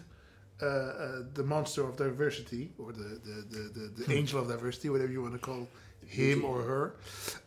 uh, 0.63 0.67
uh, 0.67 1.23
the 1.35 1.43
monster 1.43 1.83
of 1.87 1.97
diversity 1.97 2.73
or 2.79 2.93
the 2.93 3.21
the, 3.25 3.45
the, 3.51 3.91
the, 3.97 4.05
the 4.05 4.15
angel 4.15 4.41
of 4.41 4.49
diversity, 4.49 4.89
whatever 4.89 5.13
you 5.13 5.23
want 5.23 5.35
to 5.35 5.39
call 5.39 5.69
him 6.07 6.45
or 6.45 6.63
her. 6.63 6.95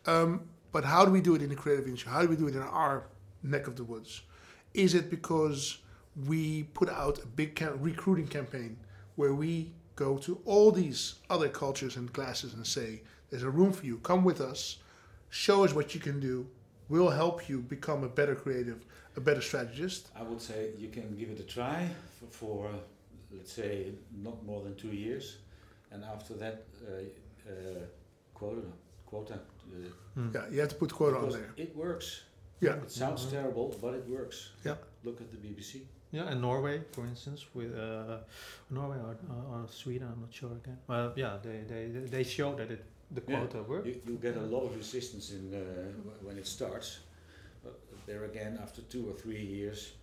Um, 0.05 0.41
but 0.71 0.83
how 0.83 1.05
do 1.05 1.11
we 1.11 1.21
do 1.21 1.35
it 1.35 1.41
in 1.41 1.49
the 1.49 1.55
creative 1.55 1.85
industry? 1.85 2.11
How 2.11 2.21
do 2.21 2.27
we 2.27 2.35
do 2.35 2.47
it 2.47 2.55
in 2.55 2.61
our 2.61 3.07
neck 3.43 3.67
of 3.67 3.75
the 3.75 3.83
woods? 3.83 4.21
Is 4.73 4.93
it 4.93 5.09
because 5.09 5.79
we 6.27 6.63
put 6.63 6.89
out 6.89 7.19
a 7.23 7.25
big 7.27 7.55
ca- 7.55 7.73
recruiting 7.79 8.27
campaign 8.27 8.77
where 9.15 9.33
we 9.33 9.71
go 9.95 10.17
to 10.17 10.39
all 10.45 10.71
these 10.71 11.15
other 11.29 11.49
cultures 11.49 11.95
and 11.95 12.11
classes 12.13 12.53
and 12.53 12.65
say, 12.65 13.01
"There's 13.29 13.43
a 13.43 13.49
room 13.49 13.71
for 13.71 13.85
you. 13.85 13.97
Come 13.99 14.23
with 14.23 14.41
us. 14.41 14.77
Show 15.29 15.63
us 15.63 15.73
what 15.73 15.93
you 15.93 15.99
can 16.01 16.19
do. 16.19 16.47
We'll 16.89 17.09
help 17.09 17.49
you 17.49 17.59
become 17.61 18.03
a 18.03 18.07
better 18.09 18.35
creative, 18.35 18.85
a 19.15 19.21
better 19.21 19.41
strategist." 19.41 20.09
I 20.15 20.23
would 20.23 20.41
say 20.41 20.71
you 20.77 20.89
can 20.89 21.15
give 21.17 21.29
it 21.29 21.39
a 21.39 21.43
try 21.43 21.89
for, 22.19 22.27
for 22.31 22.69
let's 23.31 23.51
say, 23.51 23.91
not 24.23 24.43
more 24.45 24.63
than 24.63 24.75
two 24.75 24.93
years, 25.05 25.37
and 25.91 26.03
after 26.03 26.33
that, 26.35 26.65
uh, 26.87 27.49
uh, 27.49 27.53
quota, 28.33 28.61
quota. 29.05 29.33
Uh, 29.33 29.89
Hmm. 30.15 30.29
Yeah, 30.33 30.49
you 30.49 30.59
have 30.61 30.69
to 30.69 30.75
put 30.75 30.91
quote 30.93 31.13
on 31.13 31.21
because 31.25 31.35
there. 31.35 31.53
It 31.57 31.75
works. 31.75 32.23
Yeah. 32.61 32.77
It 32.83 32.89
sounds 32.91 33.25
Mhm. 33.25 33.31
terrible, 33.31 33.75
but 33.81 33.93
it 33.93 34.05
works. 34.07 34.37
Yeah. 34.65 34.77
Look 35.03 35.21
at 35.21 35.29
the 35.31 35.37
BBC. 35.37 35.81
Yeah, 36.11 36.31
and 36.31 36.41
Norway, 36.41 36.81
for 36.93 37.05
instance, 37.05 37.45
with 37.53 37.71
uh, 37.75 38.17
Norway 38.69 38.97
or, 38.97 39.15
or, 39.29 39.43
or 39.61 39.67
Sweden, 39.69 40.07
I'm 40.11 40.21
not 40.21 40.33
sure 40.33 40.51
again. 40.53 40.77
Well, 40.87 41.11
yeah, 41.17 41.37
they 41.43 41.57
they, 41.67 42.07
they 42.15 42.23
show 42.23 42.55
that 42.55 42.71
it 42.71 42.83
the 43.11 43.21
Yeah, 43.27 43.39
quota 43.39 43.63
worked. 43.63 43.87
You, 43.87 44.01
you 44.07 44.15
get 44.17 44.35
a 44.37 44.41
lot 44.41 44.63
of 44.65 44.75
resistance 44.75 45.31
in 45.31 45.53
uh, 45.53 45.61
when 46.25 46.37
it 46.37 46.47
starts, 46.47 46.99
but 47.63 47.79
there 48.05 48.25
again, 48.25 48.59
after 48.61 48.81
two 48.83 49.07
or 49.09 49.13
three 49.13 49.41
years, 49.43 49.93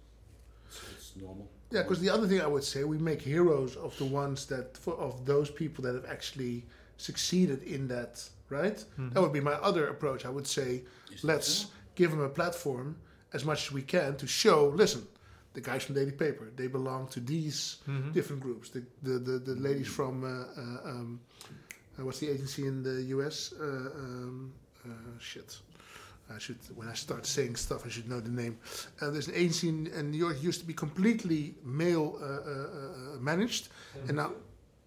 it's, 0.66 0.80
it's 0.92 1.12
normal. 1.16 1.48
Yeah, 1.70 1.82
because 1.82 2.00
the 2.00 2.10
other 2.10 2.26
thing 2.26 2.40
I 2.40 2.46
would 2.46 2.64
say, 2.64 2.84
we 2.84 2.98
make 2.98 3.20
heroes 3.22 3.76
of 3.76 3.96
the 3.98 4.04
ones 4.04 4.46
that, 4.46 4.76
for, 4.76 4.94
of 4.94 5.24
those 5.26 5.50
people 5.50 5.82
that 5.84 5.94
have 5.94 6.06
actually 6.06 6.64
succeeded 6.96 7.62
in 7.64 7.88
that, 7.88 8.22
right? 8.48 8.84
Mhm. 8.98 9.12
That 9.12 9.20
would 9.22 9.32
be 9.32 9.40
my 9.40 9.54
other 9.54 9.88
approach. 9.88 10.24
I 10.24 10.30
would 10.30 10.46
say, 10.46 10.82
Is 11.12 11.24
let's 11.24 11.66
give 11.96 12.10
them 12.10 12.20
a 12.20 12.28
platform 12.28 12.96
as 13.32 13.44
much 13.44 13.66
as 13.66 13.72
we 13.72 13.82
can 13.82 14.16
to 14.16 14.26
show, 14.26 14.68
listen, 14.68 15.06
the 15.54 15.60
guys 15.60 15.82
from 15.84 15.94
Daily 15.94 16.12
Paper, 16.12 16.50
they 16.56 16.66
belong 16.68 17.08
to 17.08 17.20
these 17.20 17.78
Mhm. 17.88 18.12
different 18.12 18.42
groups. 18.42 18.70
The, 18.70 18.82
the, 19.02 19.18
the, 19.18 19.38
the 19.38 19.54
ladies 19.54 19.88
from, 19.88 20.24
uh, 20.24 20.28
uh, 20.60 20.90
um, 20.90 21.20
uh, 21.98 22.04
what's 22.04 22.18
the 22.20 22.30
agency 22.30 22.66
in 22.66 22.82
the 22.82 23.02
US? 23.16 23.52
Uh, 23.58 23.64
um, 23.64 24.52
uh, 24.84 24.90
shit. 25.18 25.58
I 26.34 26.38
should 26.38 26.56
when 26.74 26.88
I 26.88 26.94
start 26.94 27.26
saying 27.26 27.56
stuff, 27.56 27.84
I 27.84 27.90
should 27.90 28.08
know 28.08 28.18
the 28.20 28.30
name. 28.30 28.56
Uh, 29.00 29.10
there's 29.10 29.28
an 29.28 29.34
agency 29.34 29.68
in, 29.68 29.86
in 29.88 30.10
New 30.10 30.18
York 30.18 30.42
used 30.42 30.60
to 30.60 30.66
be 30.66 30.72
completely 30.72 31.54
male 31.64 32.18
uh, 32.20 32.26
uh, 32.26 33.20
managed, 33.20 33.68
and 34.08 34.16
now 34.16 34.30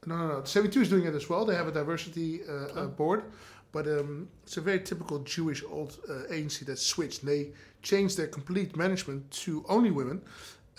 no, 0.07 0.17
no, 0.17 0.27
no. 0.39 0.43
72 0.43 0.81
is 0.81 0.89
doing 0.89 1.05
it 1.05 1.13
as 1.13 1.29
well. 1.29 1.45
They 1.45 1.55
have 1.55 1.67
a 1.67 1.71
diversity 1.71 2.41
uh, 2.43 2.51
uh, 2.51 2.69
Oh. 2.75 2.87
board, 2.87 3.23
but 3.71 3.85
um, 3.87 4.27
it's 4.43 4.57
a 4.57 4.61
very 4.61 4.79
typical 4.79 5.19
Jewish 5.19 5.63
old 5.69 5.97
uh, 6.09 6.23
agency 6.33 6.65
that 6.65 6.79
switched. 6.79 7.23
They 7.25 7.51
changed 7.83 8.17
their 8.17 8.27
complete 8.27 8.75
management 8.75 9.29
to 9.45 9.63
only 9.69 9.91
women, 9.91 10.21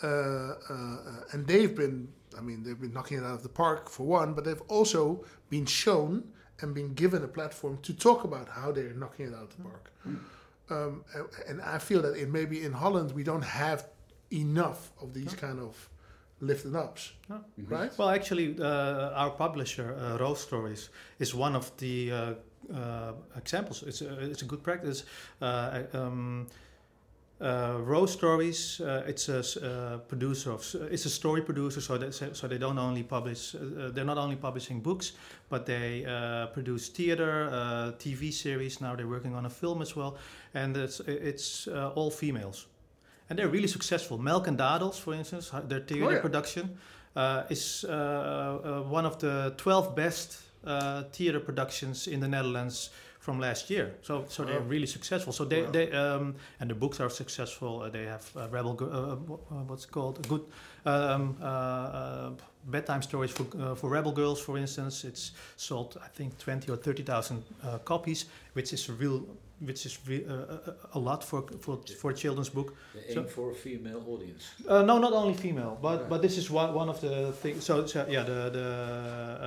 uh, 0.02 0.06
uh, 0.06 0.52
uh, 0.70 1.32
and 1.32 1.46
they've 1.46 1.74
been. 1.76 2.08
I 2.38 2.40
mean, 2.40 2.62
they've 2.62 2.80
been 2.80 2.92
knocking 2.92 3.18
it 3.18 3.24
out 3.24 3.34
of 3.34 3.42
the 3.42 3.48
park 3.64 3.88
for 3.90 4.04
one, 4.06 4.32
but 4.34 4.44
they've 4.44 4.62
also 4.68 5.24
been 5.50 5.66
shown 5.66 6.12
and 6.60 6.74
been 6.74 6.94
given 6.94 7.22
a 7.24 7.28
platform 7.28 7.78
to 7.82 7.92
talk 7.94 8.24
about 8.24 8.48
how 8.48 8.72
they're 8.72 8.94
knocking 9.02 9.26
it 9.28 9.34
out 9.34 9.44
of 9.44 9.56
the 9.56 9.62
park. 9.62 9.84
Um, 10.70 11.04
a- 11.14 11.48
and 11.50 11.60
I 11.62 11.78
feel 11.78 12.02
that 12.02 12.14
in 12.22 12.30
maybe 12.32 12.64
in 12.64 12.72
Holland 12.72 13.12
we 13.12 13.22
don't 13.30 13.44
have 13.64 13.80
enough 14.32 14.92
of 15.02 15.14
these 15.14 15.34
kind 15.34 15.58
of 15.60 15.88
lifted 16.40 16.74
ups, 16.76 17.12
No. 17.28 17.36
Mhm. 17.36 17.70
right? 17.70 17.98
Well, 17.98 18.10
actually, 18.10 18.48
uh, 18.60 19.20
our 19.22 19.30
publisher, 19.30 19.88
uh, 19.94 20.18
Rose 20.18 20.40
Stories, 20.40 20.90
is 21.18 21.34
one 21.34 21.56
of 21.56 21.66
the 21.78 22.12
uh, 22.12 22.34
uh, 22.80 23.12
examples. 23.36 23.82
It's 23.82 24.02
a, 24.02 24.30
it's 24.30 24.42
a 24.42 24.44
good 24.44 24.62
practice. 24.62 25.04
Uh, 25.40 25.82
um, 25.94 26.46
uh, 27.40 27.78
Rose 27.84 28.12
Stories, 28.12 28.80
uh, 28.80 29.04
it's 29.06 29.28
a 29.28 29.38
uh, 29.38 29.98
producer 29.98 30.50
of, 30.52 30.60
s- 30.60 30.74
it's 30.74 31.04
a 31.06 31.10
story 31.10 31.40
producer, 31.42 31.80
so 31.80 31.96
they, 31.98 32.10
so 32.10 32.48
they 32.48 32.58
don't 32.58 32.78
only 32.78 33.02
publish, 33.04 33.54
uh, 33.54 33.90
they're 33.92 34.04
not 34.04 34.18
only 34.18 34.36
publishing 34.36 34.80
books, 34.80 35.12
but 35.48 35.64
they 35.64 36.04
uh, 36.04 36.46
produce 36.48 36.88
theater, 36.88 37.48
uh, 37.52 37.92
TV 37.98 38.32
series. 38.32 38.80
Now 38.80 38.96
they're 38.96 39.06
working 39.06 39.34
on 39.34 39.46
a 39.46 39.50
film 39.50 39.82
as 39.82 39.94
well, 39.94 40.16
and 40.54 40.76
it's 40.76 41.00
it's 41.06 41.68
uh, 41.68 41.92
all 41.94 42.10
females, 42.10 42.66
and 43.30 43.38
they're 43.38 43.48
really 43.52 43.68
successful. 43.68 44.18
Melk 44.18 44.48
and 44.48 44.58
Dadels, 44.58 44.98
for 44.98 45.14
instance, 45.14 45.54
uh, 45.54 45.60
their 45.60 45.80
theater 45.80 46.06
Oh, 46.06 46.10
yeah. 46.10 46.20
production 46.20 46.76
uh, 47.16 47.42
is 47.50 47.84
uh, 47.88 47.92
uh, 47.92 48.82
one 48.82 49.06
of 49.06 49.18
the 49.18 49.54
12 49.56 49.94
best 49.94 50.42
uh, 50.64 51.04
theater 51.12 51.40
productions 51.40 52.06
in 52.08 52.20
the 52.20 52.28
Netherlands 52.28 52.90
from 53.28 53.40
last 53.40 53.68
year. 53.70 53.86
So, 54.02 54.24
so 54.28 54.44
they're 54.44 54.68
really 54.74 54.86
successful. 54.86 55.32
So 55.32 55.44
they, 55.44 55.62
Wow. 55.62 55.70
they 55.72 55.86
um, 55.92 56.34
and 56.60 56.70
the 56.70 56.74
books 56.74 57.00
are 57.00 57.10
successful. 57.10 57.82
Uh, 57.82 57.90
they 57.90 58.06
have 58.06 58.24
uh, 58.36 58.48
Rebel, 58.56 58.74
uh, 58.80 58.86
uh, 58.86 59.64
what's 59.68 59.84
it 59.84 59.90
called 59.92 60.18
a 60.24 60.28
good 60.28 60.44
um, 60.86 61.36
uh, 61.42 61.44
uh, 61.44 62.30
bedtime 62.64 63.02
stories 63.02 63.30
for 63.32 63.44
uh, 63.44 63.74
for 63.74 63.90
Rebel 63.90 64.12
girls, 64.12 64.40
for 64.40 64.56
instance. 64.58 65.04
It's 65.08 65.32
sold, 65.56 65.96
I 66.04 66.08
think, 66.16 66.38
20 66.38 66.72
or 66.72 66.76
30,000 66.76 67.42
uh, 67.64 67.78
copies, 67.84 68.26
which 68.54 68.72
is 68.72 68.88
a 68.88 68.92
real. 68.92 69.20
Which 69.60 69.86
is 69.86 69.98
re- 70.08 70.24
uh, 70.24 70.34
a, 70.94 70.98
a 70.98 70.98
lot 70.98 71.24
for, 71.24 71.42
for 71.60 71.78
for 72.00 72.10
a 72.10 72.14
children's 72.14 72.48
book. 72.54 72.74
They 72.94 73.08
aim 73.08 73.14
So- 73.14 73.24
for 73.28 73.50
a 73.50 73.54
female 73.54 74.02
audience. 74.06 74.44
Uh, 74.68 74.84
no, 74.86 74.98
not 74.98 75.12
only 75.12 75.34
female, 75.34 75.76
but 75.82 75.98
Right. 76.00 76.08
but 76.10 76.20
this 76.22 76.36
is 76.38 76.48
one 76.50 76.72
one 76.74 76.88
of 76.90 77.00
the 77.00 77.32
things. 77.42 77.64
So, 77.64 77.86
so 77.86 77.98
yeah, 78.08 78.24
the 78.26 78.50
the 78.58 78.68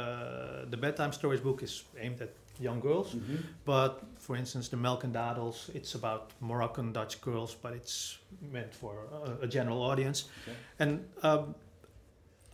uh, 0.02 0.70
the 0.70 0.78
bedtime 0.78 1.12
stories 1.14 1.42
book 1.42 1.64
is 1.64 1.84
aimed 1.98 2.22
at 2.22 2.30
young 2.62 2.80
girls. 2.82 3.14
Mhm. 3.16 3.38
But 3.66 4.04
for 4.20 4.36
instance, 4.36 4.70
the 4.70 4.78
Melk 4.78 5.04
and 5.04 5.14
Dadels, 5.14 5.70
it's 5.76 5.96
about 5.96 6.32
Moroccan 6.40 6.94
Dutch 6.94 7.22
girls, 7.22 7.56
but 7.62 7.74
it's 7.74 8.18
meant 8.52 8.74
for 8.74 8.94
a, 9.42 9.44
a 9.46 9.48
general 9.48 9.82
audience. 9.82 10.26
Okay. 10.48 10.58
And 10.80 11.00
um, 11.24 11.56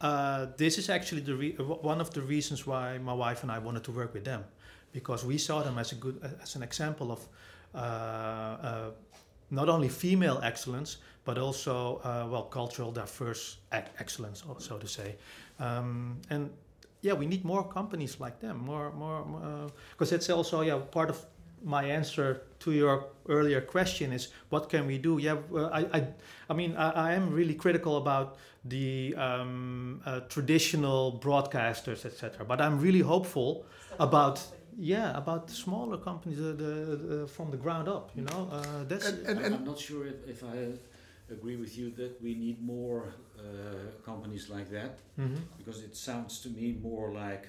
uh, 0.02 0.48
this 0.58 0.78
is 0.78 0.90
actually 0.90 1.22
the 1.22 1.36
re- 1.36 1.56
one 1.82 2.02
of 2.02 2.10
the 2.12 2.22
reasons 2.22 2.66
why 2.68 2.98
my 2.98 3.14
wife 3.14 3.44
and 3.44 3.52
I 3.52 3.60
wanted 3.60 3.84
to 3.84 3.92
work 3.92 4.14
with 4.14 4.24
them, 4.24 4.44
because 4.94 5.26
we 5.26 5.38
saw 5.38 5.64
them 5.64 5.78
as 5.78 5.92
a 5.92 5.96
good 5.96 6.20
as 6.42 6.56
an 6.56 6.64
example 6.64 7.12
of 7.12 7.28
uh, 7.74 7.78
uh, 7.78 8.92
not 9.50 9.70
only 9.70 9.90
female 9.90 10.40
excellence 10.44 10.98
but 11.26 11.38
also 11.38 11.98
uh, 12.04 12.26
well 12.32 12.44
cultural 12.44 12.92
diverse 12.92 13.58
ec- 13.72 13.92
excellence, 14.00 14.44
so 14.60 14.78
to 14.78 14.88
say. 14.88 15.16
Um, 15.60 16.18
and 16.30 16.50
yeah, 17.02 17.14
we 17.14 17.26
need 17.26 17.44
more 17.46 17.64
companies 17.64 18.20
like 18.20 18.40
them. 18.40 18.58
More, 18.66 18.92
more, 18.94 19.70
because 19.92 20.12
it's 20.12 20.30
also 20.30 20.62
yeah 20.62 20.80
part 20.92 21.10
of 21.10 21.26
my 21.64 21.84
answer 21.86 22.42
to 22.60 22.72
your 22.72 23.06
earlier 23.30 23.62
question 23.62 24.14
is 24.14 24.30
what 24.50 24.70
can 24.70 24.86
we 24.88 24.98
do? 24.98 25.18
Yeah, 25.18 25.38
uh, 25.54 25.66
I, 25.74 25.80
I, 25.98 26.08
I 26.50 26.54
mean, 26.54 26.76
I, 26.78 26.90
I 27.10 27.14
am 27.14 27.34
really 27.34 27.56
critical 27.56 27.98
about 27.98 28.38
the 28.66 29.16
um, 29.18 30.02
uh, 30.06 30.20
traditional 30.30 31.20
broadcasters, 31.24 32.06
etc. 32.06 32.46
But 32.46 32.62
I'm 32.62 32.80
really 32.80 33.02
hopeful 33.02 33.66
about 34.00 34.40
yeah 34.80 35.18
about 35.18 35.48
the 35.48 35.54
smaller 35.54 35.98
companies, 35.98 36.38
the, 36.38 36.54
the, 36.54 36.96
the 36.96 37.28
from 37.28 37.50
the 37.52 37.58
ground 37.58 37.88
up. 37.88 38.12
You 38.16 38.24
know, 38.24 38.50
uh, 38.52 38.84
that's 38.88 39.08
And- 39.10 39.26
and- 39.28 39.40
I'm- 39.40 39.54
I'm 39.56 39.66
not 39.66 39.80
sure 39.80 40.06
if, 40.06 40.28
if 40.30 40.44
I 40.44 40.78
agree 41.30 41.56
with 41.58 41.78
you 41.78 41.92
that 41.92 42.22
we 42.22 42.34
need 42.36 42.62
more 42.62 43.14
uh, 43.38 43.44
companies 44.06 44.50
like 44.50 44.70
that 44.72 45.00
Mhm. 45.18 45.38
because 45.58 45.84
it 45.84 45.96
sounds 45.96 46.40
to 46.44 46.50
me 46.50 46.74
more 46.82 47.12
like 47.28 47.48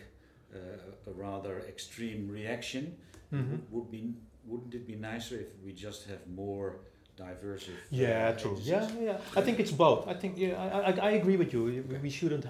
uh, 0.54 1.10
a 1.10 1.12
rather 1.12 1.60
extreme 1.68 2.28
reaction. 2.32 2.96
Mhm. 3.32 3.58
Would 3.70 3.90
be 3.90 4.02
wouldn't 4.50 4.74
it 4.74 4.86
be 4.86 4.96
nicer 4.96 5.36
if 5.40 5.48
we 5.64 5.72
just 5.72 6.08
have 6.08 6.20
more 6.26 6.68
diverse? 7.16 7.68
uh, 7.68 7.72
Yeah, 7.90 8.32
true. 8.36 8.52
agencies? 8.52 8.66
Yeah, 8.68 9.00
yeah. 9.04 9.40
I 9.40 9.42
think 9.42 9.58
it's 9.60 9.72
both. 9.72 10.08
I 10.08 10.14
think 10.14 10.38
yeah, 10.38 10.54
I, 10.64 10.90
I, 10.90 11.08
I 11.08 11.10
agree 11.20 11.36
with 11.36 11.52
you. 11.52 11.64
We, 11.64 11.98
we 12.02 12.10
shouldn't. 12.10 12.46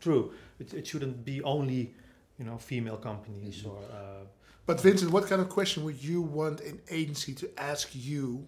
True. 0.00 0.32
It, 0.60 0.74
it 0.74 0.86
shouldn't 0.86 1.24
be 1.24 1.42
only, 1.42 1.94
you 2.38 2.44
know, 2.44 2.58
female 2.58 2.96
companies 2.96 3.62
Mhm. 3.62 3.70
or. 3.70 3.78
Uh, 3.78 4.24
But 4.66 4.80
Vincent, 4.82 5.10
what 5.10 5.26
kind 5.26 5.40
of 5.40 5.48
question 5.48 5.82
would 5.84 6.00
you 6.10 6.22
want 6.22 6.60
an 6.60 6.78
agency 6.90 7.34
to 7.34 7.46
ask 7.72 7.88
you, 7.94 8.46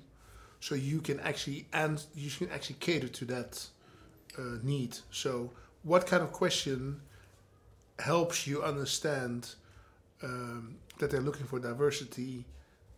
so 0.65 0.75
you 0.75 0.99
can 1.09 1.19
actually 1.21 1.67
and 1.73 1.97
you 2.15 2.31
can 2.31 2.49
actually 2.57 2.77
cater 2.81 3.09
to 3.19 3.25
that 3.27 3.53
uh, 4.39 4.43
need? 4.63 4.93
So, 5.11 5.51
what 5.83 6.07
kind 6.07 6.23
of 6.23 6.31
question 6.33 7.01
helps 7.99 8.47
you 8.47 8.63
understand 8.63 9.41
um, 10.23 10.77
that 10.99 11.11
they're 11.11 11.27
looking 11.29 11.47
for 11.47 11.59
diversity, 11.59 12.45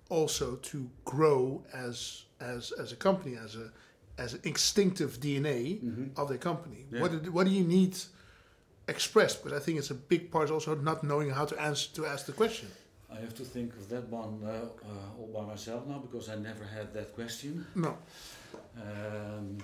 also 0.09 0.57
to 0.71 0.79
grow 1.05 1.65
as 1.75 2.23
as 2.41 2.73
as 2.83 2.93
a 2.93 2.97
company, 2.97 3.37
as 3.37 3.57
a 3.57 3.67
as 4.25 4.35
an 4.35 4.41
instinctive 4.45 5.11
DNA 5.25 5.61
Mhm. 5.83 6.17
of 6.17 6.29
their 6.29 6.39
company? 6.51 6.81
Yeah. 6.93 7.01
What 7.03 7.11
do, 7.23 7.33
what 7.33 7.45
do 7.49 7.53
you 7.53 7.65
need 7.65 7.95
expressed? 8.89 9.43
Because 9.43 9.61
I 9.61 9.63
think 9.65 9.79
it's 9.81 9.91
a 9.91 10.01
big 10.13 10.31
part 10.31 10.51
also 10.51 10.75
not 10.77 11.03
knowing 11.03 11.31
how 11.31 11.45
to 11.47 11.57
answer 11.61 11.89
to 11.97 12.07
ask 12.07 12.27
the 12.27 12.33
question. 12.43 12.69
I 13.17 13.21
have 13.21 13.35
to 13.35 13.45
think 13.45 13.75
of 13.77 13.89
that 13.89 14.09
one 14.09 14.41
uh, 14.45 14.51
uh, 14.51 15.19
all 15.19 15.31
by 15.33 15.47
myself 15.47 15.87
now 15.87 15.99
because 15.99 16.29
I 16.29 16.37
never 16.37 16.65
had 16.65 16.93
that 16.95 17.15
question. 17.15 17.67
No. 17.75 17.97
Um, 18.77 19.59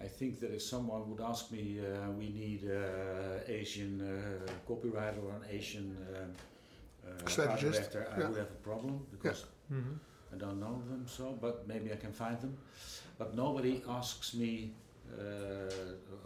I 0.00 0.06
think 0.06 0.40
that 0.40 0.52
if 0.54 0.62
someone 0.62 1.08
would 1.10 1.20
ask 1.20 1.50
me, 1.50 1.80
uh, 1.80 2.10
we 2.10 2.28
need 2.28 2.62
uh, 2.70 3.52
Asian 3.60 4.00
uh, 4.00 4.70
copywriter 4.70 5.22
or 5.24 5.32
an 5.40 5.44
Asian 5.50 5.96
uh, 5.96 7.08
uh, 7.08 7.28
Strategist, 7.28 7.92
director, 7.92 8.08
I 8.14 8.20
yeah. 8.20 8.28
would 8.28 8.38
have 8.38 8.50
a 8.50 8.62
problem 8.62 9.06
because 9.10 9.44
mhm. 9.72 9.98
I 10.32 10.36
don't 10.36 10.60
know 10.60 10.82
them 10.88 11.04
so, 11.06 11.36
but 11.40 11.66
maybe 11.66 11.92
I 11.92 11.96
can 11.96 12.12
find 12.12 12.38
them. 12.40 12.56
But 13.18 13.34
nobody 13.34 13.82
asks 13.88 14.34
me 14.34 14.70
uh, 15.12 15.22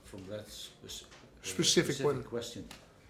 from 0.05 0.21
that 0.31 0.51
spec- 0.51 1.09
uh, 1.09 1.47
Specific 1.47 2.25
question. 2.25 2.65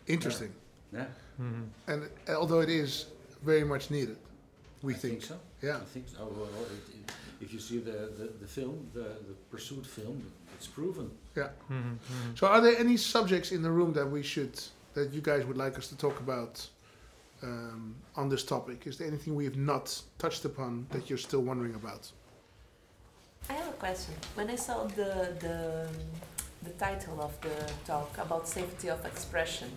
Interesting. 0.06 0.52
Yeah, 0.92 1.06
Mhm. 1.40 1.68
And 1.86 2.08
although 2.28 2.60
it 2.60 2.68
is 2.68 3.06
very 3.42 3.64
much 3.64 3.90
needed, 3.90 4.16
we 4.82 4.94
I 4.94 4.98
think. 4.98 5.22
so. 5.22 5.38
Yeah. 5.62 5.76
I 5.76 5.84
think 5.84 6.08
so. 6.08 6.16
Oh, 6.20 6.26
well, 6.26 6.48
well, 6.54 6.62
it, 6.64 6.94
it, 6.94 7.12
if 7.40 7.52
you 7.52 7.58
see 7.60 7.78
the, 7.78 8.10
the, 8.18 8.30
the 8.40 8.46
film, 8.46 8.88
the, 8.94 9.00
the 9.28 9.34
Pursuit 9.50 9.86
film, 9.86 10.22
it's 10.56 10.66
proven. 10.66 11.10
Mhm. 11.34 11.50
Mhm. 11.70 12.38
So, 12.38 12.46
are 12.46 12.60
there 12.60 12.76
any 12.78 12.96
subjects 12.96 13.50
in 13.52 13.62
the 13.62 13.70
room 13.70 13.92
that 13.94 14.06
we 14.10 14.22
should, 14.22 14.54
that 14.94 15.12
you 15.12 15.20
guys 15.20 15.44
would 15.46 15.56
like 15.56 15.78
us 15.78 15.88
to 15.88 15.96
talk 15.96 16.18
about 16.20 16.68
um, 17.42 17.94
on 18.14 18.28
this 18.28 18.44
topic? 18.44 18.86
Is 18.86 18.96
there 18.98 19.08
anything 19.08 19.34
we 19.34 19.44
have 19.44 19.56
not 19.56 20.02
touched 20.18 20.44
upon 20.44 20.86
that 20.90 21.08
you're 21.08 21.18
still 21.18 21.40
wondering 21.42 21.74
about? 21.74 22.12
I 23.50 23.54
have 23.54 23.68
a 23.68 23.72
question. 23.72 24.14
When 24.36 24.48
I 24.50 24.56
saw 24.56 24.84
the 24.84 25.12
the 25.40 25.88
the 26.62 26.70
title 26.78 27.20
of 27.20 27.32
the 27.40 27.56
talk 27.84 28.16
about 28.18 28.46
safety 28.46 28.88
of 28.88 29.04
expression, 29.04 29.68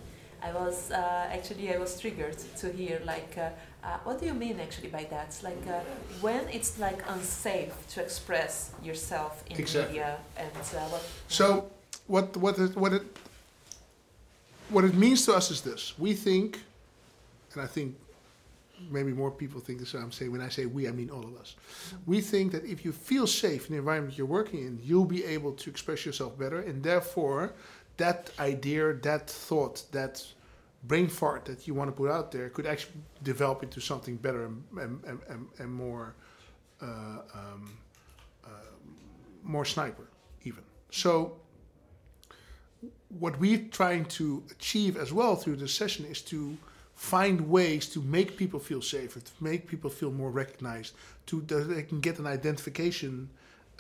I 0.42 0.52
was 0.52 0.92
uh, 0.92 1.30
actually 1.32 1.74
I 1.74 1.78
was 1.78 2.00
triggered 2.00 2.38
to 2.58 2.72
hear 2.72 3.02
like, 3.06 3.36
uh, 3.38 3.50
uh, 3.84 3.98
what 4.04 4.20
do 4.20 4.26
you 4.26 4.34
mean 4.34 4.60
actually 4.60 4.90
by 4.90 5.06
that? 5.10 5.28
It's 5.28 5.44
like 5.44 5.66
uh, 5.68 5.80
when 6.22 6.48
it's 6.50 6.80
like 6.80 7.00
unsafe 7.08 7.76
to 7.90 8.02
express 8.02 8.72
yourself 8.84 9.44
in 9.50 9.58
Exactly. 9.58 10.00
media 10.00 10.18
and 10.38 10.52
uh, 10.58 10.80
what. 10.90 11.04
So, 11.28 11.70
what 12.08 12.36
what 12.38 12.58
it, 12.60 12.76
what 12.76 12.94
it 12.94 13.04
what 14.70 14.84
it 14.84 14.96
means 14.96 15.26
to 15.26 15.34
us 15.34 15.52
is 15.52 15.62
this: 15.62 15.98
we 15.98 16.14
think, 16.14 16.60
and 17.54 17.62
I 17.62 17.68
think 17.68 17.96
maybe 18.92 19.14
more 19.14 19.32
people 19.32 19.62
think 19.62 19.80
this. 19.80 19.94
I'm 19.94 20.12
saying 20.12 20.32
when 20.32 20.42
I 20.42 20.50
say 20.50 20.66
we, 20.66 20.88
I 20.88 20.92
mean 20.92 21.10
all 21.10 21.24
of 21.24 21.36
us. 21.38 21.56
We 22.06 22.22
think 22.22 22.52
that 22.52 22.66
if 22.66 22.84
you 22.86 22.92
feel 22.92 23.28
safe 23.28 23.68
in 23.68 23.74
the 23.74 23.80
environment 23.80 24.18
you're 24.18 24.28
working 24.28 24.60
in, 24.60 24.80
you'll 24.84 25.06
be 25.06 25.24
able 25.26 25.54
to 25.54 25.70
express 25.70 26.06
yourself 26.06 26.38
better, 26.38 26.60
and 26.62 26.84
therefore, 26.84 27.54
that 27.98 28.30
idea, 28.40 28.94
that 28.94 29.30
thought, 29.30 29.84
that 29.92 30.24
brain 30.84 31.08
fart 31.08 31.46
that 31.46 31.68
you 31.68 31.74
want 31.74 31.90
to 31.90 31.92
put 31.92 32.12
out 32.12 32.32
there 32.32 32.50
could 32.50 32.66
actually 32.66 33.02
develop 33.24 33.64
into 33.64 33.80
something 33.80 34.18
better 34.18 34.46
and 34.46 34.64
and, 34.78 35.20
and, 35.30 35.48
and, 35.58 35.74
more 35.74 36.14
uh, 36.82 36.86
um, 37.34 37.78
uh, 38.46 38.50
more 39.44 39.66
sniper, 39.66 40.08
even. 40.44 40.64
So, 40.92 41.38
what 43.20 43.40
we're 43.40 43.66
trying 43.72 44.06
to 44.06 44.44
achieve 44.52 44.98
as 44.98 45.14
well 45.14 45.36
through 45.36 45.56
this 45.58 45.74
session 45.74 46.06
is 46.06 46.22
to 46.24 46.58
find 46.96 47.50
ways 47.50 47.88
to 47.90 48.02
make 48.02 48.38
people 48.38 48.60
feel 48.60 48.82
safer, 48.82 49.20
to 49.20 49.32
make 49.42 49.68
people 49.68 49.90
feel 49.90 50.12
more 50.12 50.32
recognized, 50.32 50.94
to 51.28 51.42
that 51.42 51.68
they 51.70 51.84
can 51.84 52.00
get 52.00 52.20
an 52.20 52.28
identification 52.28 53.30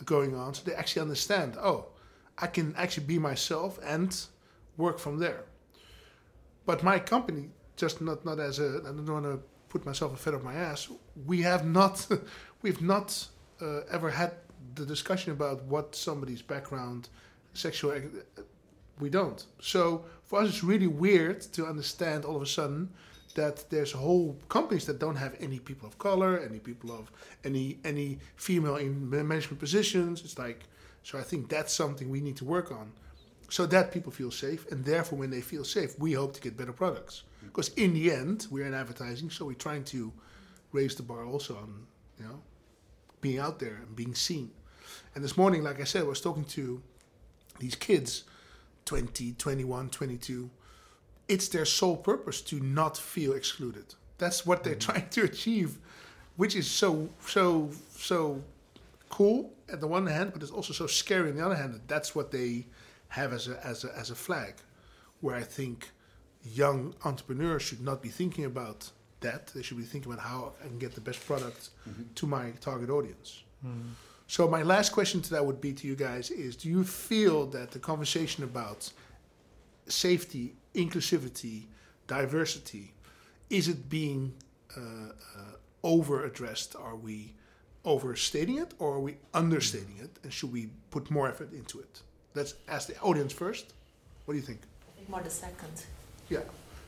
going 0.03 0.35
on, 0.35 0.53
so 0.53 0.61
they 0.65 0.73
actually 0.73 1.01
understand. 1.01 1.55
Oh, 1.57 1.85
I 2.37 2.47
can 2.47 2.73
actually 2.77 3.05
be 3.05 3.19
myself 3.19 3.79
and 3.83 4.15
work 4.77 4.99
from 4.99 5.19
there. 5.19 5.45
But 6.65 6.83
my 6.83 6.99
company, 6.99 7.49
just 7.75 8.01
not 8.01 8.25
not 8.25 8.39
as 8.39 8.59
a, 8.59 8.81
I 8.85 8.91
don't 8.91 9.07
want 9.07 9.25
to 9.25 9.39
put 9.69 9.85
myself 9.85 10.13
a 10.13 10.17
feather 10.17 10.37
of 10.37 10.43
my 10.43 10.53
ass. 10.53 10.87
We 11.25 11.41
have 11.41 11.65
not, 11.65 12.07
we've 12.61 12.81
not 12.81 13.27
uh, 13.61 13.81
ever 13.91 14.09
had 14.09 14.31
the 14.75 14.85
discussion 14.85 15.31
about 15.31 15.63
what 15.63 15.95
somebody's 15.95 16.41
background, 16.41 17.09
sexual. 17.53 17.93
We 18.99 19.09
don't. 19.09 19.45
So 19.59 20.05
for 20.23 20.39
us, 20.41 20.49
it's 20.49 20.63
really 20.63 20.87
weird 20.87 21.41
to 21.53 21.65
understand 21.65 22.25
all 22.25 22.35
of 22.35 22.41
a 22.41 22.45
sudden 22.45 22.89
that 23.35 23.69
there's 23.69 23.91
whole 23.91 24.37
companies 24.47 24.85
that 24.85 24.97
don't 24.97 25.17
have 25.17 25.35
any 25.39 25.59
people 25.59 25.87
of 25.87 25.97
color, 25.97 26.39
any 26.39 26.59
people 26.59 26.91
of 26.91 27.11
any 27.43 27.79
any 27.83 28.19
female 28.37 28.77
in 28.77 29.09
management 29.09 29.59
positions. 29.59 30.23
It's 30.23 30.39
like 30.39 30.63
so. 31.05 31.17
I 31.17 31.23
think 31.23 31.49
that's 31.49 31.73
something 31.73 32.09
we 32.09 32.21
need 32.21 32.37
to 32.37 32.45
work 32.45 32.71
on, 32.71 32.91
so 33.49 33.65
that 33.67 33.91
people 33.91 34.11
feel 34.11 34.31
safe, 34.31 34.69
and 34.71 34.83
therefore, 34.83 35.19
when 35.19 35.29
they 35.29 35.41
feel 35.41 35.63
safe, 35.63 35.97
we 35.99 36.13
hope 36.13 36.33
to 36.33 36.41
get 36.41 36.57
better 36.57 36.73
products. 36.73 37.23
Mm-hmm. 37.37 37.47
Because 37.47 37.69
in 37.69 37.93
the 37.93 38.11
end, 38.11 38.47
we're 38.51 38.65
in 38.65 38.73
advertising, 38.73 39.29
so 39.29 39.45
we're 39.45 39.53
trying 39.53 39.83
to 39.85 40.11
raise 40.71 40.95
the 40.95 41.03
bar 41.03 41.25
also 41.25 41.55
on 41.55 41.85
you 42.19 42.25
know 42.25 42.41
being 43.21 43.39
out 43.39 43.59
there 43.59 43.75
and 43.75 43.95
being 43.95 44.15
seen. 44.15 44.51
And 45.15 45.23
this 45.23 45.37
morning, 45.37 45.63
like 45.63 45.79
I 45.79 45.85
said, 45.85 46.01
I 46.01 46.05
was 46.05 46.21
talking 46.21 46.45
to 46.45 46.81
these 47.59 47.75
kids, 47.75 48.25
20, 48.85 49.33
21, 49.33 49.89
22 49.89 50.49
it's 51.27 51.47
their 51.49 51.65
sole 51.65 51.97
purpose 51.97 52.41
to 52.41 52.59
not 52.59 52.97
feel 52.97 53.33
excluded. 53.33 53.85
That's 54.17 54.45
what 54.45 54.63
they're 54.63 54.75
mm-hmm. 54.75 54.91
trying 54.91 55.09
to 55.09 55.23
achieve, 55.23 55.77
which 56.35 56.55
is 56.55 56.69
so 56.69 57.09
so 57.25 57.71
so 57.95 58.43
cool 59.09 59.51
at 59.71 59.79
the 59.81 59.87
one 59.87 60.07
hand, 60.07 60.31
but 60.33 60.41
it's 60.41 60.51
also 60.51 60.73
so 60.73 60.87
scary 60.87 61.29
on 61.29 61.37
the 61.37 61.45
other 61.45 61.55
hand. 61.55 61.73
That 61.73 61.87
that's 61.87 62.15
what 62.15 62.31
they 62.31 62.67
have 63.09 63.33
as 63.33 63.47
a 63.47 63.65
as 63.65 63.83
a 63.83 63.97
as 63.97 64.09
a 64.11 64.15
flag. 64.15 64.55
Where 65.21 65.35
I 65.35 65.43
think 65.43 65.91
young 66.43 66.93
entrepreneurs 67.03 67.63
should 67.63 67.81
not 67.81 68.01
be 68.01 68.09
thinking 68.09 68.45
about 68.45 68.91
that. 69.21 69.47
They 69.47 69.61
should 69.63 69.77
be 69.77 69.83
thinking 69.83 70.11
about 70.11 70.23
how 70.23 70.53
I 70.63 70.67
can 70.67 70.77
get 70.77 70.93
the 70.93 71.01
best 71.01 71.25
product 71.25 71.69
to 72.15 72.27
my 72.27 72.51
target 72.61 72.89
audience. 72.89 73.43
So 74.27 74.47
my 74.47 74.63
last 74.63 74.91
question 74.91 75.21
to 75.21 75.29
that 75.31 75.45
would 75.45 75.61
be 75.61 75.73
to 75.73 75.87
you 75.87 75.95
guys 75.95 76.29
is: 76.31 76.55
Do 76.55 76.69
you 76.69 76.83
feel 76.83 77.45
that 77.47 77.71
the 77.71 77.79
conversation 77.79 78.43
about 78.43 78.91
safety, 79.87 80.55
inclusivity, 80.73 81.65
diversity, 82.07 82.93
is 83.49 83.67
it 83.67 83.89
being 83.89 84.33
uh, 84.75 84.81
uh, 84.81 85.13
over 85.83 86.23
addressed? 86.25 86.75
Are 86.75 86.95
we 86.95 87.35
overstating 87.85 88.57
it 88.57 88.73
or 88.79 88.95
are 88.95 88.99
we 88.99 89.17
understating 89.33 89.97
it? 90.01 90.09
And 90.23 90.33
should 90.33 90.51
we 90.51 90.69
put 90.91 91.09
more 91.11 91.27
effort 91.29 91.53
into 91.53 91.79
it? 91.79 92.01
Let's 92.33 92.55
ask 92.67 92.87
the 92.87 92.99
audience 93.01 93.31
first. 93.33 93.73
What 94.25 94.33
do 94.33 94.39
you 94.39 94.45
think? 94.45 94.61
I 94.91 94.95
think 94.97 95.09
more 95.09 95.21
the 95.21 95.29
second. 95.29 95.85
Yeah, 96.29 96.39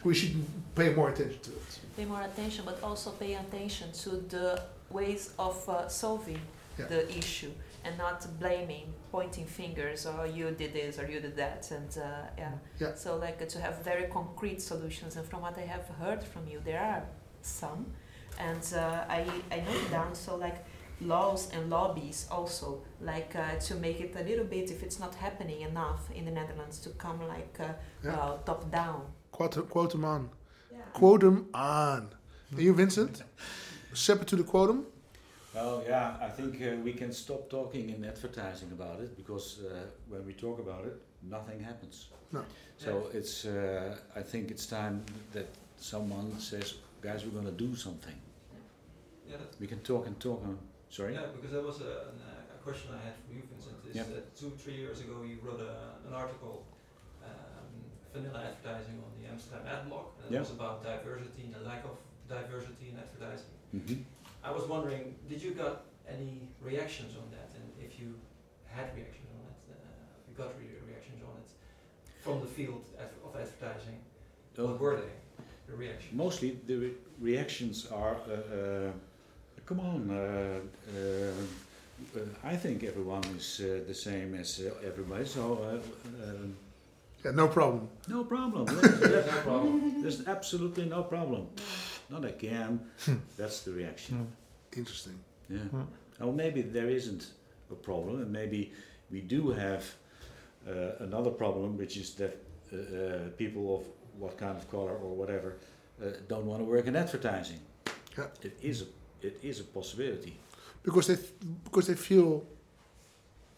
we 0.04 0.14
should 0.14 0.36
pay 0.76 0.94
more 0.94 1.10
attention 1.10 1.40
to 1.42 1.52
it. 1.52 1.80
Pay 1.96 2.06
more 2.06 2.22
attention, 2.24 2.66
but 2.66 2.82
also 2.84 3.12
pay 3.12 3.36
attention 3.36 3.92
to 4.04 4.10
the 4.36 4.62
ways 4.90 5.32
of 5.40 5.58
uh, 5.70 5.88
solving 5.88 6.40
Yeah. 6.80 6.88
the 6.90 7.18
issue 7.18 7.52
and 7.86 7.98
not 7.98 8.20
blaming, 8.40 8.86
pointing 9.12 9.46
fingers, 9.48 10.06
or 10.06 10.28
you 10.28 10.52
did 10.52 10.74
this 10.74 11.00
or 11.00 11.06
you 11.14 11.20
did 11.20 11.36
that, 11.38 11.72
and 11.72 11.90
uh, 11.98 12.04
yeah. 12.38 12.52
Yeah. 12.80 12.94
So 12.96 13.18
like 13.18 13.42
uh, 13.42 13.46
to 13.54 13.60
have 13.60 13.76
very 13.84 14.06
concrete 14.18 14.62
solutions. 14.62 15.16
And 15.18 15.26
from 15.30 15.42
what 15.42 15.58
I 15.58 15.66
have 15.76 15.86
heard 16.02 16.22
from 16.24 16.44
you, 16.52 16.60
there 16.70 16.80
are 16.92 17.04
some, 17.42 17.86
and 18.40 18.64
uh, 18.76 19.06
I 19.18 19.22
I 19.56 19.58
noted 19.68 19.90
down 19.92 20.14
so 20.16 20.36
like 20.36 20.58
laws 21.02 21.50
and 21.54 21.70
lobbies 21.70 22.28
also 22.32 22.82
like 23.02 23.36
uh, 23.36 23.60
to 23.60 23.76
make 23.76 24.00
it 24.02 24.16
a 24.16 24.24
little 24.24 24.46
bit 24.46 24.72
if 24.72 24.82
it's 24.84 25.00
not 25.00 25.16
happening 25.16 25.62
enough 25.62 26.10
in 26.16 26.26
the 26.26 26.32
Netherlands 26.32 26.80
to 26.80 26.90
come 26.92 27.28
like 27.28 27.58
uh, 27.60 27.74
Yeah. 28.04 28.16
uh, 28.16 28.38
top 28.46 28.72
down. 28.72 29.02
Quote, 29.32 29.70
quote 29.70 29.92
them 29.92 30.06
on. 30.06 30.30
Yeah. 30.72 30.78
Quote 30.94 31.22
them 31.22 31.48
on. 31.54 32.10
And 32.52 32.60
you, 32.60 32.74
Vincent? 32.74 33.24
Separate 33.94 34.28
to 34.30 34.36
the 34.36 34.44
quotum? 34.44 34.86
Well, 35.54 35.84
yeah, 35.88 36.16
I 36.22 36.30
think 36.30 36.62
uh, 36.62 36.76
we 36.84 36.94
can 36.94 37.12
stop 37.12 37.50
talking 37.50 37.90
in 37.90 38.06
advertising 38.06 38.72
about 38.72 39.00
it 39.00 39.16
because 39.18 39.60
uh, 39.66 39.86
when 40.10 40.26
we 40.26 40.34
talk 40.34 40.60
about 40.60 40.86
it, 40.86 41.02
nothing 41.24 41.60
happens. 41.60 42.08
No. 42.32 42.44
So 42.78 43.10
it's, 43.14 43.46
uh, 43.46 43.96
I 44.16 44.22
think 44.22 44.52
it's 44.52 44.66
time 44.68 45.04
that 45.34 45.48
someone 45.78 46.40
says, 46.40 46.76
guys, 47.02 47.24
we're 47.26 47.32
going 47.42 47.58
to 47.58 47.66
do 47.68 47.76
something. 47.76 48.14
Yeah, 49.30 49.38
We 49.60 49.68
can 49.68 49.80
talk 49.80 50.06
and 50.08 50.20
talk. 50.20 50.42
And, 50.44 50.58
sorry. 50.90 51.14
yeah, 51.14 51.28
because 51.36 51.52
that 51.52 51.64
was 51.66 51.82
a, 51.82 52.12
an, 52.12 52.20
a 52.56 52.58
question 52.64 52.92
I 52.94 53.02
had 53.06 53.16
for 53.26 53.34
you, 53.34 53.42
Vincent. 53.52 53.76
Is 53.90 53.96
Yeah. 53.96 54.04
that 54.16 54.36
two, 54.36 54.52
three 54.62 54.74
years 54.76 55.00
ago 55.02 55.24
you 55.24 55.38
wrote 55.44 55.62
a, 55.62 55.74
an 56.08 56.14
article, 56.14 56.66
um, 57.24 57.70
vanilla 58.14 58.42
advertising 58.50 58.98
on 59.06 59.12
the 59.22 59.28
Amsterdam 59.32 59.64
ad 59.68 59.90
blog, 59.90 60.06
and 60.20 60.32
it 60.32 60.34
Yeah. 60.34 60.40
was 60.46 60.52
about 60.52 60.84
diversity 60.84 61.44
and 61.48 61.54
the 61.56 61.64
lack 61.70 61.84
of 61.86 61.96
diversity 62.28 62.90
in 62.92 62.96
advertising. 63.00 63.52
hmm 63.72 64.02
I 64.44 64.52
was 64.52 64.64
wondering, 64.68 65.16
did 65.30 65.42
you 65.42 65.52
got 65.52 65.76
any 66.08 66.48
reactions 66.62 67.16
on 67.22 67.28
that, 67.36 67.50
and 67.58 67.66
if 67.86 68.00
you 68.00 68.10
had 68.66 68.88
reactions 68.96 69.28
on 69.38 69.42
it, 69.52 69.60
uh, 69.72 69.76
if 70.20 70.24
you 70.30 70.34
got 70.44 70.50
re- 70.60 70.80
reactions 70.88 71.20
on 71.30 71.34
it 71.42 71.50
from 72.24 72.40
the 72.40 72.48
field 72.48 72.84
of 73.26 73.36
advertising? 73.36 74.00
What 74.56 74.80
were 74.80 74.96
they? 75.02 75.12
The 75.68 75.76
reactions? 75.76 76.14
Mostly 76.14 76.60
the 76.66 76.76
re- 76.78 76.96
reactions 77.20 77.88
are, 77.92 78.16
uh, 78.16 78.32
uh, 78.32 78.92
come 79.68 79.80
on, 79.80 80.10
uh, 80.10 80.60
uh, 80.98 82.20
I 82.44 82.56
think 82.56 82.84
everyone 82.84 83.24
is 83.38 83.62
uh, 83.64 83.84
the 83.88 83.94
same 83.94 84.36
as 84.36 84.62
uh, 84.62 84.88
everybody, 84.88 85.26
so 85.26 85.60
uh, 85.64 86.28
um, 86.30 86.56
Yeah, 87.26 87.32
no 87.32 87.48
problem. 87.48 87.90
no 88.08 88.24
problem. 88.24 88.66
There's, 88.82 89.26
no 89.26 89.42
problem. 89.42 90.02
there's 90.02 90.28
absolutely 90.28 90.86
no 90.86 91.04
problem. 91.04 91.48
Not 92.10 92.24
again. 92.26 92.80
That's 93.38 93.62
the 93.64 93.72
reaction. 93.72 94.28
Interesting. 94.76 95.20
Yeah. 95.50 95.58
Hmm. 95.72 95.84
Or 96.22 96.34
maybe 96.34 96.62
there 96.62 96.90
isn't 96.90 97.28
a 97.72 97.76
problem, 97.76 98.22
and 98.22 98.32
maybe 98.32 98.72
we 99.12 99.22
do 99.22 99.50
have 99.52 99.84
uh, 100.68 101.04
another 101.04 101.32
problem, 101.32 101.78
which 101.78 101.98
is 101.98 102.14
that 102.16 102.38
uh, 102.74 102.78
uh, 102.78 103.30
people 103.38 103.76
of 103.78 103.84
what 104.20 104.38
kind 104.38 104.58
of 104.58 104.70
color 104.70 104.96
or 104.96 105.16
whatever 105.16 105.58
uh, 106.02 106.06
don't 106.28 106.46
want 106.46 106.60
to 106.62 106.66
work 106.66 106.88
in 106.88 106.96
advertising. 106.96 107.60
Yeah. 108.18 108.26
It 108.42 108.58
is 108.62 108.82
a, 108.82 108.86
it 109.22 109.40
is 109.44 109.60
a 109.60 109.64
possibility 109.64 110.34
Because 110.84 111.08
they, 111.08 111.18
because 111.64 111.88
they 111.88 111.96
feel 111.96 112.46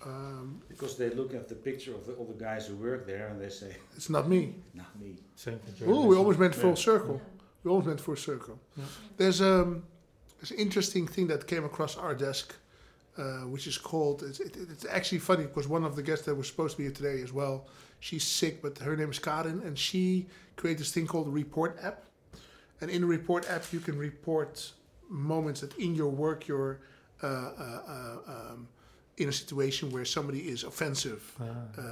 um, 0.05 0.61
because 0.69 0.95
they 0.97 1.09
look 1.09 1.33
at 1.33 1.49
the 1.49 1.55
picture 1.55 1.93
of 1.93 2.05
the, 2.05 2.13
all 2.13 2.25
the 2.25 2.41
guys 2.45 2.67
who 2.67 2.75
work 2.75 3.05
there 3.05 3.27
and 3.27 3.39
they 3.41 3.49
say, 3.49 3.75
it's 3.97 4.09
not 4.09 4.29
me. 4.29 4.55
"Not 4.73 4.91
me." 4.99 5.15
Oh, 5.15 5.51
we 5.51 5.75
journalism. 5.79 6.17
almost 6.17 6.39
went 6.39 6.55
full 6.55 6.69
Yeah. 6.69 6.75
circle. 6.91 7.21
We 7.63 7.69
almost 7.71 7.87
went 7.87 8.01
full 8.01 8.15
circle. 8.15 8.57
Yeah. 8.77 8.83
There's 9.17 9.41
um, 9.41 9.83
there's 10.37 10.51
an 10.51 10.57
interesting 10.57 11.05
thing 11.07 11.27
that 11.27 11.45
came 11.47 11.65
across 11.65 11.97
our 11.97 12.15
desk, 12.15 12.55
uh, 13.17 13.41
which 13.53 13.67
is 13.67 13.77
called. 13.77 14.23
It's, 14.23 14.39
it, 14.39 14.55
it's 14.73 14.85
actually 14.85 15.19
funny 15.19 15.43
because 15.43 15.67
one 15.67 15.83
of 15.83 15.95
the 15.97 16.03
guests 16.03 16.25
that 16.25 16.35
was 16.35 16.47
supposed 16.47 16.73
to 16.75 16.77
be 16.77 16.83
here 16.85 16.93
today 16.93 17.21
as 17.21 17.33
well. 17.33 17.67
She's 17.99 18.23
sick, 18.23 18.61
but 18.61 18.77
her 18.77 18.95
name 18.95 19.11
is 19.11 19.19
Karin, 19.19 19.61
and 19.65 19.77
she 19.77 20.27
created 20.55 20.79
this 20.79 20.91
thing 20.93 21.07
called 21.07 21.27
the 21.27 21.31
Report 21.43 21.77
app. 21.83 22.03
And 22.79 22.89
in 22.89 23.01
the 23.01 23.07
Report 23.07 23.43
app, 23.49 23.63
you 23.73 23.81
can 23.81 23.97
report 23.97 24.71
moments 25.09 25.61
that 25.61 25.73
in 25.77 25.95
your 25.95 26.09
work 26.11 26.47
you're 26.47 26.79
uh, 27.23 27.27
uh, 27.27 27.81
uh, 27.87 28.31
um, 28.53 28.67
in 29.17 29.27
a 29.29 29.31
situation 29.31 29.89
where 29.91 30.05
somebody 30.05 30.39
is 30.39 30.63
offensive, 30.63 31.21
Ah. 31.39 31.43
uh, 31.43 31.81
uh, 31.81 31.85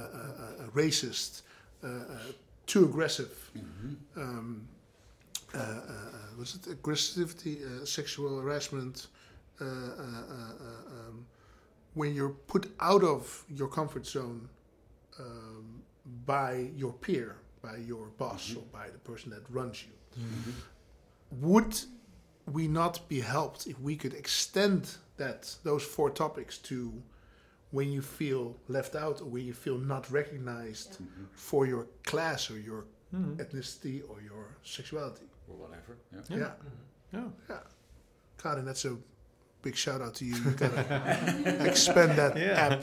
uh, 0.64 0.70
racist, 0.74 1.42
uh, 1.84 1.86
uh, 1.88 2.18
too 2.66 2.84
aggressive. 2.84 3.50
Mm-hmm. 3.56 4.20
Um, 4.20 4.68
uh, 5.54 5.58
uh, 5.58 5.60
uh, 5.60 6.38
was 6.38 6.54
it 6.56 6.62
aggressivity, 6.82 7.54
uh, 7.64 7.84
sexual 7.84 8.40
harassment? 8.40 9.08
Uh, 9.60 9.64
uh, 9.64 9.68
uh, 9.68 9.74
uh, 9.74 11.08
um, 11.08 11.26
when 11.94 12.14
you're 12.14 12.36
put 12.46 12.70
out 12.80 13.02
of 13.02 13.44
your 13.48 13.68
comfort 13.68 14.06
zone 14.06 14.48
um, 15.18 15.82
by 16.24 16.70
your 16.76 16.92
peer, 16.92 17.36
by 17.60 17.76
your 17.76 18.06
boss, 18.18 18.54
or 18.54 18.62
by 18.72 18.88
the 18.88 18.98
person 18.98 19.30
that 19.30 19.42
runs 19.50 19.84
you, 19.84 19.92
would 21.40 21.74
we 22.52 22.68
not 22.68 23.08
be 23.08 23.20
helped 23.20 23.66
if 23.66 23.78
we 23.80 23.96
could 23.96 24.14
extend 24.14 24.96
that 25.16 25.54
those 25.64 25.82
four 25.84 26.10
topics 26.10 26.58
to 26.58 26.92
when 27.70 27.92
you 27.92 28.00
feel 28.02 28.56
left 28.68 28.94
out 28.96 29.20
or 29.20 29.26
when 29.26 29.44
you 29.44 29.52
feel 29.52 29.78
not 29.78 30.10
recognized 30.10 30.92
Mm-hmm. 30.94 31.24
for 31.34 31.66
your 31.66 31.86
class 32.04 32.50
or 32.50 32.58
your 32.58 32.84
Mhm. 33.14 33.36
ethnicity 33.36 34.02
or 34.08 34.20
your 34.22 34.44
sexuality. 34.62 35.26
Or 35.48 35.56
whatever. 35.56 35.96
Yeah. 36.12 36.20
Yeah, 36.38 36.52
Yeah. 37.12 37.28
yeah. 37.50 37.60
Karin, 38.42 38.64
that's 38.66 38.84
a 38.84 38.96
big 39.62 39.74
shout 39.76 40.00
out 40.02 40.14
to 40.16 40.24
you. 40.24 40.34
You 40.36 40.50
gotta 40.52 41.66
expand 41.70 42.12
that 42.18 42.36
Yeah. 42.36 42.66
app 42.66 42.82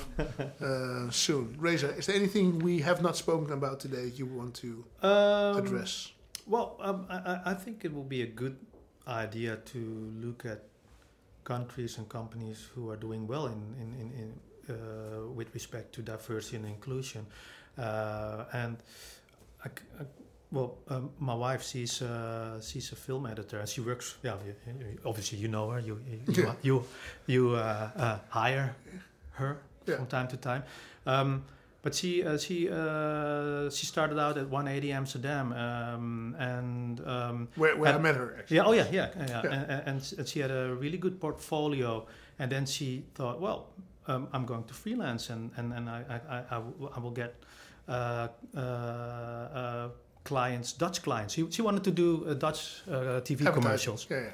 uh, 0.62 1.10
soon. 1.12 1.56
Reza, 1.60 1.90
is 1.98 2.06
there 2.08 2.16
anything 2.16 2.60
we 2.60 2.80
have 2.82 3.02
not 3.02 3.16
spoken 3.16 3.54
about 3.54 3.80
today 3.80 4.08
you 4.16 4.26
want 4.26 4.56
to 4.56 4.84
Um, 5.02 5.58
address? 5.58 6.12
Well, 6.48 6.76
um, 6.80 7.06
I, 7.10 7.18
I- 7.18 7.42
I 7.52 7.54
think 7.54 7.86
it 7.86 7.94
will 7.94 8.04
be 8.18 8.22
a 8.22 8.28
good 8.28 8.58
idea 9.08 9.58
to 9.58 10.12
look 10.22 10.46
at 10.46 10.62
countries 11.44 11.98
and 11.98 12.10
companies 12.10 12.68
who 12.76 12.90
are 12.90 12.96
doing 12.98 13.28
well 13.28 13.46
in, 13.48 13.62
in, 13.82 13.94
in, 14.02 14.12
in 14.22 14.76
uh, 14.76 15.28
with 15.34 15.54
respect 15.54 15.94
to 15.94 16.02
diversity 16.02 16.58
and 16.58 16.66
inclusion. 16.66 17.26
Uh, 17.78 18.46
and 18.54 18.78
I 19.64 19.68
I 20.00 20.06
well, 20.52 20.78
um, 20.90 21.10
my 21.20 21.34
wife 21.36 21.64
she's 21.64 22.02
uh, 22.02 22.62
she's 22.62 22.92
a 22.92 22.96
film 22.96 23.26
editor 23.26 23.60
and 23.60 23.68
she 23.68 23.82
works. 23.82 24.16
Yeah, 24.24 24.36
obviously 25.06 25.38
you 25.40 25.48
know 25.50 25.70
her. 25.70 25.80
You 25.80 26.00
you 26.10 26.20
you, 26.34 26.44
Yeah. 26.44 26.54
you, 26.64 26.84
you 27.28 27.50
uh, 27.56 27.90
uh, 27.98 28.18
hire 28.30 28.76
her 29.32 29.58
Yeah. 29.88 29.98
from 29.98 30.08
time 30.08 30.28
to 30.30 30.38
time. 30.38 30.64
Um, 31.06 31.44
but 31.86 31.94
she 31.94 32.24
uh, 32.24 32.36
she 32.46 32.68
uh, 32.68 33.70
she 33.70 33.86
started 33.86 34.18
out 34.18 34.38
at 34.40 34.50
180 34.50 34.92
Amsterdam, 34.92 35.52
um, 35.54 36.36
and 36.40 37.00
um, 37.06 37.48
Where, 37.56 37.78
where 37.78 37.94
I 37.94 38.00
met 38.00 38.16
her, 38.16 38.38
actually. 38.40 38.58
yeah, 38.58 38.66
oh 38.66 38.74
yeah, 38.74 38.88
yeah, 38.92 39.10
yeah, 39.16 39.28
Yeah. 39.30 39.42
And, 39.54 39.72
and, 39.90 40.14
and 40.18 40.28
she 40.28 40.40
had 40.40 40.50
a 40.50 40.74
really 40.74 40.98
good 40.98 41.20
portfolio, 41.20 42.08
and 42.40 42.52
then 42.52 42.66
she 42.66 43.04
thought, 43.14 43.40
well, 43.40 43.60
um, 44.08 44.28
I'm 44.34 44.46
going 44.46 44.64
to 44.64 44.74
freelance, 44.74 45.30
and 45.30 45.52
and, 45.58 45.74
and 45.74 45.88
I, 45.88 46.00
I, 46.10 46.16
I, 46.38 46.40
I 46.56 46.60
w- 46.74 46.92
I 46.96 47.00
will 47.00 47.12
get 47.24 47.36
uh, 47.88 48.28
uh, 48.58 48.60
uh, 48.60 49.90
clients, 50.24 50.74
Dutch 50.74 51.04
clients. 51.04 51.36
She, 51.36 51.46
she 51.52 51.62
wanted 51.62 51.84
to 51.84 51.92
do 51.92 52.34
Dutch 52.34 52.82
uh, 52.90 53.22
TV 53.22 53.46
commercials. 53.54 54.08
Yeah, 54.10 54.22
yeah. 54.22 54.32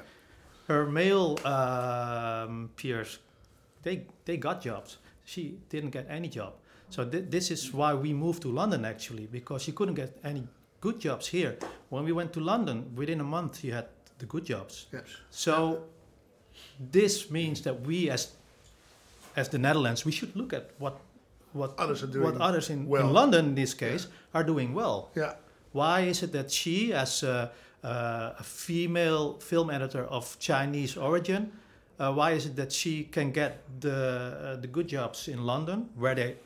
Her 0.68 0.86
male 0.86 1.38
um, 1.44 2.70
peers, 2.76 3.18
they 3.82 4.06
they 4.24 4.38
got 4.38 4.62
jobs. 4.64 4.96
She 5.24 5.58
didn't 5.68 5.90
get 5.90 6.06
any 6.08 6.28
job. 6.28 6.52
So 6.92 7.04
thi- 7.04 7.26
this 7.30 7.50
is 7.50 7.72
why 7.72 7.94
we 7.94 8.12
moved 8.12 8.42
to 8.42 8.48
London 8.48 8.84
actually, 8.84 9.26
because 9.26 9.62
she 9.62 9.72
couldn't 9.72 9.94
get 9.94 10.10
any 10.24 10.46
good 10.80 11.00
jobs 11.00 11.26
here. 11.28 11.56
When 11.88 12.04
we 12.04 12.12
went 12.12 12.32
to 12.34 12.40
London, 12.40 12.92
within 12.94 13.20
a 13.20 13.24
month, 13.24 13.60
she 13.60 13.70
had 13.70 13.86
the 14.18 14.26
good 14.26 14.44
jobs. 14.44 14.86
Yes. 14.92 15.04
So 15.30 15.84
this 16.92 17.30
means 17.30 17.62
that 17.62 17.80
we, 17.86 18.10
as 18.10 18.32
as 19.36 19.48
the 19.48 19.58
Netherlands, 19.58 20.04
we 20.04 20.12
should 20.12 20.36
look 20.36 20.52
at 20.52 20.70
what 20.78 21.00
what 21.52 21.74
Others 21.78 22.02
are 22.02 22.06
doing 22.12 22.24
what 22.24 22.40
others 22.40 22.70
in, 22.70 22.86
well. 22.86 23.06
in 23.06 23.12
London, 23.12 23.46
in 23.48 23.54
this 23.54 23.74
case, 23.74 24.08
are 24.34 24.44
doing 24.44 24.74
well. 24.74 25.10
Yeah. 25.14 25.34
Why 25.72 26.00
is 26.00 26.22
it 26.22 26.32
that 26.32 26.50
she, 26.50 26.92
as 26.94 27.22
a, 27.22 27.50
uh, 27.84 28.32
a 28.38 28.42
female 28.42 29.38
film 29.40 29.70
editor 29.70 30.04
of 30.04 30.38
Chinese 30.38 30.96
origin, 30.96 31.52
uh, 31.98 32.12
why 32.12 32.32
is 32.32 32.46
it 32.46 32.56
that 32.56 32.72
she 32.72 33.04
can 33.04 33.32
get 33.32 33.62
the 33.80 33.96
uh, 33.96 34.56
the 34.60 34.66
good 34.68 34.88
jobs 34.88 35.28
in 35.28 35.44
London, 35.46 35.88
where 35.96 36.14
they 36.14 36.36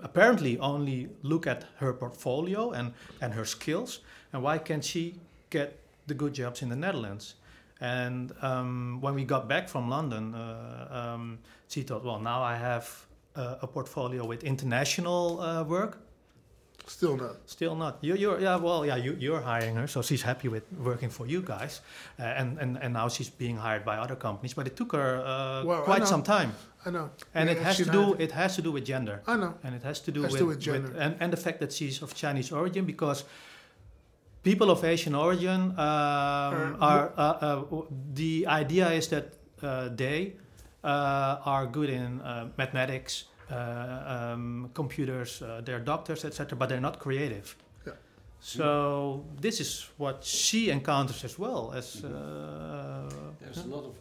apparently 0.00 0.58
only 0.58 1.08
look 1.22 1.46
at 1.46 1.64
her 1.76 1.92
portfolio 1.92 2.70
and 2.70 2.92
and 3.20 3.34
her 3.34 3.44
skills, 3.44 4.00
and 4.32 4.42
why 4.42 4.58
can't 4.58 4.84
she 4.84 5.14
get 5.50 5.78
the 6.06 6.14
good 6.14 6.34
jobs 6.34 6.62
in 6.62 6.68
the 6.68 6.76
Netherlands? 6.76 7.34
And 7.80 8.32
um, 8.42 9.00
when 9.00 9.14
we 9.14 9.24
got 9.24 9.48
back 9.48 9.68
from 9.68 9.90
London, 9.90 10.34
uh, 10.34 11.14
um, 11.14 11.38
she 11.68 11.82
thought, 11.82 12.04
well, 12.04 12.20
now 12.20 12.40
I 12.40 12.54
have 12.54 12.86
uh, 13.34 13.56
a 13.62 13.66
portfolio 13.66 14.24
with 14.24 14.44
international 14.44 15.40
uh, 15.40 15.64
work. 15.64 15.98
Still 16.86 17.16
not. 17.16 17.36
Still 17.46 17.74
not. 17.76 17.98
You, 18.00 18.14
you're 18.16 18.40
yeah. 18.40 18.56
Well, 18.56 18.84
yeah. 18.84 18.96
You, 18.96 19.16
you're 19.18 19.40
hiring 19.40 19.76
her, 19.76 19.86
so 19.86 20.02
she's 20.02 20.22
happy 20.22 20.48
with 20.48 20.64
working 20.72 21.10
for 21.10 21.26
you 21.26 21.40
guys, 21.40 21.80
uh, 22.18 22.22
and, 22.22 22.58
and 22.58 22.76
and 22.82 22.92
now 22.92 23.08
she's 23.08 23.30
being 23.30 23.56
hired 23.56 23.84
by 23.84 23.96
other 23.98 24.16
companies. 24.16 24.54
But 24.54 24.66
it 24.66 24.76
took 24.76 24.92
her 24.92 25.22
uh, 25.24 25.64
Well, 25.64 25.82
quite 25.82 26.06
some 26.08 26.22
time, 26.22 26.54
I 26.86 26.90
know. 26.90 27.10
and 27.34 27.48
Yeah, 27.48 27.56
it 27.56 27.62
has 27.62 27.76
to 27.76 27.84
do 27.84 28.02
hired- 28.02 28.20
it 28.20 28.32
has 28.32 28.54
to 28.56 28.62
do 28.62 28.72
with 28.72 28.84
gender, 28.84 29.22
I 29.26 29.36
know. 29.36 29.54
and 29.64 29.74
it 29.74 29.82
has 29.82 30.00
to 30.00 30.10
do 30.12 30.22
Has 30.22 30.32
with, 30.32 30.38
to 30.40 30.44
do 30.44 30.48
with 30.48 30.60
gender. 30.60 30.92
and 30.98 31.16
and 31.20 31.32
the 31.32 31.36
fact 31.36 31.58
that 31.60 31.72
she's 31.72 32.02
of 32.02 32.14
Chinese 32.14 32.52
origin 32.52 32.84
because. 32.84 33.24
People 34.44 34.70
of 34.72 34.82
Asian 34.84 35.14
origin 35.14 35.60
um, 35.78 36.76
are 36.80 37.12
uh, 37.16 37.22
uh, 37.22 37.82
the 38.12 38.44
idea 38.48 38.90
is 38.90 39.06
that 39.08 39.24
uh, 39.62 39.88
they 39.94 40.32
uh, 40.82 41.38
are 41.44 41.64
good 41.64 41.88
in 41.88 42.20
uh, 42.22 42.48
mathematics, 42.58 43.26
uh, 43.52 43.54
um, 44.34 44.68
computers, 44.74 45.42
uh, 45.42 45.60
they're 45.64 45.78
doctors, 45.78 46.24
etc., 46.24 46.58
but 46.58 46.68
they're 46.68 46.80
not 46.80 46.98
creative. 46.98 47.54
Yeah. 47.86 47.92
So 48.40 49.24
this 49.40 49.60
is 49.60 49.86
what 49.96 50.24
she 50.24 50.70
encounters 50.70 51.22
as 51.24 51.38
well 51.38 51.72
as. 51.72 52.02
Uh, 52.04 53.08
There's 53.40 53.58
yeah. 53.58 53.64
a 53.64 53.76
lot 53.76 53.84
of 53.84 53.94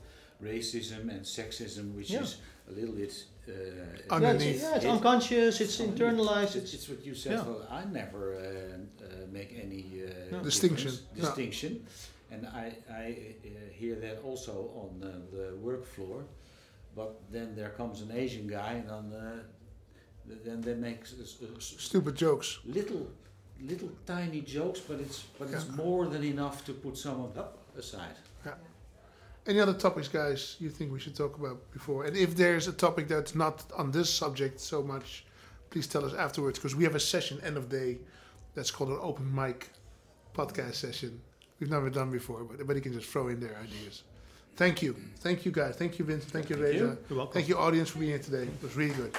racism 0.43 1.01
and 1.11 1.21
sexism, 1.21 1.93
which 1.95 2.09
Yeah. 2.09 2.23
is 2.23 2.37
a 2.71 2.79
little 2.79 2.95
bit 2.95 3.13
uh, 3.47 3.51
Yeah, 3.51 4.15
Underneath. 4.15 4.55
it's, 4.55 4.63
yeah, 4.63 4.75
it's 4.75 4.85
It- 4.85 4.89
unconscious. 4.95 5.61
It's 5.61 5.77
internalized. 5.79 6.55
It's, 6.55 6.73
It's, 6.73 6.73
it's 6.75 6.89
what 6.89 7.05
you 7.05 7.15
said. 7.15 7.33
yeah. 7.33 7.43
Well, 7.43 7.67
I 7.69 7.83
never 7.85 8.23
uh, 8.35 8.41
uh, 9.05 9.07
make 9.31 9.49
any 9.65 9.83
uh, 10.03 10.31
No. 10.31 10.43
Distinction. 10.43 10.91
difference- 10.91 11.17
No. 11.17 11.25
Distinction, 11.25 11.71
and 12.31 12.41
I 12.63 12.65
I 13.03 13.05
uh, 13.45 13.49
hear 13.79 13.95
that 14.05 14.17
also 14.29 14.53
on 14.83 14.91
uh, 15.03 15.09
the 15.35 15.45
work 15.67 15.85
floor. 15.85 16.23
But 16.95 17.11
then 17.31 17.55
there 17.55 17.69
comes 17.79 18.01
an 18.01 18.11
Asian 18.23 18.47
guy, 18.47 18.73
and 18.95 19.11
then 19.13 19.41
then 20.45 20.61
they 20.61 20.75
make 20.75 20.99
s- 21.01 21.15
s- 21.21 21.37
s- 21.57 21.75
Stupid 21.89 22.15
jokes. 22.21 22.59
little 22.65 23.05
little 23.71 23.91
tiny 24.05 24.41
jokes, 24.41 24.79
but 24.89 24.99
it's 25.05 25.19
but 25.39 25.47
it's 25.55 25.65
Yeah. 25.67 25.75
more 25.85 26.03
than 26.13 26.23
enough 26.23 26.57
to 26.65 26.73
put 26.73 26.97
someone 26.97 27.31
up 27.43 27.53
aside. 27.77 28.17
Any 29.47 29.59
other 29.59 29.73
topics, 29.73 30.07
guys, 30.07 30.55
you 30.59 30.69
think 30.69 30.91
we 30.91 30.99
should 30.99 31.15
talk 31.15 31.37
about 31.37 31.71
before? 31.71 32.05
And 32.05 32.15
if 32.15 32.35
there's 32.35 32.67
a 32.67 32.73
topic 32.73 33.07
that's 33.07 33.33
not 33.33 33.63
on 33.75 33.91
this 33.91 34.09
subject 34.09 34.59
so 34.59 34.83
much, 34.83 35.25
please 35.71 35.87
tell 35.87 36.05
us 36.05 36.13
afterwards 36.13 36.59
because 36.59 36.75
we 36.75 36.83
have 36.83 36.93
a 36.93 36.99
session 36.99 37.39
end 37.43 37.57
of 37.57 37.67
day 37.67 37.97
that's 38.53 38.69
called 38.69 38.91
an 38.91 38.99
open 39.01 39.33
mic 39.33 39.69
podcast 40.35 40.75
session. 40.75 41.19
We've 41.59 41.71
never 41.71 41.89
done 41.89 42.11
before, 42.11 42.43
but 42.43 42.53
everybody 42.53 42.81
can 42.81 42.93
just 42.93 43.07
throw 43.07 43.29
in 43.29 43.39
their 43.39 43.57
ideas. 43.57 44.03
Thank 44.57 44.81
you. 44.81 44.95
Thank 45.19 45.45
you, 45.45 45.51
guys. 45.51 45.75
Thank 45.75 45.97
you, 45.97 46.05
Vincent. 46.05 46.31
Thank 46.31 46.49
you, 46.49 46.57
Reza. 46.57 46.77
you. 46.77 46.97
you're 47.09 47.17
welcome. 47.17 47.33
Thank 47.33 47.47
you, 47.47 47.57
audience, 47.57 47.89
for 47.89 47.99
being 47.99 48.11
here 48.11 48.19
today. 48.19 48.43
It 48.43 48.61
was 48.61 48.75
really 48.75 48.93
good. 48.93 49.15